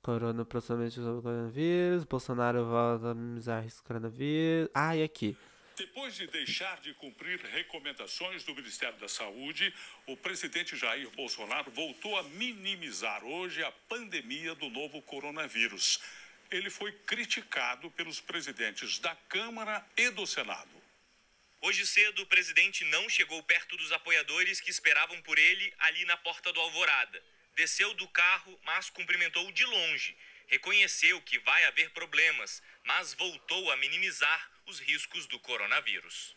corona 0.00 0.44
proximamente 0.44 0.94
sobre 0.94 1.18
o 1.18 1.22
coronavírus. 1.22 2.04
Bolsonaro 2.04 2.64
volta 2.64 3.10
a 3.10 3.14
minimizar 3.14 3.64
risco 3.64 3.84
coronavírus. 3.84 4.70
Ah, 4.72 4.96
e 4.96 5.02
aqui. 5.02 5.36
Depois 5.76 6.14
de 6.14 6.26
deixar 6.26 6.80
de 6.80 6.92
cumprir 6.94 7.40
recomendações 7.40 8.44
do 8.44 8.54
Ministério 8.54 8.98
da 8.98 9.08
Saúde, 9.08 9.74
o 10.06 10.16
presidente 10.16 10.76
Jair 10.76 11.08
Bolsonaro 11.10 11.70
voltou 11.70 12.18
a 12.18 12.22
minimizar 12.24 13.24
hoje 13.24 13.64
a 13.64 13.72
pandemia 13.72 14.54
do 14.54 14.68
novo 14.68 15.00
coronavírus. 15.00 15.98
Ele 16.50 16.68
foi 16.68 16.92
criticado 16.92 17.90
pelos 17.92 18.20
presidentes 18.20 18.98
da 18.98 19.16
Câmara 19.28 19.84
e 19.96 20.10
do 20.10 20.26
Senado. 20.26 20.70
Hoje 21.62 21.86
cedo, 21.86 22.22
o 22.22 22.26
presidente 22.26 22.84
não 22.84 23.08
chegou 23.08 23.42
perto 23.44 23.74
dos 23.78 23.92
apoiadores 23.92 24.60
que 24.60 24.70
esperavam 24.70 25.22
por 25.22 25.38
ele 25.38 25.72
ali 25.78 26.04
na 26.04 26.18
porta 26.18 26.52
do 26.52 26.60
Alvorada. 26.60 27.22
Desceu 27.54 27.94
do 27.94 28.06
carro, 28.08 28.60
mas 28.64 28.90
cumprimentou 28.90 29.50
de 29.52 29.64
longe. 29.64 30.14
Reconheceu 30.48 31.22
que 31.22 31.38
vai 31.38 31.64
haver 31.64 31.90
problemas, 31.90 32.62
mas 32.84 33.14
voltou 33.14 33.70
a 33.70 33.76
minimizar 33.78 34.51
os 34.68 34.80
riscos 34.80 35.26
do 35.26 35.38
coronavírus. 35.40 36.36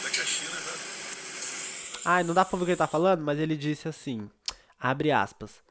Até 0.00 0.10
que 0.10 0.20
a 0.20 0.24
China 0.24 0.50
já... 0.60 2.10
Ai, 2.10 2.22
não 2.22 2.34
dá 2.34 2.44
pra 2.44 2.56
ver 2.56 2.62
o 2.62 2.66
que 2.66 2.70
ele 2.72 2.78
tá 2.78 2.86
falando, 2.86 3.22
mas 3.22 3.38
ele 3.38 3.56
disse 3.56 3.88
assim, 3.88 4.30
abre 4.78 5.10
aspas. 5.10 5.62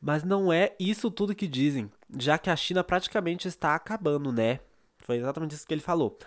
Mas 0.00 0.22
não 0.22 0.52
é 0.52 0.74
isso 0.78 1.10
tudo 1.10 1.34
que 1.34 1.46
dizem, 1.46 1.90
já 2.16 2.38
que 2.38 2.48
a 2.48 2.56
China 2.56 2.82
praticamente 2.82 3.48
está 3.48 3.74
acabando, 3.74 4.32
né? 4.32 4.60
Foi 4.98 5.16
exatamente 5.16 5.54
isso 5.54 5.66
que 5.66 5.74
ele 5.74 5.80
falou. 5.80 6.18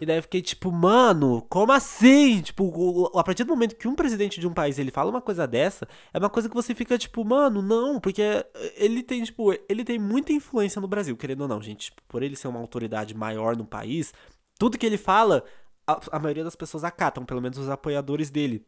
E 0.00 0.04
daí 0.04 0.18
eu 0.18 0.22
fiquei 0.22 0.42
tipo, 0.42 0.72
mano, 0.72 1.42
como 1.48 1.70
assim? 1.70 2.42
Tipo, 2.42 3.16
a 3.16 3.22
partir 3.22 3.44
do 3.44 3.50
momento 3.50 3.76
que 3.76 3.86
um 3.86 3.94
presidente 3.94 4.40
de 4.40 4.46
um 4.46 4.52
país 4.52 4.76
ele 4.78 4.90
fala 4.90 5.08
uma 5.08 5.20
coisa 5.20 5.46
dessa, 5.46 5.86
é 6.12 6.18
uma 6.18 6.28
coisa 6.28 6.48
que 6.48 6.54
você 6.54 6.74
fica 6.74 6.98
tipo, 6.98 7.24
mano, 7.24 7.62
não, 7.62 8.00
porque 8.00 8.44
ele 8.76 9.04
tem, 9.04 9.22
tipo, 9.22 9.52
ele 9.68 9.84
tem 9.84 9.98
muita 9.98 10.32
influência 10.32 10.80
no 10.80 10.88
Brasil, 10.88 11.16
querendo 11.16 11.42
ou 11.42 11.48
não, 11.48 11.62
gente. 11.62 11.86
Tipo, 11.86 12.02
por 12.08 12.22
ele 12.24 12.34
ser 12.34 12.48
uma 12.48 12.58
autoridade 12.58 13.14
maior 13.14 13.56
no 13.56 13.64
país, 13.64 14.12
tudo 14.58 14.76
que 14.78 14.84
ele 14.84 14.98
fala, 14.98 15.44
a, 15.86 16.00
a 16.16 16.18
maioria 16.18 16.44
das 16.44 16.56
pessoas 16.56 16.82
acatam, 16.82 17.24
pelo 17.24 17.40
menos 17.40 17.58
os 17.58 17.68
apoiadores 17.68 18.30
dele. 18.30 18.66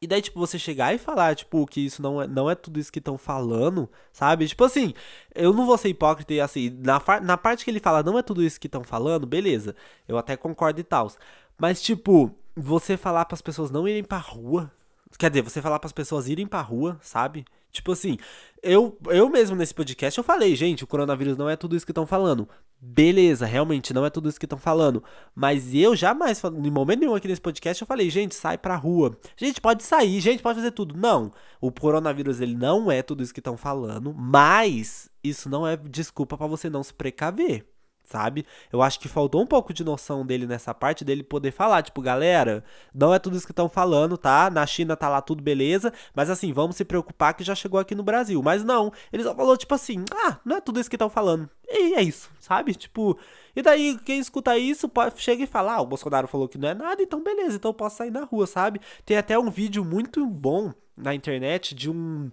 E 0.00 0.06
daí, 0.06 0.20
tipo, 0.20 0.38
você 0.38 0.58
chegar 0.58 0.94
e 0.94 0.98
falar, 0.98 1.34
tipo, 1.34 1.66
que 1.66 1.80
isso 1.80 2.02
não 2.02 2.20
é, 2.20 2.26
não 2.26 2.50
é 2.50 2.54
tudo 2.54 2.78
isso 2.78 2.92
que 2.92 2.98
estão 2.98 3.16
falando, 3.16 3.90
sabe? 4.12 4.46
Tipo 4.46 4.64
assim, 4.64 4.92
eu 5.34 5.54
não 5.54 5.64
vou 5.64 5.78
ser 5.78 5.88
hipócrita 5.88 6.34
e 6.34 6.40
assim, 6.40 6.68
na, 6.84 7.00
na 7.22 7.36
parte 7.38 7.64
que 7.64 7.70
ele 7.70 7.80
fala 7.80 8.02
não 8.02 8.18
é 8.18 8.22
tudo 8.22 8.42
isso 8.42 8.60
que 8.60 8.66
estão 8.66 8.84
falando, 8.84 9.26
beleza. 9.26 9.74
Eu 10.06 10.18
até 10.18 10.36
concordo 10.36 10.80
e 10.80 10.84
tal. 10.84 11.10
Mas, 11.58 11.80
tipo, 11.80 12.30
você 12.54 12.96
falar 12.96 13.24
para 13.24 13.34
as 13.36 13.42
pessoas 13.42 13.70
não 13.70 13.88
irem 13.88 14.04
pra 14.04 14.18
rua. 14.18 14.70
Quer 15.18 15.30
dizer, 15.30 15.42
você 15.42 15.62
falar 15.62 15.78
para 15.78 15.86
as 15.88 15.92
pessoas 15.92 16.28
irem 16.28 16.46
pra 16.46 16.60
rua, 16.60 16.98
sabe? 17.00 17.46
Tipo 17.76 17.92
assim, 17.92 18.16
eu, 18.62 18.98
eu 19.06 19.28
mesmo 19.28 19.54
nesse 19.54 19.74
podcast 19.74 20.16
eu 20.18 20.24
falei, 20.24 20.56
gente, 20.56 20.82
o 20.82 20.86
coronavírus 20.86 21.36
não 21.36 21.48
é 21.48 21.56
tudo 21.56 21.76
isso 21.76 21.86
que 21.86 21.92
estão 21.92 22.06
falando. 22.06 22.48
Beleza, 22.80 23.46
realmente 23.46 23.94
não 23.94 24.04
é 24.04 24.10
tudo 24.10 24.28
isso 24.28 24.38
que 24.38 24.46
estão 24.46 24.58
falando. 24.58 25.04
Mas 25.34 25.74
eu 25.74 25.94
jamais, 25.94 26.42
em 26.42 26.70
momento 26.70 27.00
nenhum 27.00 27.14
aqui 27.14 27.28
nesse 27.28 27.40
podcast, 27.40 27.80
eu 27.80 27.86
falei, 27.86 28.10
gente, 28.10 28.34
sai 28.34 28.58
pra 28.58 28.76
rua. 28.76 29.16
Gente, 29.36 29.60
pode 29.60 29.82
sair, 29.82 30.20
gente, 30.20 30.42
pode 30.42 30.56
fazer 30.56 30.72
tudo. 30.72 30.96
Não, 30.96 31.30
o 31.60 31.70
coronavírus 31.70 32.40
ele 32.40 32.56
não 32.56 32.90
é 32.90 33.02
tudo 33.02 33.22
isso 33.22 33.34
que 33.34 33.40
estão 33.40 33.56
falando, 33.56 34.14
mas 34.14 35.10
isso 35.22 35.48
não 35.48 35.66
é 35.66 35.76
desculpa 35.76 36.36
para 36.36 36.46
você 36.46 36.70
não 36.70 36.82
se 36.82 36.94
precaver 36.94 37.75
sabe? 38.06 38.46
Eu 38.72 38.80
acho 38.80 38.98
que 38.98 39.08
faltou 39.08 39.42
um 39.42 39.46
pouco 39.46 39.74
de 39.74 39.84
noção 39.84 40.24
dele 40.24 40.46
nessa 40.46 40.72
parte, 40.72 41.04
dele 41.04 41.22
poder 41.22 41.50
falar, 41.50 41.82
tipo, 41.82 42.00
galera, 42.00 42.64
não 42.94 43.12
é 43.12 43.18
tudo 43.18 43.36
isso 43.36 43.46
que 43.46 43.52
estão 43.52 43.68
falando, 43.68 44.16
tá? 44.16 44.48
Na 44.48 44.64
China 44.66 44.96
tá 44.96 45.08
lá 45.08 45.20
tudo 45.20 45.42
beleza, 45.42 45.92
mas 46.14 46.30
assim, 46.30 46.52
vamos 46.52 46.76
se 46.76 46.84
preocupar 46.84 47.34
que 47.34 47.44
já 47.44 47.54
chegou 47.54 47.78
aqui 47.78 47.94
no 47.94 48.02
Brasil. 48.02 48.42
Mas 48.42 48.64
não, 48.64 48.92
ele 49.12 49.22
só 49.22 49.34
falou, 49.34 49.56
tipo 49.56 49.74
assim, 49.74 50.04
ah, 50.24 50.38
não 50.44 50.56
é 50.56 50.60
tudo 50.60 50.80
isso 50.80 50.88
que 50.88 50.96
estão 50.96 51.10
falando. 51.10 51.50
E 51.68 51.94
é 51.94 52.02
isso, 52.02 52.30
sabe? 52.38 52.74
Tipo, 52.74 53.18
e 53.54 53.60
daí 53.60 53.98
quem 54.04 54.18
escuta 54.20 54.56
isso 54.56 54.88
pode, 54.88 55.20
chega 55.20 55.42
e 55.42 55.46
fala, 55.46 55.74
ah, 55.74 55.80
o 55.80 55.86
Bolsonaro 55.86 56.28
falou 56.28 56.48
que 56.48 56.58
não 56.58 56.68
é 56.68 56.74
nada, 56.74 57.02
então 57.02 57.22
beleza, 57.22 57.56
então 57.56 57.70
eu 57.70 57.74
posso 57.74 57.96
sair 57.96 58.10
na 58.10 58.24
rua, 58.24 58.46
sabe? 58.46 58.80
Tem 59.04 59.16
até 59.16 59.38
um 59.38 59.50
vídeo 59.50 59.84
muito 59.84 60.24
bom 60.26 60.72
na 60.96 61.14
internet 61.14 61.74
de 61.74 61.90
um. 61.90 62.30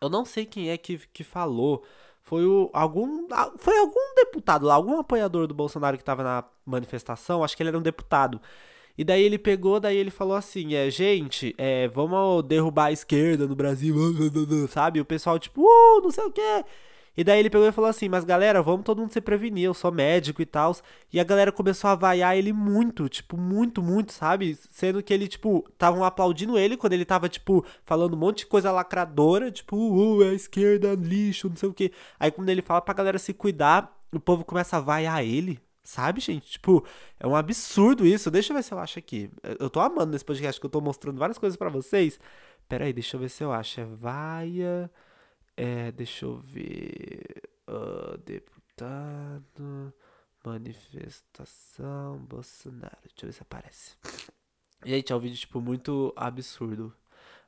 Eu 0.00 0.08
não 0.08 0.24
sei 0.24 0.44
quem 0.44 0.70
é 0.70 0.76
que, 0.76 0.98
que 1.12 1.22
falou 1.22 1.84
foi 2.22 2.46
o, 2.46 2.70
algum 2.72 3.26
foi 3.56 3.78
algum 3.78 4.14
deputado 4.16 4.64
lá, 4.66 4.74
algum 4.74 4.98
apoiador 4.98 5.46
do 5.46 5.54
Bolsonaro 5.54 5.96
que 5.96 6.02
estava 6.02 6.22
na 6.22 6.44
manifestação, 6.64 7.42
acho 7.42 7.56
que 7.56 7.62
ele 7.62 7.68
era 7.68 7.78
um 7.78 7.82
deputado. 7.82 8.40
E 8.96 9.04
daí 9.04 9.22
ele 9.22 9.38
pegou, 9.38 9.80
daí 9.80 9.96
ele 9.96 10.10
falou 10.10 10.36
assim, 10.36 10.74
é, 10.74 10.90
gente, 10.90 11.54
é, 11.56 11.88
vamos 11.88 12.42
derrubar 12.44 12.86
a 12.86 12.92
esquerda 12.92 13.46
no 13.46 13.56
Brasil, 13.56 13.94
sabe? 14.68 15.00
O 15.00 15.04
pessoal 15.04 15.38
tipo, 15.38 15.62
uh, 15.62 16.00
não 16.02 16.10
sei 16.10 16.24
o 16.24 16.30
quê. 16.30 16.64
E 17.16 17.22
daí 17.22 17.38
ele 17.40 17.50
pegou 17.50 17.66
e 17.66 17.72
falou 17.72 17.90
assim: 17.90 18.08
Mas 18.08 18.24
galera, 18.24 18.62
vamos 18.62 18.84
todo 18.84 19.00
mundo 19.00 19.12
se 19.12 19.20
prevenir, 19.20 19.64
eu 19.64 19.74
sou 19.74 19.92
médico 19.92 20.40
e 20.40 20.46
tal. 20.46 20.74
E 21.12 21.20
a 21.20 21.24
galera 21.24 21.52
começou 21.52 21.90
a 21.90 21.94
vaiar 21.94 22.36
ele 22.36 22.52
muito, 22.52 23.08
tipo, 23.08 23.36
muito, 23.36 23.82
muito, 23.82 24.12
sabe? 24.12 24.58
Sendo 24.70 25.02
que 25.02 25.12
ele, 25.12 25.28
tipo, 25.28 25.64
estavam 25.70 26.04
aplaudindo 26.04 26.58
ele 26.58 26.76
quando 26.76 26.94
ele 26.94 27.04
tava, 27.04 27.28
tipo, 27.28 27.64
falando 27.84 28.14
um 28.14 28.18
monte 28.18 28.38
de 28.38 28.46
coisa 28.46 28.72
lacradora, 28.72 29.50
tipo, 29.50 29.76
uh, 29.76 30.22
é 30.22 30.30
a 30.30 30.34
esquerda, 30.34 30.94
lixo, 30.94 31.48
não 31.48 31.56
sei 31.56 31.68
o 31.68 31.74
que. 31.74 31.92
Aí 32.18 32.30
quando 32.30 32.48
ele 32.48 32.62
fala 32.62 32.80
pra 32.80 32.94
galera 32.94 33.18
se 33.18 33.34
cuidar, 33.34 33.98
o 34.12 34.20
povo 34.20 34.44
começa 34.44 34.76
a 34.76 34.80
vaiar 34.80 35.24
ele. 35.24 35.60
Sabe, 35.84 36.20
gente? 36.20 36.52
Tipo, 36.52 36.84
é 37.18 37.26
um 37.26 37.34
absurdo 37.34 38.06
isso. 38.06 38.30
Deixa 38.30 38.52
eu 38.52 38.56
ver 38.56 38.62
se 38.62 38.72
eu 38.72 38.78
acho 38.78 38.98
aqui. 38.98 39.30
Eu 39.58 39.68
tô 39.68 39.80
amando 39.80 40.12
nesse 40.12 40.24
podcast 40.24 40.60
que 40.60 40.66
eu 40.66 40.70
tô 40.70 40.80
mostrando 40.80 41.18
várias 41.18 41.38
coisas 41.38 41.56
para 41.56 41.68
vocês. 41.68 42.20
Pera 42.68 42.84
aí, 42.84 42.92
deixa 42.92 43.16
eu 43.16 43.20
ver 43.20 43.28
se 43.28 43.42
eu 43.42 43.52
acho. 43.52 43.80
É 43.80 43.84
vaia. 43.84 44.90
É, 45.56 45.92
deixa 45.92 46.24
eu 46.24 46.36
ver. 46.36 47.42
Uh, 47.68 48.18
deputado. 48.18 49.92
Manifestação. 50.44 52.18
Bolsonaro. 52.18 52.98
Deixa 53.04 53.24
eu 53.24 53.28
ver 53.28 53.32
se 53.32 53.42
aparece. 53.42 53.96
Gente, 54.84 55.12
é 55.12 55.16
um 55.16 55.20
vídeo, 55.20 55.38
tipo, 55.38 55.60
muito 55.60 56.12
absurdo. 56.16 56.94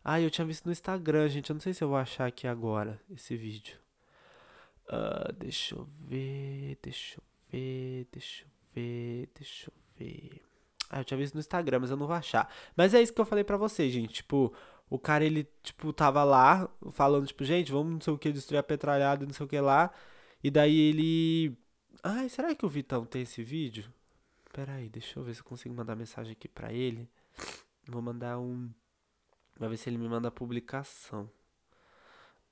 Ah, 0.04 0.20
eu 0.20 0.30
tinha 0.30 0.46
visto 0.46 0.66
no 0.66 0.72
Instagram, 0.72 1.28
gente. 1.28 1.50
Eu 1.50 1.54
não 1.54 1.60
sei 1.60 1.74
se 1.74 1.82
eu 1.82 1.88
vou 1.88 1.96
achar 1.96 2.26
aqui 2.26 2.46
agora 2.46 3.00
esse 3.10 3.36
vídeo. 3.36 3.78
Uh, 4.86 5.32
deixa 5.32 5.74
eu 5.74 5.88
ver. 6.06 6.78
Deixa 6.82 7.18
eu 7.18 7.24
ver. 7.50 8.06
Deixa 8.12 8.44
eu 8.44 8.48
ver. 8.74 9.28
Deixa 9.34 9.70
eu 9.70 9.74
ver. 9.98 10.42
Ah, 10.90 11.00
eu 11.00 11.04
tinha 11.04 11.18
visto 11.18 11.34
no 11.34 11.40
Instagram, 11.40 11.80
mas 11.80 11.90
eu 11.90 11.96
não 11.96 12.06
vou 12.06 12.14
achar. 12.14 12.52
Mas 12.76 12.94
é 12.94 13.02
isso 13.02 13.12
que 13.12 13.20
eu 13.20 13.24
falei 13.24 13.42
pra 13.42 13.56
vocês, 13.56 13.92
gente. 13.92 14.14
Tipo, 14.14 14.52
o 14.94 14.98
cara, 14.98 15.24
ele, 15.24 15.48
tipo, 15.62 15.92
tava 15.92 16.22
lá 16.22 16.68
falando, 16.92 17.26
tipo, 17.26 17.44
gente, 17.44 17.72
vamos 17.72 17.92
não 17.94 18.00
sei 18.00 18.12
o 18.12 18.18
que, 18.18 18.30
destruir 18.32 18.58
a 18.58 18.62
petralhada, 18.62 19.26
não 19.26 19.32
sei 19.32 19.44
o 19.44 19.48
que 19.48 19.60
lá. 19.60 19.92
E 20.42 20.50
daí 20.50 20.76
ele. 20.76 21.56
Ai, 22.02 22.28
será 22.28 22.54
que 22.54 22.64
o 22.64 22.68
Vitão 22.68 23.04
tem 23.04 23.22
esse 23.22 23.42
vídeo? 23.42 23.92
Pera 24.52 24.74
aí, 24.74 24.88
deixa 24.88 25.18
eu 25.18 25.24
ver 25.24 25.34
se 25.34 25.40
eu 25.40 25.44
consigo 25.44 25.74
mandar 25.74 25.96
mensagem 25.96 26.32
aqui 26.32 26.48
pra 26.48 26.72
ele. 26.72 27.08
Vou 27.88 28.00
mandar 28.02 28.38
um. 28.38 28.70
Vai 29.58 29.68
ver 29.68 29.76
se 29.78 29.90
ele 29.90 29.98
me 29.98 30.08
manda 30.08 30.28
a 30.28 30.30
publicação. 30.30 31.28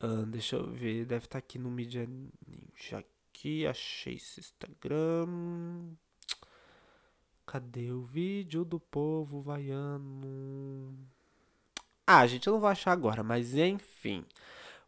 Ah, 0.00 0.24
deixa 0.26 0.56
eu 0.56 0.68
ver, 0.72 1.06
deve 1.06 1.26
estar 1.26 1.32
tá 1.32 1.38
aqui 1.38 1.58
no 1.58 1.70
Media 1.70 2.06
Ninja. 2.06 2.98
Aqui, 2.98 3.66
achei 3.66 4.14
esse 4.14 4.40
Instagram. 4.40 5.94
Cadê 7.46 7.92
o 7.92 8.02
vídeo 8.02 8.64
do 8.64 8.80
povo 8.80 9.40
vaiano? 9.40 10.98
Ah, 12.14 12.26
gente, 12.26 12.46
eu 12.46 12.52
não 12.52 12.60
vou 12.60 12.68
achar 12.68 12.92
agora, 12.92 13.22
mas 13.22 13.54
enfim. 13.56 14.22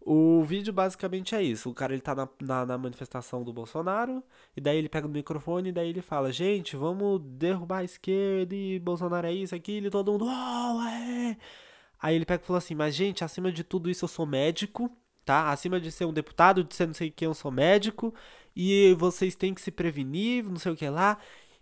O 0.04 0.44
vídeo 0.44 0.72
basicamente 0.74 1.34
é 1.34 1.42
isso. 1.42 1.70
O 1.70 1.74
cara 1.74 1.94
ele 1.94 2.02
tá 2.02 2.14
na, 2.14 2.28
na, 2.42 2.66
na, 2.66 2.78
manifestação 2.78 3.42
do 3.42 3.50
Bolsonaro, 3.52 4.22
e 4.54 4.60
daí 4.60 4.76
ele 4.76 4.90
pega 4.90 5.06
o 5.06 5.10
microfone 5.10 5.70
e 5.70 5.72
daí 5.72 5.88
ele 5.88 6.02
fala, 6.02 6.30
gente, 6.30 6.76
vamos 6.76 7.22
derrubar 7.22 7.78
a 7.78 7.84
esquerda 7.84 8.54
e 8.54 8.78
Bolsonaro 8.78 9.26
é 9.26 9.32
isso, 9.32 9.54
aquilo, 9.54 9.86
e 9.86 9.90
todo 9.90 10.12
mundo, 10.12 10.26
oh, 10.26 10.82
é. 10.82 11.36
Aí 12.00 12.14
ele 12.14 12.26
pega 12.26 12.42
e 12.42 12.46
fala 12.46 12.58
assim, 12.58 12.74
mas 12.74 12.94
gente, 12.94 13.24
acima 13.24 13.50
de 13.50 13.64
tudo 13.64 13.88
isso 13.90 14.04
eu 14.04 14.08
sou 14.08 14.26
médico, 14.26 14.90
tá? 15.24 15.50
Acima 15.50 15.80
de 15.80 15.90
ser 15.90 16.04
um 16.04 16.12
deputado, 16.12 16.62
de 16.62 16.74
ser 16.74 16.86
não 16.86 16.94
sei 16.94 17.10
quem, 17.10 17.26
eu 17.26 17.34
sou 17.34 17.50
médico, 17.50 18.14
e 18.54 18.94
vocês 18.98 19.34
têm 19.34 19.54
que 19.54 19.62
se 19.62 19.70
prevenir, 19.70 20.44
não 20.44 20.58
sei 20.58 20.72
o 20.72 20.76
que 20.76 20.88
lá. 20.90 21.18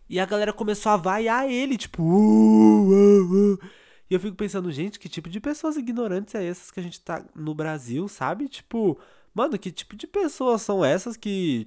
E 0.09 0.18
a 0.18 0.27
galera 0.27 0.53
começou 0.53 0.90
a 0.92 0.96
vaiar 0.96 1.48
ele, 1.48 1.79
tipo, 1.79 2.03
uh, 2.03 2.88
uh, 2.90 3.55
uh. 3.55 3.81
E 4.12 4.14
eu 4.14 4.20
fico 4.20 4.37
pensando, 4.37 4.70
gente, 4.70 4.98
que 5.01 5.09
tipo 5.09 5.31
de 5.31 5.40
pessoas 5.40 5.79
ignorantes 5.79 6.35
é 6.35 6.44
essas 6.44 6.70
que 6.70 6.79
a 6.79 6.83
gente 6.83 7.01
tá 7.01 7.25
no 7.35 7.55
Brasil, 7.55 8.07
sabe? 8.09 8.46
Tipo, 8.46 8.98
mano, 9.33 9.59
que 9.59 9.72
tipo 9.72 9.96
de 9.96 10.07
pessoas 10.07 10.61
são 10.61 10.85
essas 10.85 11.16
que 11.16 11.66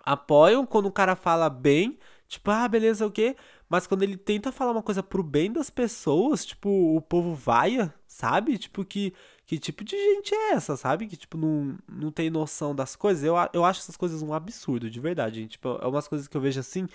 apoiam 0.00 0.64
quando 0.64 0.86
o 0.86 0.92
cara 0.92 1.14
fala 1.14 1.50
bem, 1.50 1.98
tipo, 2.26 2.50
ah, 2.50 2.66
beleza, 2.66 3.06
o 3.06 3.10
quê? 3.10 3.36
Mas 3.68 3.86
quando 3.86 4.02
ele 4.02 4.16
tenta 4.16 4.50
falar 4.50 4.72
uma 4.72 4.82
coisa 4.82 5.02
pro 5.02 5.22
bem 5.22 5.52
das 5.52 5.68
pessoas, 5.68 6.46
tipo, 6.46 6.70
o 6.96 7.02
povo 7.02 7.34
vaia, 7.34 7.92
sabe? 8.06 8.56
Tipo, 8.56 8.82
que, 8.82 9.12
que 9.44 9.58
tipo 9.58 9.84
de 9.84 9.94
gente 9.94 10.34
é 10.34 10.52
essa, 10.52 10.78
sabe? 10.78 11.06
Que, 11.06 11.18
tipo, 11.18 11.36
não, 11.36 11.76
não 11.86 12.10
tem 12.10 12.30
noção 12.30 12.74
das 12.74 12.96
coisas. 12.96 13.22
Eu, 13.22 13.34
eu 13.52 13.62
acho 13.62 13.80
essas 13.80 13.96
coisas 13.96 14.22
um 14.22 14.32
absurdo, 14.32 14.88
de 14.88 15.00
verdade, 15.00 15.38
gente. 15.42 15.50
Tipo, 15.52 15.78
é 15.82 15.86
umas 15.86 16.08
coisas 16.08 16.26
que 16.26 16.34
eu 16.34 16.40
vejo 16.40 16.60
assim 16.60 16.88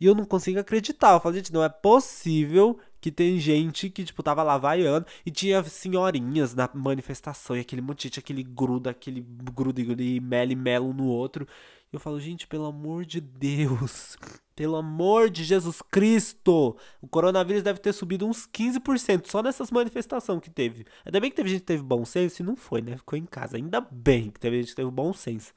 e 0.00 0.06
eu 0.06 0.16
não 0.16 0.24
consigo 0.24 0.58
acreditar. 0.58 1.12
Eu 1.12 1.20
falo, 1.20 1.36
gente, 1.36 1.52
não 1.52 1.62
é 1.62 1.68
possível 1.68 2.76
que 3.02 3.10
tem 3.10 3.36
gente 3.40 3.90
que, 3.90 4.04
tipo, 4.04 4.22
tava 4.22 4.44
lá 4.44 4.56
vaiando 4.56 5.04
e 5.26 5.30
tinha 5.32 5.60
senhorinhas 5.64 6.54
na 6.54 6.70
manifestação 6.72 7.56
e 7.56 7.60
aquele 7.60 7.82
gente, 7.98 8.20
aquele 8.20 8.44
gruda, 8.44 8.90
aquele 8.90 9.20
gruda 9.52 9.80
e 9.80 10.20
mele 10.20 10.54
melo 10.54 10.94
no 10.94 11.08
outro. 11.08 11.44
Eu 11.92 11.98
falo, 11.98 12.20
gente, 12.20 12.46
pelo 12.46 12.64
amor 12.64 13.04
de 13.04 13.20
Deus, 13.20 14.16
pelo 14.54 14.76
amor 14.76 15.28
de 15.28 15.42
Jesus 15.42 15.82
Cristo, 15.82 16.76
o 17.00 17.08
coronavírus 17.08 17.64
deve 17.64 17.80
ter 17.80 17.92
subido 17.92 18.24
uns 18.24 18.46
15% 18.46 19.26
só 19.26 19.42
nessas 19.42 19.72
manifestações 19.72 20.40
que 20.40 20.48
teve. 20.48 20.86
Ainda 21.04 21.18
bem 21.18 21.28
que 21.28 21.36
teve 21.36 21.50
gente 21.50 21.60
que 21.60 21.66
teve 21.66 21.82
bom 21.82 22.04
senso 22.04 22.40
e 22.40 22.46
não 22.46 22.54
foi, 22.54 22.82
né? 22.82 22.96
Ficou 22.96 23.18
em 23.18 23.26
casa. 23.26 23.56
Ainda 23.56 23.80
bem 23.80 24.30
que 24.30 24.38
teve 24.38 24.60
gente 24.60 24.70
que 24.70 24.76
teve 24.76 24.90
bom 24.92 25.12
senso. 25.12 25.52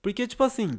Porque, 0.00 0.28
tipo 0.28 0.44
assim, 0.44 0.78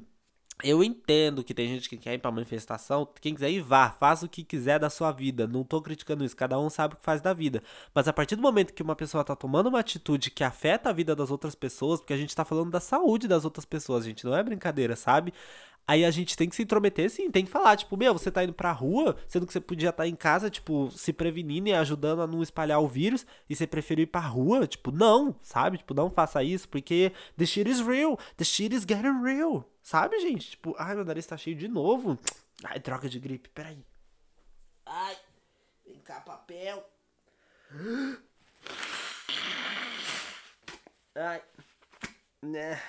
eu 0.63 0.84
entendo 0.84 1.44
que 1.44 1.54
tem 1.54 1.68
gente 1.68 1.89
que 1.89 1.98
quer 1.98 2.13
ir 2.13 2.18
pra 2.20 2.32
manifestação. 2.32 3.08
Quem 3.20 3.34
quiser 3.36 3.52
ir, 3.52 3.62
vá. 3.62 3.89
Faça 3.89 4.26
o 4.26 4.30
que 4.30 4.44
quiser 4.44 4.80
da 4.80 4.89
sua 4.89 5.12
vida. 5.12 5.46
Não 5.48 5.63
tô 5.63 5.82
criticando 5.82 6.24
isso. 6.24 6.36
Cada 6.36 6.58
um 6.60 6.70
sabe 6.70 6.94
o 6.94 6.98
que 6.98 7.04
faz 7.04 7.22
da 7.22 7.34
vida. 7.34 7.62
Mas 7.94 8.08
a 8.08 8.13
partir 8.13 8.36
do 8.36 8.41
momento 8.41 8.74
que 8.74 8.82
uma 8.82 8.96
pessoa 8.96 9.24
tá 9.24 9.36
tomando 9.36 9.68
uma 9.68 9.80
atitude 9.80 10.32
que 10.32 10.44
afeta 10.44 10.89
a 10.89 10.94
vida 10.94 11.15
das 11.15 11.30
outras 11.30 11.56
pessoas, 11.56 12.00
porque 12.00 12.13
a 12.13 12.18
gente 12.18 12.36
tá 12.36 12.46
falando 12.46 12.72
da 12.72 12.80
saúde 12.80 13.28
das 13.28 13.44
outras 13.44 13.65
pessoas, 13.65 14.06
gente. 14.06 14.26
Não 14.26 14.36
é 14.36 14.41
brincadeira, 14.44 14.96
sabe? 14.96 15.34
Aí 15.88 16.04
a 16.04 16.10
gente 16.10 16.36
tem 16.36 16.50
que 16.50 16.56
se 16.56 16.63
intrometer, 16.63 17.10
sim, 17.12 17.30
tem 17.30 17.46
que 17.46 17.52
falar, 17.52 17.78
tipo, 17.78 17.96
meu, 17.96 18.12
você 18.12 18.32
tá 18.32 18.44
indo 18.44 18.54
pra 18.54 18.72
rua, 18.72 19.15
sendo 19.28 19.46
que 19.46 19.54
você 19.54 19.62
podia 19.62 19.89
estar 19.89 20.04
tá 20.04 20.08
em 20.08 20.15
casa, 20.15 20.50
tipo, 20.50 20.89
se 20.89 21.13
prevenindo 21.13 21.70
e 21.70 21.74
ajudando 21.74 22.24
a 22.24 22.28
não 22.28 22.41
espalhar 22.41 22.80
o 22.80 22.88
vírus, 22.88 23.24
e 23.48 23.56
você 23.56 23.68
preferiu 23.68 24.04
ir 24.04 24.08
pra 24.08 24.20
rua, 24.20 24.65
tipo, 24.65 24.91
não, 24.91 25.36
sabe? 25.44 25.78
Tipo, 25.78 25.94
não 25.94 26.10
faça 26.10 26.44
isso, 26.44 26.68
porque 26.70 27.12
the 27.38 27.46
shit 27.46 27.70
is 27.70 27.82
real, 27.82 28.18
the 28.36 28.44
shit 28.44 28.74
is 28.74 28.84
getting 28.84 29.22
real, 29.22 29.63
sabe, 29.86 30.19
gente? 30.19 30.52
Tipo, 30.52 30.76
ai, 30.80 30.95
meu 30.95 31.06
nariz 31.06 31.26
tá 31.28 31.38
cheio 31.38 31.56
de 31.56 31.67
novo. 31.67 32.17
Ai, 32.63 32.80
troca 32.80 33.08
de 33.08 33.19
gripe, 33.19 33.50
peraí. 33.50 33.86
Ai, 34.86 35.15
vem 35.86 36.00
cá, 36.00 36.19
papel. 36.21 36.84
Ai, 41.15 41.41
né. 42.41 42.82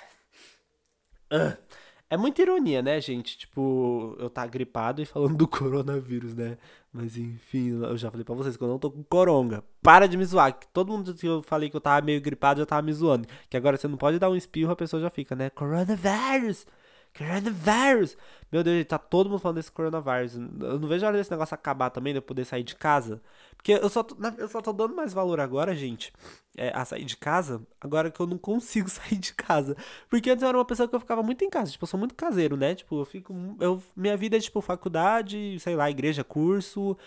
É 2.09 2.17
muita 2.17 2.41
ironia, 2.41 2.81
né, 2.81 2.99
gente? 2.99 3.37
Tipo, 3.37 4.15
eu 4.19 4.29
tá 4.29 4.45
gripado 4.47 5.01
e 5.01 5.05
falando 5.05 5.35
do 5.35 5.47
coronavírus, 5.47 6.33
né? 6.33 6.57
Mas 6.91 7.15
enfim, 7.17 7.79
eu 7.83 7.97
já 7.97 8.09
falei 8.09 8.23
pra 8.23 8.33
vocês 8.33 8.57
que 8.57 8.63
eu 8.63 8.67
não 8.67 8.79
tô 8.79 8.89
com 8.89 9.03
coronga. 9.03 9.63
Para 9.83 10.07
de 10.07 10.17
me 10.17 10.25
zoar. 10.25 10.57
Que 10.57 10.67
todo 10.69 10.91
mundo 10.91 11.13
que 11.13 11.27
eu 11.27 11.41
falei 11.43 11.69
que 11.69 11.75
eu 11.75 11.81
tava 11.81 12.03
meio 12.05 12.19
gripado 12.21 12.59
já 12.61 12.65
tava 12.65 12.81
me 12.81 12.93
zoando. 12.93 13.27
Que 13.49 13.57
agora 13.57 13.77
você 13.77 13.87
não 13.87 13.97
pode 13.97 14.17
dar 14.19 14.29
um 14.29 14.35
espirro, 14.35 14.71
a 14.71 14.75
pessoa 14.75 15.01
já 15.01 15.09
fica, 15.09 15.35
né? 15.35 15.49
Coronavírus! 15.49 16.65
Coronavírus! 17.15 18.17
Meu 18.51 18.63
Deus, 18.63 18.85
tá 18.85 18.97
todo 18.97 19.29
mundo 19.29 19.39
falando 19.39 19.57
desse 19.57 19.71
coronavírus. 19.71 20.35
Eu 20.35 20.79
não 20.79 20.87
vejo 20.87 21.05
a 21.05 21.09
hora 21.09 21.17
desse 21.17 21.31
negócio 21.31 21.53
acabar 21.53 21.89
também, 21.89 22.13
de 22.13 22.19
eu 22.19 22.21
poder 22.21 22.45
sair 22.45 22.63
de 22.63 22.75
casa. 22.75 23.21
Porque 23.55 23.73
eu 23.73 23.89
só, 23.89 24.03
tô, 24.03 24.15
eu 24.37 24.47
só 24.47 24.61
tô 24.61 24.71
dando 24.71 24.95
mais 24.95 25.13
valor 25.13 25.39
agora, 25.39 25.75
gente, 25.75 26.13
é, 26.55 26.71
a 26.73 26.85
sair 26.85 27.03
de 27.03 27.17
casa, 27.17 27.61
agora 27.81 28.09
que 28.09 28.19
eu 28.19 28.27
não 28.27 28.37
consigo 28.37 28.87
sair 28.89 29.17
de 29.17 29.33
casa. 29.33 29.75
Porque 30.09 30.29
antes 30.29 30.43
eu 30.43 30.49
era 30.49 30.57
uma 30.57 30.65
pessoa 30.65 30.87
que 30.87 30.95
eu 30.95 30.99
ficava 30.99 31.21
muito 31.21 31.43
em 31.43 31.49
casa. 31.49 31.71
Tipo, 31.71 31.83
eu 31.83 31.87
sou 31.87 31.99
muito 31.99 32.15
caseiro, 32.15 32.55
né? 32.55 32.73
Tipo, 32.75 33.01
eu 33.01 33.05
fico. 33.05 33.33
Eu, 33.59 33.83
minha 33.95 34.15
vida 34.15 34.37
é 34.37 34.39
tipo 34.39 34.61
faculdade, 34.61 35.59
sei 35.59 35.75
lá, 35.75 35.89
igreja, 35.91 36.23
curso. 36.23 36.97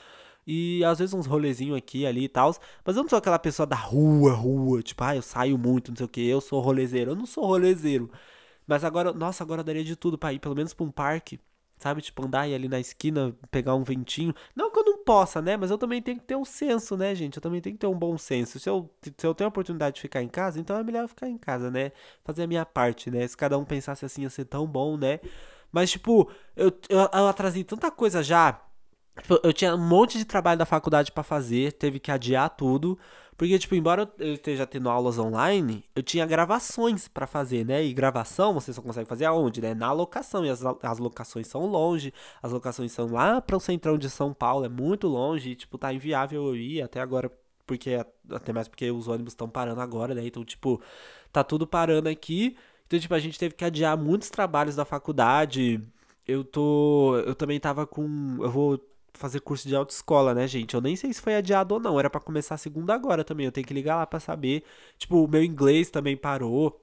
E 0.47 0.83
às 0.85 0.99
vezes 0.99 1.15
uns 1.15 1.27
rolezinhos 1.27 1.77
aqui, 1.79 2.07
ali 2.07 2.25
e 2.25 2.29
tal. 2.29 2.55
Mas 2.85 2.97
eu 2.97 3.03
não 3.03 3.09
sou 3.11 3.19
aquela 3.19 3.39
pessoa 3.39 3.67
da 3.67 3.77
rua, 3.77 4.33
rua. 4.33 4.83
Tipo, 4.83 5.05
ah, 5.05 5.17
eu 5.17 5.23
saio 5.23 5.57
muito, 5.59 5.91
não 5.91 5.97
sei 5.97 6.07
o 6.07 6.09
que. 6.09 6.27
Eu 6.29 6.41
sou 6.41 6.61
rolezeiro. 6.61 7.13
Eu 7.13 7.17
não 7.17 7.27
sou 7.27 7.45
rolezeiro. 7.47 8.11
Mas 8.71 8.85
agora, 8.85 9.13
nossa, 9.13 9.43
agora 9.43 9.65
daria 9.65 9.83
de 9.83 9.97
tudo 9.97 10.17
pra 10.17 10.33
ir 10.33 10.39
pelo 10.39 10.55
menos 10.55 10.73
pra 10.73 10.85
um 10.87 10.93
parque. 10.93 11.41
Sabe, 11.77 12.01
tipo, 12.01 12.25
andar 12.25 12.43
aí 12.43 12.55
ali 12.55 12.69
na 12.69 12.79
esquina, 12.79 13.35
pegar 13.51 13.75
um 13.75 13.83
ventinho. 13.83 14.33
Não 14.55 14.71
que 14.71 14.79
eu 14.79 14.85
não 14.85 14.99
possa, 14.99 15.43
né? 15.43 15.57
Mas 15.57 15.73
eu 15.73 15.79
também 15.79 16.01
tenho 16.01 16.21
que 16.21 16.25
ter 16.25 16.37
um 16.37 16.45
senso, 16.45 16.97
né, 16.97 17.13
gente? 17.13 17.37
Eu 17.37 17.43
também 17.43 17.61
tenho 17.61 17.75
que 17.75 17.81
ter 17.81 17.89
um 17.89 17.99
bom 17.99 18.17
senso. 18.17 18.61
Se 18.61 18.69
eu, 18.69 18.89
se 19.03 19.27
eu 19.27 19.35
tenho 19.35 19.49
a 19.49 19.51
oportunidade 19.51 19.97
de 19.97 20.03
ficar 20.03 20.23
em 20.23 20.29
casa, 20.29 20.61
então 20.61 20.77
é 20.79 20.85
melhor 20.85 21.09
ficar 21.09 21.29
em 21.29 21.37
casa, 21.37 21.69
né? 21.69 21.91
Fazer 22.23 22.45
a 22.45 22.47
minha 22.47 22.65
parte, 22.65 23.11
né? 23.11 23.27
Se 23.27 23.37
cada 23.37 23.59
um 23.59 23.65
pensasse 23.65 24.05
assim, 24.05 24.23
ia 24.23 24.31
ser 24.31 24.45
tão 24.45 24.69
bom, 24.69 24.97
né? 24.97 25.19
Mas, 25.73 25.91
tipo, 25.91 26.31
eu, 26.55 26.69
eu, 26.89 26.99
eu 27.13 27.27
atrasei 27.27 27.65
tanta 27.65 27.91
coisa 27.91 28.23
já. 28.23 28.61
Tipo, 29.23 29.41
eu 29.43 29.53
tinha 29.53 29.75
um 29.75 29.89
monte 29.89 30.19
de 30.19 30.25
trabalho 30.25 30.59
da 30.59 30.67
faculdade 30.67 31.13
para 31.13 31.23
fazer, 31.23 31.73
teve 31.73 31.99
que 31.99 32.11
adiar 32.11 32.51
tudo. 32.51 32.99
Porque, 33.41 33.59
tipo, 33.59 33.75
embora 33.75 34.07
eu 34.19 34.35
esteja 34.35 34.67
tendo 34.67 34.91
aulas 34.91 35.19
online, 35.19 35.83
eu 35.97 36.03
tinha 36.03 36.27
gravações 36.27 37.09
para 37.09 37.27
fazer, 37.27 37.65
né? 37.65 37.83
E 37.83 37.95
gravação 37.95 38.53
você 38.53 38.71
só 38.71 38.83
consegue 38.83 39.09
fazer 39.09 39.25
aonde, 39.25 39.63
né? 39.63 39.73
Na 39.73 39.93
locação. 39.93 40.45
E 40.45 40.51
as, 40.51 40.63
as 40.83 40.99
locações 40.99 41.47
são 41.47 41.65
longe, 41.65 42.13
as 42.43 42.53
locações 42.53 42.93
são 42.93 43.07
lá 43.11 43.41
para 43.41 43.57
o 43.57 43.61
centrão 43.61 43.97
de 43.97 44.11
São 44.11 44.35
Paulo, 44.35 44.67
é 44.67 44.69
muito 44.69 45.09
longe. 45.09 45.53
E, 45.53 45.55
tipo, 45.55 45.79
tá 45.79 45.91
inviável 45.91 46.49
eu 46.49 46.55
ir 46.55 46.83
até 46.83 47.01
agora, 47.01 47.33
porque 47.67 48.05
até 48.31 48.53
mais 48.53 48.69
porque 48.69 48.91
os 48.91 49.09
ônibus 49.09 49.33
estão 49.33 49.49
parando 49.49 49.81
agora, 49.81 50.15
né? 50.15 50.27
Então, 50.27 50.45
tipo, 50.45 50.79
tá 51.33 51.43
tudo 51.43 51.67
parando 51.67 52.11
aqui. 52.11 52.59
Então, 52.87 52.99
tipo, 53.01 53.15
a 53.15 53.19
gente 53.19 53.39
teve 53.39 53.55
que 53.55 53.65
adiar 53.65 53.97
muitos 53.97 54.29
trabalhos 54.29 54.77
da 54.77 54.85
faculdade. 54.85 55.81
Eu 56.27 56.45
tô. 56.45 57.17
Eu 57.25 57.35
também 57.35 57.59
tava 57.59 57.87
com. 57.87 58.37
Eu 58.43 58.51
vou 58.51 58.79
fazer 59.21 59.41
curso 59.41 59.69
de 59.69 59.77
autoescola, 59.77 60.35
né, 60.35 60.47
gente? 60.49 60.75
Eu 60.75 60.81
nem 60.81 60.97
sei 60.97 61.13
se 61.13 61.21
foi 61.21 61.37
adiado 61.37 61.75
ou 61.75 61.81
não. 61.81 61.99
Era 61.99 62.11
para 62.11 62.21
começar 62.21 62.57
segunda 62.57 62.95
agora 62.95 63.23
também. 63.23 63.47
Eu 63.47 63.53
tenho 63.53 63.67
que 63.67 63.75
ligar 63.75 63.97
lá 63.97 64.07
para 64.07 64.19
saber. 64.21 64.65
Tipo, 64.99 65.25
o 65.25 65.29
meu 65.29 65.45
inglês 65.45 65.91
também 65.91 66.17
parou. 66.17 66.81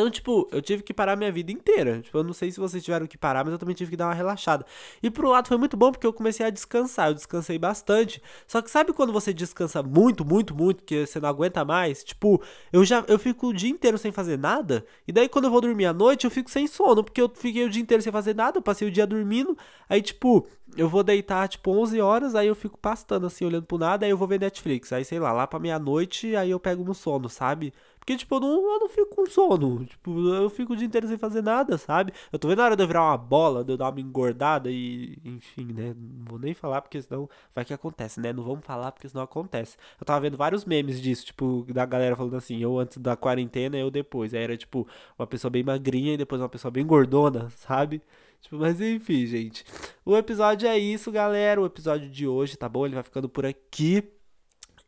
Então, 0.00 0.10
tipo, 0.10 0.48
eu 0.50 0.62
tive 0.62 0.82
que 0.82 0.94
parar 0.94 1.14
minha 1.14 1.30
vida 1.30 1.52
inteira. 1.52 2.00
Tipo, 2.00 2.16
eu 2.16 2.24
não 2.24 2.32
sei 2.32 2.50
se 2.50 2.58
vocês 2.58 2.82
tiveram 2.82 3.06
que 3.06 3.18
parar, 3.18 3.44
mas 3.44 3.52
eu 3.52 3.58
também 3.58 3.74
tive 3.74 3.90
que 3.90 3.96
dar 3.98 4.06
uma 4.06 4.14
relaxada. 4.14 4.64
E 5.02 5.10
pro 5.10 5.28
lado 5.28 5.46
foi 5.46 5.58
muito 5.58 5.76
bom 5.76 5.92
porque 5.92 6.06
eu 6.06 6.12
comecei 6.12 6.46
a 6.46 6.48
descansar. 6.48 7.08
Eu 7.08 7.14
descansei 7.14 7.58
bastante. 7.58 8.22
Só 8.46 8.62
que 8.62 8.70
sabe 8.70 8.94
quando 8.94 9.12
você 9.12 9.34
descansa 9.34 9.82
muito, 9.82 10.24
muito, 10.24 10.54
muito, 10.54 10.82
que 10.84 11.06
você 11.06 11.20
não 11.20 11.28
aguenta 11.28 11.66
mais? 11.66 12.02
Tipo, 12.02 12.40
eu 12.72 12.82
já 12.82 13.04
eu 13.08 13.18
fico 13.18 13.48
o 13.48 13.52
dia 13.52 13.68
inteiro 13.68 13.98
sem 13.98 14.10
fazer 14.10 14.38
nada. 14.38 14.86
E 15.06 15.12
daí 15.12 15.28
quando 15.28 15.44
eu 15.44 15.50
vou 15.50 15.60
dormir 15.60 15.84
à 15.84 15.92
noite, 15.92 16.24
eu 16.24 16.30
fico 16.30 16.50
sem 16.50 16.66
sono, 16.66 17.04
porque 17.04 17.20
eu 17.20 17.28
fiquei 17.34 17.66
o 17.66 17.68
dia 17.68 17.82
inteiro 17.82 18.02
sem 18.02 18.10
fazer 18.10 18.34
nada, 18.34 18.56
eu 18.56 18.62
passei 18.62 18.88
o 18.88 18.90
dia 18.90 19.06
dormindo. 19.06 19.54
Aí, 19.86 20.00
tipo, 20.00 20.46
eu 20.76 20.88
vou 20.88 21.02
deitar 21.02 21.46
tipo 21.48 21.70
11 21.72 22.00
horas, 22.00 22.34
aí 22.34 22.46
eu 22.46 22.54
fico 22.54 22.78
pastando 22.78 23.26
assim, 23.26 23.44
olhando 23.44 23.66
pro 23.66 23.76
nada, 23.76 24.06
aí 24.06 24.10
eu 24.10 24.16
vou 24.16 24.26
ver 24.26 24.40
Netflix. 24.40 24.92
Aí 24.94 25.04
sei 25.04 25.18
lá, 25.18 25.30
lá 25.32 25.46
pra 25.46 25.58
meia-noite, 25.58 26.34
aí 26.36 26.50
eu 26.50 26.58
pego 26.60 26.84
no 26.84 26.94
sono, 26.94 27.28
sabe? 27.28 27.72
Porque, 28.10 28.16
tipo, 28.16 28.34
eu 28.34 28.40
não, 28.40 28.72
eu 28.72 28.80
não 28.80 28.88
fico 28.88 29.14
com 29.14 29.26
sono. 29.26 29.84
Tipo, 29.84 30.34
eu 30.34 30.50
fico 30.50 30.72
o 30.72 30.76
dia 30.76 30.84
inteiro 30.84 31.06
sem 31.06 31.16
fazer 31.16 31.42
nada, 31.42 31.78
sabe? 31.78 32.12
Eu 32.32 32.40
tô 32.40 32.48
vendo 32.48 32.60
a 32.60 32.64
hora 32.64 32.76
de 32.76 32.82
eu 32.82 32.86
virar 32.88 33.04
uma 33.04 33.16
bola, 33.16 33.62
de 33.62 33.72
eu 33.72 33.76
dar 33.76 33.88
uma 33.88 34.00
engordada 34.00 34.68
e. 34.68 35.16
Enfim, 35.24 35.66
né? 35.66 35.94
Não 35.96 36.24
vou 36.24 36.38
nem 36.38 36.52
falar 36.52 36.82
porque 36.82 37.00
senão 37.00 37.30
vai 37.54 37.64
que 37.64 37.72
acontece, 37.72 38.18
né? 38.20 38.32
Não 38.32 38.42
vamos 38.42 38.64
falar 38.64 38.90
porque 38.90 39.08
senão 39.08 39.22
acontece. 39.22 39.76
Eu 40.00 40.04
tava 40.04 40.18
vendo 40.20 40.36
vários 40.36 40.64
memes 40.64 41.00
disso, 41.00 41.26
tipo, 41.26 41.64
da 41.68 41.86
galera 41.86 42.16
falando 42.16 42.34
assim, 42.34 42.58
eu 42.60 42.80
antes 42.80 42.98
da 42.98 43.16
quarentena 43.16 43.76
eu 43.76 43.92
depois. 43.92 44.34
Aí 44.34 44.42
era, 44.42 44.56
tipo, 44.56 44.88
uma 45.16 45.26
pessoa 45.26 45.48
bem 45.50 45.62
magrinha 45.62 46.14
e 46.14 46.16
depois 46.16 46.40
uma 46.42 46.48
pessoa 46.48 46.72
bem 46.72 46.84
gordona, 46.84 47.48
sabe? 47.50 48.02
Tipo, 48.40 48.56
mas 48.56 48.80
enfim, 48.80 49.24
gente. 49.26 49.64
O 50.04 50.16
episódio 50.16 50.68
é 50.68 50.76
isso, 50.76 51.12
galera. 51.12 51.60
O 51.60 51.66
episódio 51.66 52.08
de 52.10 52.26
hoje, 52.26 52.56
tá 52.56 52.68
bom? 52.68 52.86
Ele 52.86 52.94
vai 52.94 53.04
ficando 53.04 53.28
por 53.28 53.46
aqui. 53.46 54.02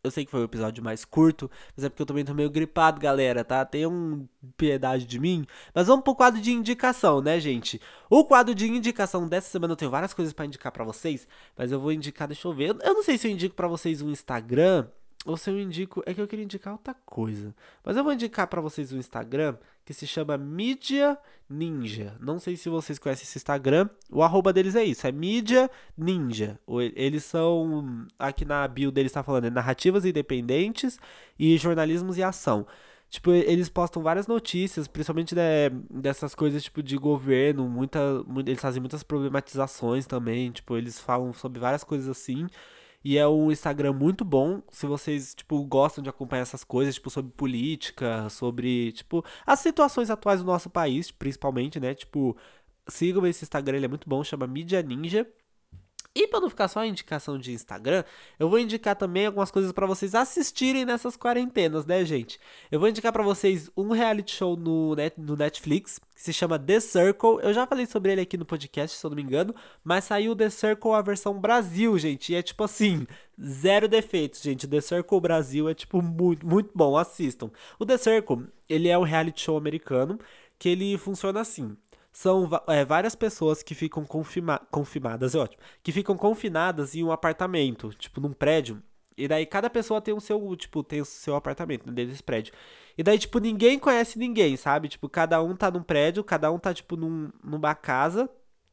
Eu 0.04 0.10
sei 0.10 0.24
que 0.24 0.32
foi 0.32 0.40
o 0.40 0.44
episódio 0.44 0.82
mais 0.82 1.04
curto, 1.04 1.48
mas 1.76 1.84
é 1.84 1.88
porque 1.88 2.02
eu 2.02 2.06
também 2.06 2.24
tô 2.24 2.34
meio 2.34 2.50
gripado, 2.50 3.00
galera, 3.00 3.44
tá? 3.44 3.64
Tenham 3.64 4.28
piedade 4.56 5.06
de 5.06 5.16
mim. 5.20 5.46
Mas 5.72 5.86
vamos 5.86 6.02
pro 6.02 6.16
quadro 6.16 6.40
de 6.40 6.50
indicação, 6.50 7.20
né, 7.20 7.38
gente? 7.38 7.80
O 8.10 8.24
quadro 8.24 8.52
de 8.52 8.66
indicação 8.68 9.28
dessa 9.28 9.48
semana 9.48 9.74
eu 9.74 9.76
tenho 9.76 9.92
várias 9.92 10.12
coisas 10.12 10.34
para 10.34 10.44
indicar 10.44 10.72
para 10.72 10.82
vocês, 10.82 11.28
mas 11.56 11.70
eu 11.70 11.78
vou 11.78 11.92
indicar, 11.92 12.26
deixa 12.26 12.48
eu 12.48 12.52
ver. 12.52 12.76
Eu 12.82 12.94
não 12.94 13.04
sei 13.04 13.16
se 13.16 13.28
eu 13.28 13.30
indico 13.30 13.54
para 13.54 13.68
vocês 13.68 14.02
um 14.02 14.10
Instagram 14.10 14.88
ou 15.24 15.36
se 15.36 15.50
eu 15.50 15.58
indico, 15.58 16.02
é 16.04 16.12
que 16.12 16.20
eu 16.20 16.26
queria 16.26 16.44
indicar 16.44 16.72
outra 16.72 16.94
coisa. 17.06 17.54
Mas 17.84 17.96
eu 17.96 18.02
vou 18.02 18.12
indicar 18.12 18.46
para 18.48 18.60
vocês 18.60 18.92
um 18.92 18.98
Instagram 18.98 19.56
que 19.84 19.94
se 19.94 20.06
chama 20.06 20.36
Mídia 20.36 21.16
Ninja. 21.48 22.16
Não 22.20 22.38
sei 22.38 22.56
se 22.56 22.68
vocês 22.68 22.98
conhecem 22.98 23.24
esse 23.24 23.38
Instagram. 23.38 23.88
O 24.10 24.22
arroba 24.22 24.52
deles 24.52 24.74
é 24.74 24.84
isso, 24.84 25.06
é 25.06 25.12
Mídia 25.12 25.70
Ninja. 25.96 26.58
Eles 26.96 27.24
são, 27.24 28.06
aqui 28.18 28.44
na 28.44 28.66
bio 28.66 28.90
deles 28.90 29.10
está 29.10 29.22
falando, 29.22 29.46
é 29.46 29.50
narrativas 29.50 30.04
independentes 30.04 30.98
e 31.38 31.56
jornalismos 31.56 32.18
e 32.18 32.22
ação. 32.22 32.66
Tipo, 33.08 33.30
eles 33.30 33.68
postam 33.68 34.02
várias 34.02 34.26
notícias, 34.26 34.88
principalmente 34.88 35.34
de, 35.34 35.68
dessas 35.90 36.34
coisas 36.34 36.62
tipo 36.62 36.82
de 36.82 36.96
governo, 36.96 37.68
muita, 37.68 38.00
eles 38.38 38.58
fazem 38.58 38.80
muitas 38.80 39.02
problematizações 39.02 40.06
também, 40.06 40.50
tipo, 40.50 40.74
eles 40.78 40.98
falam 40.98 41.30
sobre 41.34 41.60
várias 41.60 41.84
coisas 41.84 42.08
assim. 42.08 42.46
E 43.04 43.18
é 43.18 43.26
um 43.26 43.50
Instagram 43.50 43.92
muito 43.92 44.24
bom, 44.24 44.62
se 44.70 44.86
vocês, 44.86 45.34
tipo, 45.34 45.64
gostam 45.64 46.02
de 46.02 46.08
acompanhar 46.10 46.42
essas 46.42 46.62
coisas, 46.64 46.94
tipo, 46.94 47.10
sobre 47.10 47.32
política, 47.32 48.28
sobre, 48.30 48.92
tipo, 48.92 49.24
as 49.46 49.58
situações 49.60 50.10
atuais 50.10 50.40
do 50.40 50.46
nosso 50.46 50.70
país, 50.70 51.10
principalmente, 51.10 51.80
né? 51.80 51.94
Tipo, 51.94 52.36
sigam 52.88 53.26
esse 53.26 53.44
Instagram, 53.44 53.76
ele 53.76 53.86
é 53.86 53.88
muito 53.88 54.08
bom, 54.08 54.22
chama 54.22 54.46
Mídia 54.46 54.82
Ninja. 54.82 55.26
E 56.14 56.28
para 56.28 56.40
não 56.40 56.50
ficar 56.50 56.68
só 56.68 56.80
a 56.80 56.86
indicação 56.86 57.38
de 57.38 57.52
Instagram, 57.52 58.04
eu 58.38 58.46
vou 58.46 58.58
indicar 58.58 58.94
também 58.94 59.26
algumas 59.26 59.50
coisas 59.50 59.72
para 59.72 59.86
vocês 59.86 60.14
assistirem 60.14 60.84
nessas 60.84 61.16
quarentenas, 61.16 61.86
né, 61.86 62.04
gente? 62.04 62.38
Eu 62.70 62.78
vou 62.78 62.88
indicar 62.88 63.10
para 63.10 63.22
vocês 63.22 63.70
um 63.74 63.92
reality 63.92 64.36
show 64.36 64.54
no, 64.54 64.94
net, 64.94 65.18
no 65.18 65.36
Netflix 65.36 65.98
que 66.14 66.20
se 66.20 66.30
chama 66.30 66.58
The 66.58 66.80
Circle. 66.80 67.38
Eu 67.42 67.54
já 67.54 67.66
falei 67.66 67.86
sobre 67.86 68.12
ele 68.12 68.20
aqui 68.20 68.36
no 68.36 68.44
podcast, 68.44 68.98
se 68.98 69.06
eu 69.06 69.08
não 69.08 69.16
me 69.16 69.22
engano, 69.22 69.54
mas 69.82 70.04
saiu 70.04 70.36
The 70.36 70.50
Circle 70.50 70.92
a 70.92 71.00
versão 71.00 71.40
Brasil, 71.40 71.98
gente. 71.98 72.32
E 72.32 72.34
é 72.34 72.42
tipo 72.42 72.62
assim, 72.62 73.06
zero 73.42 73.88
defeitos, 73.88 74.42
gente. 74.42 74.68
The 74.68 74.82
Circle 74.82 75.18
Brasil 75.18 75.66
é 75.66 75.72
tipo 75.74 76.02
muito, 76.02 76.46
muito 76.46 76.70
bom, 76.74 76.94
assistam. 76.94 77.50
O 77.78 77.86
The 77.86 77.96
Circle, 77.96 78.48
ele 78.68 78.88
é 78.88 78.98
um 78.98 79.02
reality 79.02 79.40
show 79.40 79.56
americano 79.56 80.18
que 80.58 80.68
ele 80.68 80.98
funciona 80.98 81.40
assim 81.40 81.74
são 82.12 82.48
é, 82.68 82.84
várias 82.84 83.14
pessoas 83.14 83.62
que 83.62 83.74
ficam 83.74 84.04
confirma 84.04 84.60
confirmadas, 84.70 85.34
é 85.34 85.38
ótimo, 85.38 85.62
que 85.82 85.90
ficam 85.90 86.16
confinadas 86.16 86.94
em 86.94 87.02
um 87.02 87.10
apartamento, 87.10 87.90
tipo 87.90 88.20
num 88.20 88.32
prédio. 88.32 88.82
E 89.16 89.26
daí 89.26 89.46
cada 89.46 89.70
pessoa 89.70 90.00
tem 90.00 90.14
o 90.14 90.20
seu, 90.20 90.54
tipo, 90.56 90.82
tem 90.82 91.00
o 91.00 91.04
seu 91.04 91.34
apartamento 91.36 91.86
né, 91.86 91.92
dentro 91.92 92.12
desse 92.12 92.22
prédio. 92.22 92.52
E 92.96 93.02
daí, 93.02 93.18
tipo, 93.18 93.38
ninguém 93.38 93.78
conhece 93.78 94.18
ninguém, 94.18 94.56
sabe? 94.56 94.88
Tipo, 94.88 95.08
cada 95.08 95.42
um 95.42 95.56
tá 95.56 95.70
num 95.70 95.82
prédio, 95.82 96.24
cada 96.24 96.50
um 96.50 96.58
tá, 96.58 96.72
tipo, 96.74 96.96
num, 96.96 97.30
numa 97.42 97.74
casa, 97.74 98.28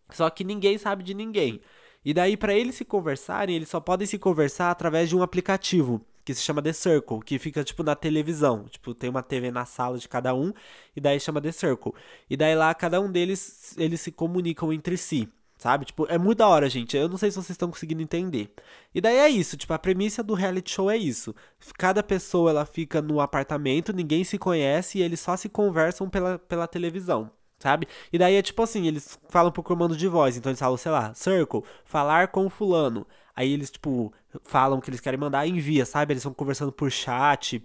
só 0.09 0.29
que 0.29 0.43
ninguém 0.43 0.77
sabe 0.77 1.03
de 1.03 1.13
ninguém. 1.13 1.61
E 2.03 2.13
daí, 2.13 2.37
para 2.37 2.53
eles 2.53 2.75
se 2.75 2.85
conversarem, 2.85 3.55
eles 3.55 3.69
só 3.69 3.79
podem 3.79 4.07
se 4.07 4.17
conversar 4.17 4.71
através 4.71 5.09
de 5.09 5.15
um 5.15 5.21
aplicativo 5.21 6.05
que 6.29 6.35
se 6.35 6.43
chama 6.43 6.61
The 6.61 6.73
Circle, 6.73 7.21
que 7.25 7.39
fica 7.39 7.63
tipo 7.63 7.81
na 7.81 7.95
televisão. 7.95 8.65
Tipo, 8.65 8.93
tem 8.93 9.09
uma 9.09 9.23
TV 9.23 9.49
na 9.49 9.65
sala 9.65 9.97
de 9.97 10.07
cada 10.07 10.33
um 10.35 10.53
e 10.95 11.01
daí 11.01 11.19
chama 11.19 11.41
The 11.41 11.51
Circle. 11.51 11.93
E 12.29 12.37
daí 12.37 12.55
lá 12.55 12.73
cada 12.75 13.01
um 13.01 13.11
deles 13.11 13.75
eles 13.77 13.99
se 14.01 14.11
comunicam 14.11 14.71
entre 14.71 14.95
si. 14.95 15.27
Sabe? 15.57 15.85
Tipo, 15.85 16.05
é 16.07 16.17
muito 16.17 16.37
da 16.37 16.47
hora, 16.47 16.69
gente. 16.69 16.95
Eu 16.95 17.09
não 17.09 17.17
sei 17.17 17.31
se 17.31 17.35
vocês 17.35 17.49
estão 17.49 17.69
conseguindo 17.69 18.01
entender. 18.01 18.53
E 18.93 19.01
daí 19.01 19.17
é 19.17 19.27
isso, 19.27 19.57
tipo, 19.57 19.73
a 19.73 19.79
premissa 19.79 20.23
do 20.23 20.33
reality 20.33 20.71
show 20.71 20.89
é 20.89 20.95
isso. 20.95 21.35
Cada 21.77 22.01
pessoa 22.01 22.51
ela 22.51 22.65
fica 22.65 23.01
no 23.01 23.19
apartamento, 23.19 23.91
ninguém 23.91 24.23
se 24.23 24.37
conhece 24.37 24.99
e 24.99 25.01
eles 25.01 25.19
só 25.19 25.35
se 25.35 25.49
conversam 25.49 26.09
pela, 26.09 26.39
pela 26.39 26.67
televisão 26.67 27.31
sabe? 27.59 27.89
E 28.13 28.17
daí 28.17 28.35
é 28.35 28.41
tipo 28.41 28.61
assim, 28.63 28.87
eles 28.87 29.19
falam 29.27 29.51
por 29.51 29.63
comando 29.63 29.97
de 29.97 30.07
voz, 30.07 30.37
então 30.37 30.49
eles 30.49 30.59
falam, 30.59 30.77
sei 30.77 30.91
lá, 30.93 31.13
circle, 31.13 31.61
falar 31.83 32.29
com 32.29 32.49
fulano. 32.49 33.05
Aí 33.35 33.53
eles, 33.53 33.69
tipo, 33.71 34.13
falam 34.43 34.79
que 34.79 34.89
eles 34.89 34.99
querem 34.99 35.19
mandar, 35.19 35.47
envia, 35.47 35.85
sabe? 35.85 36.13
Eles 36.13 36.21
estão 36.21 36.33
conversando 36.33 36.71
por 36.71 36.91
chat. 36.91 37.63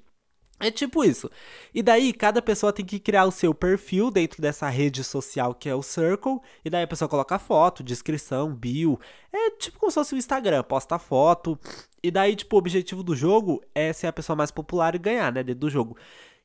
É 0.61 0.71
tipo 0.71 1.05
isso. 1.05 1.29
E 1.75 1.83
daí, 1.83 2.13
cada 2.13 2.41
pessoa 2.41 2.73
tem 2.73 2.85
que 2.87 3.01
criar 3.01 3.25
o 3.25 3.33
seu 3.33 3.53
perfil 3.53 4.11
dentro 4.11 4.41
dessa 4.41 4.69
rede 4.69 5.03
social 5.03 5.55
que 5.55 5.69
é 5.69 5.75
o 5.75 5.83
Circle. 5.83 6.41
E 6.65 6.71
daí 6.71 6.85
a 6.85 6.87
pessoa 6.87 7.09
coloca 7.09 7.39
foto, 7.39 7.83
descrição, 7.83 8.55
bio. 8.55 8.99
É 9.33 9.51
tipo 9.51 9.79
como 9.79 9.91
se 9.91 9.97
fosse 9.97 10.15
o 10.15 10.19
Instagram, 10.19 10.63
posta 10.63 10.99
foto. 10.99 11.59
E 12.03 12.11
daí, 12.11 12.37
tipo, 12.37 12.55
o 12.55 12.59
objetivo 12.59 13.03
do 13.03 13.17
jogo 13.17 13.63
é 13.75 13.93
ser 13.93 14.07
a 14.07 14.13
pessoa 14.13 14.37
mais 14.37 14.51
popular 14.51 14.95
e 14.95 14.99
ganhar, 14.99 15.33
né? 15.33 15.43
Dentro 15.43 15.61
do 15.61 15.71
jogo. 15.71 15.97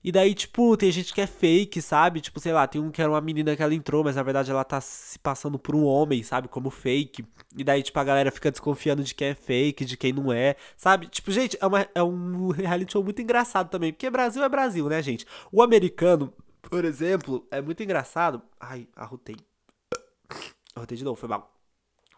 E 0.01 0.13
daí, 0.13 0.33
tipo, 0.33 0.77
tem 0.77 0.89
gente 0.91 1.13
que 1.13 1.19
é 1.19 1.27
fake, 1.27 1.81
sabe? 1.81 2.21
Tipo, 2.21 2.39
sei 2.39 2.53
lá, 2.53 2.65
tem 2.65 2.79
um 2.79 2.89
que 2.89 3.01
era 3.01 3.11
uma 3.11 3.19
menina 3.19 3.53
que 3.55 3.61
ela 3.61 3.73
entrou, 3.73 4.01
mas 4.01 4.15
na 4.15 4.23
verdade 4.23 4.49
ela 4.49 4.63
tá 4.63 4.79
se 4.79 5.19
passando 5.19 5.59
por 5.59 5.75
um 5.75 5.83
homem, 5.83 6.23
sabe? 6.23 6.47
Como 6.47 6.69
fake. 6.69 7.25
E 7.57 7.63
daí, 7.65 7.83
tipo, 7.83 7.99
a 7.99 8.03
galera 8.03 8.31
fica 8.31 8.49
desconfiando 8.49 9.03
de 9.03 9.13
quem 9.13 9.29
é 9.29 9.35
fake, 9.35 9.83
de 9.83 9.97
quem 9.97 10.13
não 10.13 10.31
é, 10.31 10.55
sabe? 10.77 11.07
Tipo, 11.07 11.31
gente, 11.31 11.57
é, 11.59 11.67
uma, 11.67 11.87
é 11.93 12.01
um 12.01 12.49
reality 12.51 12.93
show 12.93 13.03
muito 13.03 13.21
engraçado 13.21 13.69
também. 13.69 13.91
Porque 13.91 14.09
Brasil 14.09 14.41
é 14.41 14.47
Brasil, 14.47 14.87
né, 14.87 15.01
gente? 15.01 15.25
O 15.51 15.61
americano, 15.61 16.33
por 16.61 16.85
exemplo, 16.85 17.45
é 17.51 17.61
muito 17.61 17.83
engraçado. 17.83 18.41
Ai, 18.57 18.87
arrotei. 18.95 19.35
Arrotei 20.75 20.97
de 20.97 21.03
novo, 21.03 21.19
foi 21.19 21.27
mal. 21.27 21.53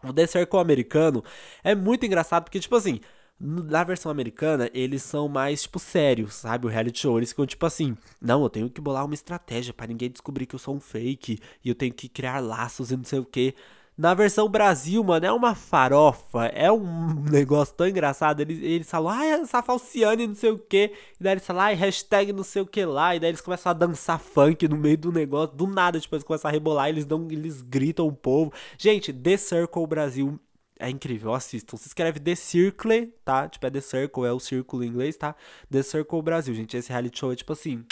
O 0.04 0.12
The 0.12 0.26
Circle 0.28 0.60
americano 0.60 1.24
é 1.64 1.74
muito 1.74 2.06
engraçado 2.06 2.44
porque, 2.44 2.60
tipo 2.60 2.76
assim 2.76 3.00
na 3.40 3.82
versão 3.82 4.10
americana, 4.10 4.70
eles 4.72 5.02
são 5.02 5.28
mais, 5.28 5.62
tipo, 5.62 5.78
sérios, 5.78 6.34
sabe? 6.34 6.66
O 6.66 6.70
reality 6.70 7.00
show. 7.00 7.18
Eles 7.18 7.30
ficam, 7.30 7.46
tipo 7.46 7.66
assim, 7.66 7.96
não, 8.20 8.42
eu 8.42 8.48
tenho 8.50 8.70
que 8.70 8.80
bolar 8.80 9.04
uma 9.04 9.14
estratégia 9.14 9.74
para 9.74 9.88
ninguém 9.88 10.10
descobrir 10.10 10.46
que 10.46 10.54
eu 10.54 10.58
sou 10.58 10.76
um 10.76 10.80
fake. 10.80 11.38
E 11.64 11.68
eu 11.68 11.74
tenho 11.74 11.92
que 11.92 12.08
criar 12.08 12.38
laços 12.40 12.92
e 12.92 12.96
não 12.96 13.04
sei 13.04 13.18
o 13.18 13.24
que. 13.24 13.54
Na 13.96 14.14
versão 14.14 14.48
Brasil, 14.48 15.04
mano, 15.04 15.26
é 15.26 15.32
uma 15.32 15.54
farofa. 15.54 16.46
É 16.46 16.72
um 16.72 17.14
negócio 17.30 17.74
tão 17.74 17.86
engraçado. 17.86 18.40
Eles, 18.40 18.58
eles 18.62 18.90
falam, 18.90 19.10
ai, 19.10 19.30
essa 19.32 19.62
falciane, 19.62 20.26
não 20.26 20.34
sei 20.34 20.50
o 20.50 20.58
que. 20.58 20.92
E 21.20 21.22
daí 21.22 21.34
eles 21.34 21.46
falam, 21.46 21.62
ai, 21.62 21.74
hashtag 21.74 22.32
não 22.32 22.42
sei 22.42 22.62
o 22.62 22.66
que 22.66 22.84
lá. 22.84 23.14
E 23.14 23.20
daí 23.20 23.30
eles 23.30 23.40
começam 23.40 23.70
a 23.70 23.74
dançar 23.74 24.18
funk 24.18 24.66
no 24.66 24.76
meio 24.76 24.96
do 24.96 25.12
negócio. 25.12 25.54
Do 25.54 25.66
nada, 25.66 26.00
tipo, 26.00 26.14
eles 26.14 26.24
começam 26.24 26.48
a 26.48 26.52
rebolar. 26.52 26.88
Eles, 26.88 27.04
dão, 27.04 27.28
eles 27.30 27.60
gritam 27.60 28.06
o 28.06 28.12
povo. 28.12 28.52
Gente, 28.78 29.12
The 29.12 29.36
Circle 29.36 29.86
Brasil 29.86 30.40
é 30.82 30.90
incrível, 30.90 31.32
assistam. 31.34 31.76
Se 31.76 31.86
escreve 31.88 32.20
The 32.20 32.34
Circle, 32.34 33.06
tá? 33.24 33.48
Tipo, 33.48 33.66
é 33.66 33.70
The 33.70 33.80
Circle, 33.80 34.24
é 34.26 34.32
o 34.32 34.40
círculo 34.40 34.84
em 34.84 34.88
inglês, 34.88 35.16
tá? 35.16 35.34
The 35.70 35.82
Circle 35.82 36.22
Brasil, 36.22 36.54
gente. 36.54 36.76
Esse 36.76 36.90
reality 36.90 37.18
show 37.18 37.32
é, 37.32 37.36
tipo 37.36 37.52
assim, 37.52 37.84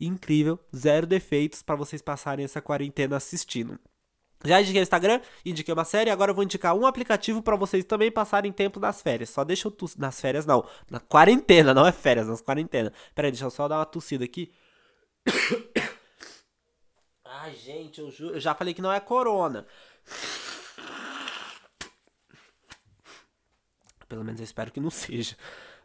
incrível. 0.00 0.58
Zero 0.74 1.06
defeitos 1.06 1.62
para 1.62 1.76
vocês 1.76 2.00
passarem 2.02 2.44
essa 2.44 2.60
quarentena 2.62 3.16
assistindo. 3.16 3.78
Já 4.44 4.60
indiquei 4.60 4.80
o 4.80 4.82
Instagram, 4.82 5.20
indiquei 5.44 5.72
uma 5.72 5.84
série, 5.84 6.10
agora 6.10 6.30
eu 6.30 6.34
vou 6.34 6.44
indicar 6.44 6.74
um 6.74 6.86
aplicativo 6.86 7.42
para 7.42 7.56
vocês 7.56 7.84
também 7.84 8.12
passarem 8.12 8.52
tempo 8.52 8.78
nas 8.78 9.00
férias. 9.02 9.30
Só 9.30 9.42
deixa 9.42 9.66
eu 9.66 9.72
tossir. 9.72 9.98
Nas 9.98 10.20
férias, 10.20 10.44
não. 10.46 10.64
Na 10.90 11.00
quarentena, 11.00 11.72
não 11.74 11.86
é 11.86 11.90
férias, 11.90 12.28
nas 12.28 12.40
quarentena. 12.42 12.92
Pera 13.14 13.28
aí, 13.28 13.32
deixa 13.32 13.46
eu 13.46 13.50
só 13.50 13.66
dar 13.66 13.78
uma 13.78 13.86
tossida 13.86 14.24
aqui. 14.24 14.52
Ai, 17.24 17.54
gente, 17.54 18.00
eu, 18.00 18.10
ju- 18.10 18.30
eu 18.34 18.40
já 18.40 18.54
falei 18.54 18.72
que 18.72 18.82
não 18.82 18.92
é 18.92 19.00
corona. 19.00 19.66
Pelo 24.08 24.24
menos 24.24 24.40
eu 24.40 24.44
espero 24.44 24.72
que 24.72 24.80
não 24.80 24.90
seja. 24.90 25.36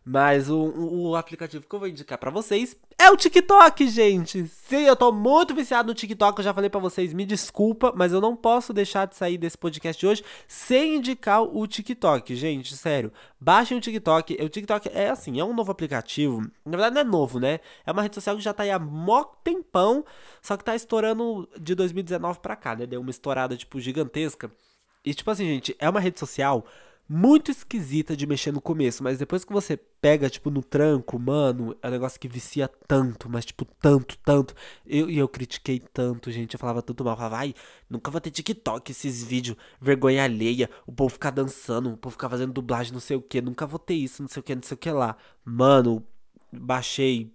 Mas 0.04 0.50
o, 0.50 0.58
o, 0.58 1.16
aplicativo 1.16 1.68
que 1.68 1.76
eu 1.76 1.80
vou 1.80 1.88
indicar 1.88 2.18
pra 2.18 2.32
vocês 2.32 2.76
é 2.98 3.12
o 3.12 3.16
TikTok, 3.16 3.88
gente. 3.88 4.48
Sim, 4.48 4.82
eu 4.86 4.96
tô 4.96 5.12
muito 5.12 5.54
viciado 5.54 5.90
no 5.90 5.94
TikTok. 5.94 6.40
Eu 6.40 6.44
já 6.44 6.54
falei 6.56 6.72
pra 6.72 6.80
vocês, 6.80 7.14
me 7.14 7.24
desculpa, 7.24 7.94
mas 7.96 8.12
eu 8.12 8.20
não 8.20 8.36
posso 8.36 8.74
deixar 8.74 9.06
de 9.06 9.16
sair 9.16 9.38
desse 9.38 9.58
podcast 9.58 10.00
de 10.00 10.08
hoje 10.08 10.26
sem 10.48 10.96
indicar 10.96 11.44
o 11.44 11.68
TikTok, 11.68 12.36
gente. 12.36 12.76
Sério, 12.76 13.14
baixem 13.40 13.78
o 13.78 13.82
TikTok. 13.82 14.38
O 14.42 14.50
TikTok 14.50 14.90
é 14.92 15.10
assim, 15.10 15.40
é 15.40 15.46
um 15.46 15.54
novo 15.54 15.72
aplicativo. 15.72 16.42
Na 16.66 16.72
verdade, 16.78 16.96
não 16.96 17.02
é 17.02 17.04
novo, 17.04 17.40
né? 17.40 17.60
É 17.86 17.92
uma 17.92 18.02
rede 18.02 18.16
social 18.16 18.36
que 18.36 18.42
já 18.42 18.54
tá 18.54 18.64
aí 18.64 18.72
há 18.72 18.80
mó 18.80 19.24
tempão, 19.44 20.04
só 20.42 20.58
que 20.58 20.64
tá 20.64 20.76
estourando 20.76 21.48
de 21.60 21.76
2019 21.76 22.40
pra 22.40 22.56
cá, 22.56 22.76
né? 22.76 22.88
Deu 22.88 23.02
uma 23.02 23.12
estourada, 23.12 23.56
tipo, 23.56 23.80
gigantesca. 23.80 24.50
E, 25.06 25.14
tipo 25.14 25.30
assim, 25.30 25.46
gente, 25.46 25.76
é 25.78 25.88
uma 25.88 26.00
rede 26.00 26.20
social 26.20 26.66
muito 27.14 27.52
esquisita 27.52 28.16
de 28.16 28.26
mexer 28.26 28.54
no 28.54 28.62
começo, 28.62 29.04
mas 29.04 29.20
depois 29.20 29.44
que 29.44 29.52
você 29.52 29.76
pega, 29.76 30.30
tipo, 30.30 30.50
no 30.50 30.64
tranco, 30.64 31.20
mano, 31.20 31.76
é 31.82 31.90
um 31.90 31.92
negócio 31.92 32.18
que 32.18 32.28
vicia 32.28 32.70
tanto, 32.88 33.30
mas, 33.30 33.44
tipo, 33.44 33.66
tanto, 33.66 34.18
tanto. 34.20 34.56
Eu, 34.86 35.10
e 35.10 35.18
eu 35.18 35.28
critiquei 35.28 35.78
tanto, 35.78 36.32
gente. 36.32 36.54
Eu 36.54 36.60
falava 36.60 36.82
tanto 36.82 37.04
mal. 37.04 37.14
Eu 37.14 37.18
falava, 37.18 37.38
ai, 37.40 37.54
nunca 37.90 38.10
vou 38.10 38.22
ter 38.22 38.32
TikTok, 38.32 38.90
esses 38.92 39.22
vídeos, 39.22 39.58
vergonha 39.82 40.24
alheia, 40.24 40.70
o 40.88 40.94
povo 40.94 41.12
ficar 41.12 41.32
dançando, 41.32 41.92
o 41.92 41.98
povo 41.98 42.14
ficar 42.14 42.30
fazendo 42.30 42.54
dublagem, 42.54 42.94
não 42.94 43.02
sei 43.02 43.18
o 43.18 43.22
que, 43.22 43.42
nunca 43.42 43.68
vou 43.68 43.80
ter 43.80 43.96
isso, 43.96 44.22
não 44.22 44.30
sei 44.30 44.40
o 44.40 44.44
que, 44.44 44.56
não 44.56 44.64
sei 44.64 44.76
o 44.76 44.78
que 44.78 44.90
lá. 44.90 45.18
Mano, 45.44 46.08
baixei. 46.50 47.30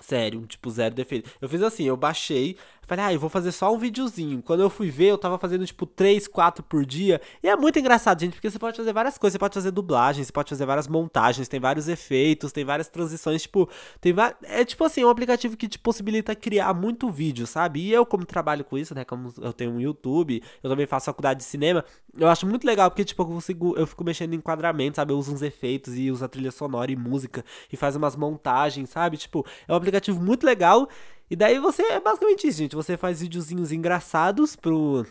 Sério, 0.00 0.46
tipo, 0.46 0.70
zero 0.70 0.94
defeito. 0.94 1.30
Eu 1.40 1.48
fiz 1.48 1.62
assim, 1.62 1.84
eu 1.84 1.96
baixei, 1.96 2.56
falei, 2.88 3.04
ah, 3.04 3.12
eu 3.12 3.20
vou 3.20 3.28
fazer 3.28 3.52
só 3.52 3.72
um 3.72 3.78
videozinho. 3.78 4.42
Quando 4.42 4.60
eu 4.60 4.70
fui 4.70 4.90
ver, 4.90 5.08
eu 5.08 5.18
tava 5.18 5.38
fazendo, 5.38 5.66
tipo, 5.66 5.84
3, 5.84 6.26
4 6.26 6.64
por 6.64 6.86
dia. 6.86 7.20
E 7.42 7.48
é 7.48 7.54
muito 7.54 7.78
engraçado, 7.78 8.20
gente, 8.20 8.32
porque 8.32 8.50
você 8.50 8.58
pode 8.58 8.76
fazer 8.76 8.92
várias 8.92 9.18
coisas. 9.18 9.34
Você 9.34 9.38
pode 9.38 9.54
fazer 9.54 9.70
dublagem, 9.70 10.24
você 10.24 10.32
pode 10.32 10.48
fazer 10.48 10.64
várias 10.64 10.88
montagens, 10.88 11.48
tem 11.48 11.60
vários 11.60 11.86
efeitos, 11.86 12.50
tem 12.50 12.64
várias 12.64 12.88
transições, 12.88 13.42
tipo, 13.42 13.68
tem 14.00 14.14
É 14.42 14.64
tipo 14.64 14.82
assim, 14.84 15.02
é 15.02 15.06
um 15.06 15.10
aplicativo 15.10 15.56
que 15.56 15.68
te 15.68 15.78
possibilita 15.78 16.34
criar 16.34 16.72
muito 16.72 17.10
vídeo, 17.10 17.46
sabe? 17.46 17.80
E 17.80 17.92
eu, 17.92 18.06
como 18.06 18.24
trabalho 18.24 18.64
com 18.64 18.78
isso, 18.78 18.94
né, 18.94 19.04
como 19.04 19.32
eu 19.40 19.52
tenho 19.52 19.72
um 19.72 19.80
YouTube, 19.80 20.42
eu 20.62 20.70
também 20.70 20.86
faço 20.86 21.06
faculdade 21.06 21.40
de 21.40 21.44
cinema, 21.44 21.84
eu 22.16 22.28
acho 22.28 22.46
muito 22.46 22.66
legal, 22.66 22.90
porque, 22.90 23.04
tipo, 23.04 23.22
eu 23.22 23.26
consigo, 23.26 23.76
eu 23.76 23.86
fico 23.86 24.02
mexendo 24.02 24.32
em 24.32 24.36
enquadramento, 24.36 24.96
sabe? 24.96 25.12
Eu 25.12 25.18
uso 25.18 25.32
uns 25.32 25.42
efeitos 25.42 25.96
e 25.96 26.10
uso 26.10 26.24
a 26.24 26.28
trilha 26.28 26.50
sonora 26.50 26.90
e 26.90 26.96
música 26.96 27.44
e 27.72 27.76
faz 27.76 27.94
umas 27.94 28.16
montagens, 28.16 28.90
sabe? 28.90 29.16
Tipo, 29.16 29.46
é 29.66 29.72
um 29.72 29.76
aplicativo 29.76 30.20
muito 30.20 30.44
legal. 30.44 30.88
E 31.30 31.36
daí 31.36 31.58
você 31.58 31.82
é 31.82 32.00
basicamente 32.00 32.46
isso, 32.48 32.58
gente. 32.58 32.76
Você 32.76 32.96
faz 32.96 33.20
videozinhos 33.20 33.72
engraçados 33.72 34.56
pro. 34.56 35.06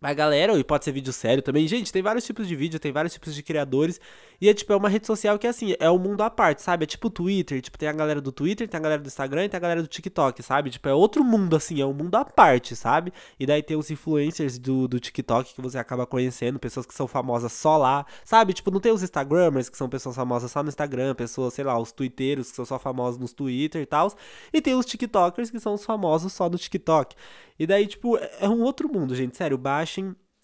Pra 0.00 0.14
galera, 0.14 0.58
e 0.58 0.64
pode 0.64 0.82
ser 0.82 0.92
vídeo 0.92 1.12
sério 1.12 1.42
também. 1.42 1.68
Gente, 1.68 1.92
tem 1.92 2.00
vários 2.00 2.24
tipos 2.24 2.48
de 2.48 2.56
vídeo, 2.56 2.80
tem 2.80 2.90
vários 2.90 3.12
tipos 3.12 3.34
de 3.34 3.42
criadores. 3.42 4.00
E 4.40 4.48
é 4.48 4.54
tipo, 4.54 4.72
é 4.72 4.76
uma 4.76 4.88
rede 4.88 5.06
social 5.06 5.38
que 5.38 5.46
é 5.46 5.50
assim, 5.50 5.74
é 5.78 5.90
um 5.90 5.98
mundo 5.98 6.22
à 6.22 6.30
parte, 6.30 6.62
sabe? 6.62 6.84
É 6.84 6.86
tipo 6.86 7.08
o 7.08 7.10
Twitter, 7.10 7.60
tipo, 7.60 7.76
tem 7.76 7.86
a 7.86 7.92
galera 7.92 8.18
do 8.18 8.32
Twitter, 8.32 8.66
tem 8.66 8.78
a 8.78 8.82
galera 8.82 9.02
do 9.02 9.06
Instagram 9.06 9.44
e 9.44 9.48
tem 9.50 9.58
a 9.58 9.60
galera 9.60 9.82
do 9.82 9.88
TikTok, 9.88 10.42
sabe? 10.42 10.70
Tipo, 10.70 10.88
é 10.88 10.94
outro 10.94 11.22
mundo, 11.22 11.54
assim, 11.54 11.82
é 11.82 11.84
um 11.84 11.92
mundo 11.92 12.14
à 12.14 12.24
parte, 12.24 12.74
sabe? 12.74 13.12
E 13.38 13.44
daí 13.44 13.62
tem 13.62 13.76
os 13.76 13.90
influencers 13.90 14.58
do, 14.58 14.88
do 14.88 14.98
TikTok 14.98 15.54
que 15.54 15.60
você 15.60 15.76
acaba 15.76 16.06
conhecendo, 16.06 16.58
pessoas 16.58 16.86
que 16.86 16.94
são 16.94 17.06
famosas 17.06 17.52
só 17.52 17.76
lá, 17.76 18.06
sabe? 18.24 18.54
Tipo, 18.54 18.70
não 18.70 18.80
tem 18.80 18.92
os 18.92 19.02
Instagramers, 19.02 19.68
que 19.68 19.76
são 19.76 19.86
pessoas 19.86 20.16
famosas 20.16 20.50
só 20.50 20.62
no 20.62 20.70
Instagram, 20.70 21.14
pessoas, 21.14 21.52
sei 21.52 21.64
lá, 21.64 21.78
os 21.78 21.92
Twitteiros, 21.92 22.48
que 22.48 22.56
são 22.56 22.64
só 22.64 22.78
famosos 22.78 23.20
nos 23.20 23.34
Twitter 23.34 23.82
e 23.82 23.86
tal. 23.86 24.10
E 24.50 24.62
tem 24.62 24.74
os 24.74 24.86
TikTokers, 24.86 25.50
que 25.50 25.60
são 25.60 25.74
os 25.74 25.84
famosos 25.84 26.32
só 26.32 26.48
no 26.48 26.56
TikTok. 26.56 27.14
E 27.58 27.66
daí, 27.66 27.86
tipo, 27.86 28.16
é 28.16 28.30
é 28.40 28.48
um 28.48 28.62
outro 28.62 28.90
mundo, 28.90 29.14
gente. 29.14 29.36
Sério, 29.36 29.58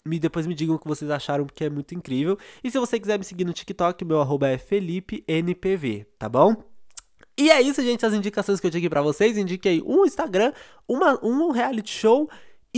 Me, 0.05 0.19
depois 0.19 0.47
me 0.47 0.53
digam 0.53 0.75
o 0.75 0.79
que 0.79 0.87
vocês 0.87 1.11
acharam, 1.11 1.45
porque 1.45 1.65
é 1.65 1.69
muito 1.69 1.93
incrível. 1.93 2.37
E 2.63 2.71
se 2.71 2.79
você 2.79 2.99
quiser 2.99 3.19
me 3.19 3.25
seguir 3.25 3.43
no 3.43 3.53
TikTok, 3.53 4.05
meu 4.05 4.21
arroba 4.21 4.47
é 4.47 4.57
FelipeNPV, 4.57 6.05
tá 6.17 6.29
bom? 6.29 6.55
E 7.37 7.51
é 7.51 7.61
isso, 7.61 7.81
gente, 7.83 8.05
as 8.05 8.13
indicações 8.13 8.59
que 8.59 8.65
eu 8.65 8.71
tinha 8.71 8.79
aqui 8.79 8.89
pra 8.89 9.01
vocês. 9.01 9.37
Indiquei 9.37 9.81
um 9.85 10.05
Instagram, 10.05 10.51
uma, 10.87 11.23
um 11.23 11.51
reality 11.51 11.91
show 11.91 12.27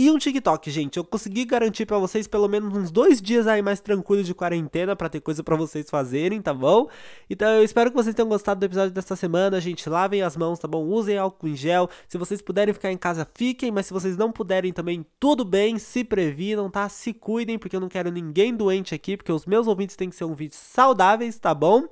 e 0.00 0.10
um 0.10 0.16
TikTok, 0.16 0.70
gente. 0.70 0.96
Eu 0.96 1.04
consegui 1.04 1.44
garantir 1.44 1.84
pra 1.84 1.98
vocês 1.98 2.26
pelo 2.26 2.48
menos 2.48 2.74
uns 2.74 2.90
dois 2.90 3.20
dias 3.20 3.46
aí 3.46 3.60
mais 3.60 3.80
tranquilos 3.80 4.24
de 4.24 4.32
quarentena 4.32 4.96
pra 4.96 5.10
ter 5.10 5.20
coisa 5.20 5.44
pra 5.44 5.54
vocês 5.56 5.90
fazerem, 5.90 6.40
tá 6.40 6.54
bom? 6.54 6.88
Então 7.28 7.46
eu 7.50 7.62
espero 7.62 7.90
que 7.90 7.96
vocês 7.96 8.14
tenham 8.14 8.26
gostado 8.26 8.60
do 8.60 8.64
episódio 8.64 8.92
dessa 8.92 9.14
semana, 9.14 9.60
gente. 9.60 9.90
Lavem 9.90 10.22
as 10.22 10.38
mãos, 10.38 10.58
tá 10.58 10.66
bom? 10.66 10.86
Usem 10.86 11.18
álcool 11.18 11.48
em 11.48 11.54
gel. 11.54 11.90
Se 12.08 12.16
vocês 12.16 12.40
puderem 12.40 12.72
ficar 12.72 12.90
em 12.90 12.96
casa, 12.96 13.28
fiquem. 13.34 13.70
Mas 13.70 13.86
se 13.86 13.92
vocês 13.92 14.16
não 14.16 14.32
puderem 14.32 14.72
também, 14.72 15.04
tudo 15.18 15.44
bem. 15.44 15.78
Se 15.78 16.02
previnam, 16.02 16.70
tá? 16.70 16.88
Se 16.88 17.12
cuidem, 17.12 17.58
porque 17.58 17.76
eu 17.76 17.80
não 17.80 17.88
quero 17.90 18.10
ninguém 18.10 18.56
doente 18.56 18.94
aqui, 18.94 19.18
porque 19.18 19.30
os 19.30 19.44
meus 19.44 19.66
ouvintes 19.66 19.96
têm 19.96 20.08
que 20.08 20.16
ser 20.16 20.24
ouvintes 20.24 20.58
saudáveis, 20.58 21.38
tá 21.38 21.54
bom? 21.54 21.84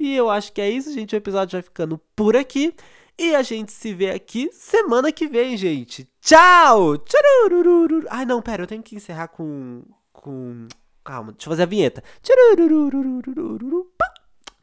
E 0.00 0.16
eu 0.16 0.30
acho 0.30 0.54
que 0.54 0.60
é 0.62 0.70
isso, 0.70 0.90
gente. 0.90 1.14
O 1.14 1.18
episódio 1.18 1.52
vai 1.52 1.62
ficando 1.62 2.00
por 2.16 2.34
aqui. 2.34 2.74
E 3.22 3.36
a 3.36 3.42
gente 3.42 3.70
se 3.70 3.94
vê 3.94 4.10
aqui 4.10 4.50
semana 4.52 5.12
que 5.12 5.28
vem, 5.28 5.56
gente. 5.56 6.08
Tchau! 6.20 6.98
Tchururururu. 6.98 8.04
Ai, 8.10 8.26
não, 8.26 8.42
pera, 8.42 8.64
eu 8.64 8.66
tenho 8.66 8.82
que 8.82 8.96
encerrar 8.96 9.28
com. 9.28 9.84
com. 10.12 10.66
Calma, 11.04 11.30
deixa 11.30 11.46
eu 11.46 11.52
fazer 11.52 11.62
a 11.62 11.66
vinheta. 11.66 12.02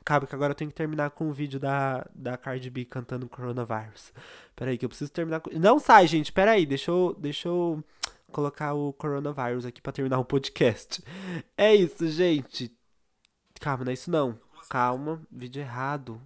Calma, 0.03 0.28
que 0.28 0.36
agora 0.36 0.51
eu 0.51 0.55
tenho 0.55 0.70
que 0.70 0.76
terminar 0.76 1.12
com 1.12 1.30
o 1.30 1.32
vídeo 1.32 1.57
da, 1.57 2.05
da 2.14 2.36
Cardi 2.36 2.70
B 2.70 2.84
cantando 2.84 3.30
Coronavirus. 3.30 4.12
Pera 4.57 4.72
aí, 4.72 4.78
que 4.78 4.84
eu 4.84 4.89
preciso 4.89 5.10
terminar 5.10 5.39
com. 5.39 5.49
Não 5.57 5.80
sai, 5.80 6.05
gente, 6.05 6.34
pera 6.34 6.51
aí, 6.51 6.66
deixa 6.66 6.91
eu. 6.91 7.16
Deixa 7.18 7.47
eu 7.47 7.82
colocar 8.30 8.74
o 8.74 8.91
Coronavirus 8.91 9.66
aqui 9.68 9.82
pra 9.82 9.93
terminar 9.93 10.20
o 10.20 10.26
podcast. 10.26 11.01
É 11.55 11.74
isso, 11.74 12.05
gente. 12.10 12.78
Calma, 13.62 13.86
não 13.86 13.91
é 13.91 13.93
isso 13.93 14.12
não. 14.12 14.38
Calma, 14.70 15.22
vídeo 15.32 15.62
errado. 15.62 16.22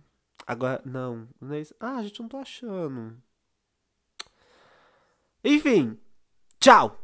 Agora, 0.46 0.82
não, 0.86 1.28
não 1.40 1.54
é 1.54 1.62
isso. 1.62 1.76
Ah, 1.80 2.02
gente, 2.04 2.20
eu 2.20 2.24
não 2.24 2.30
tô 2.30 2.38
achando. 2.38 3.22
Enfim, 5.44 5.98
tchau! 6.60 7.00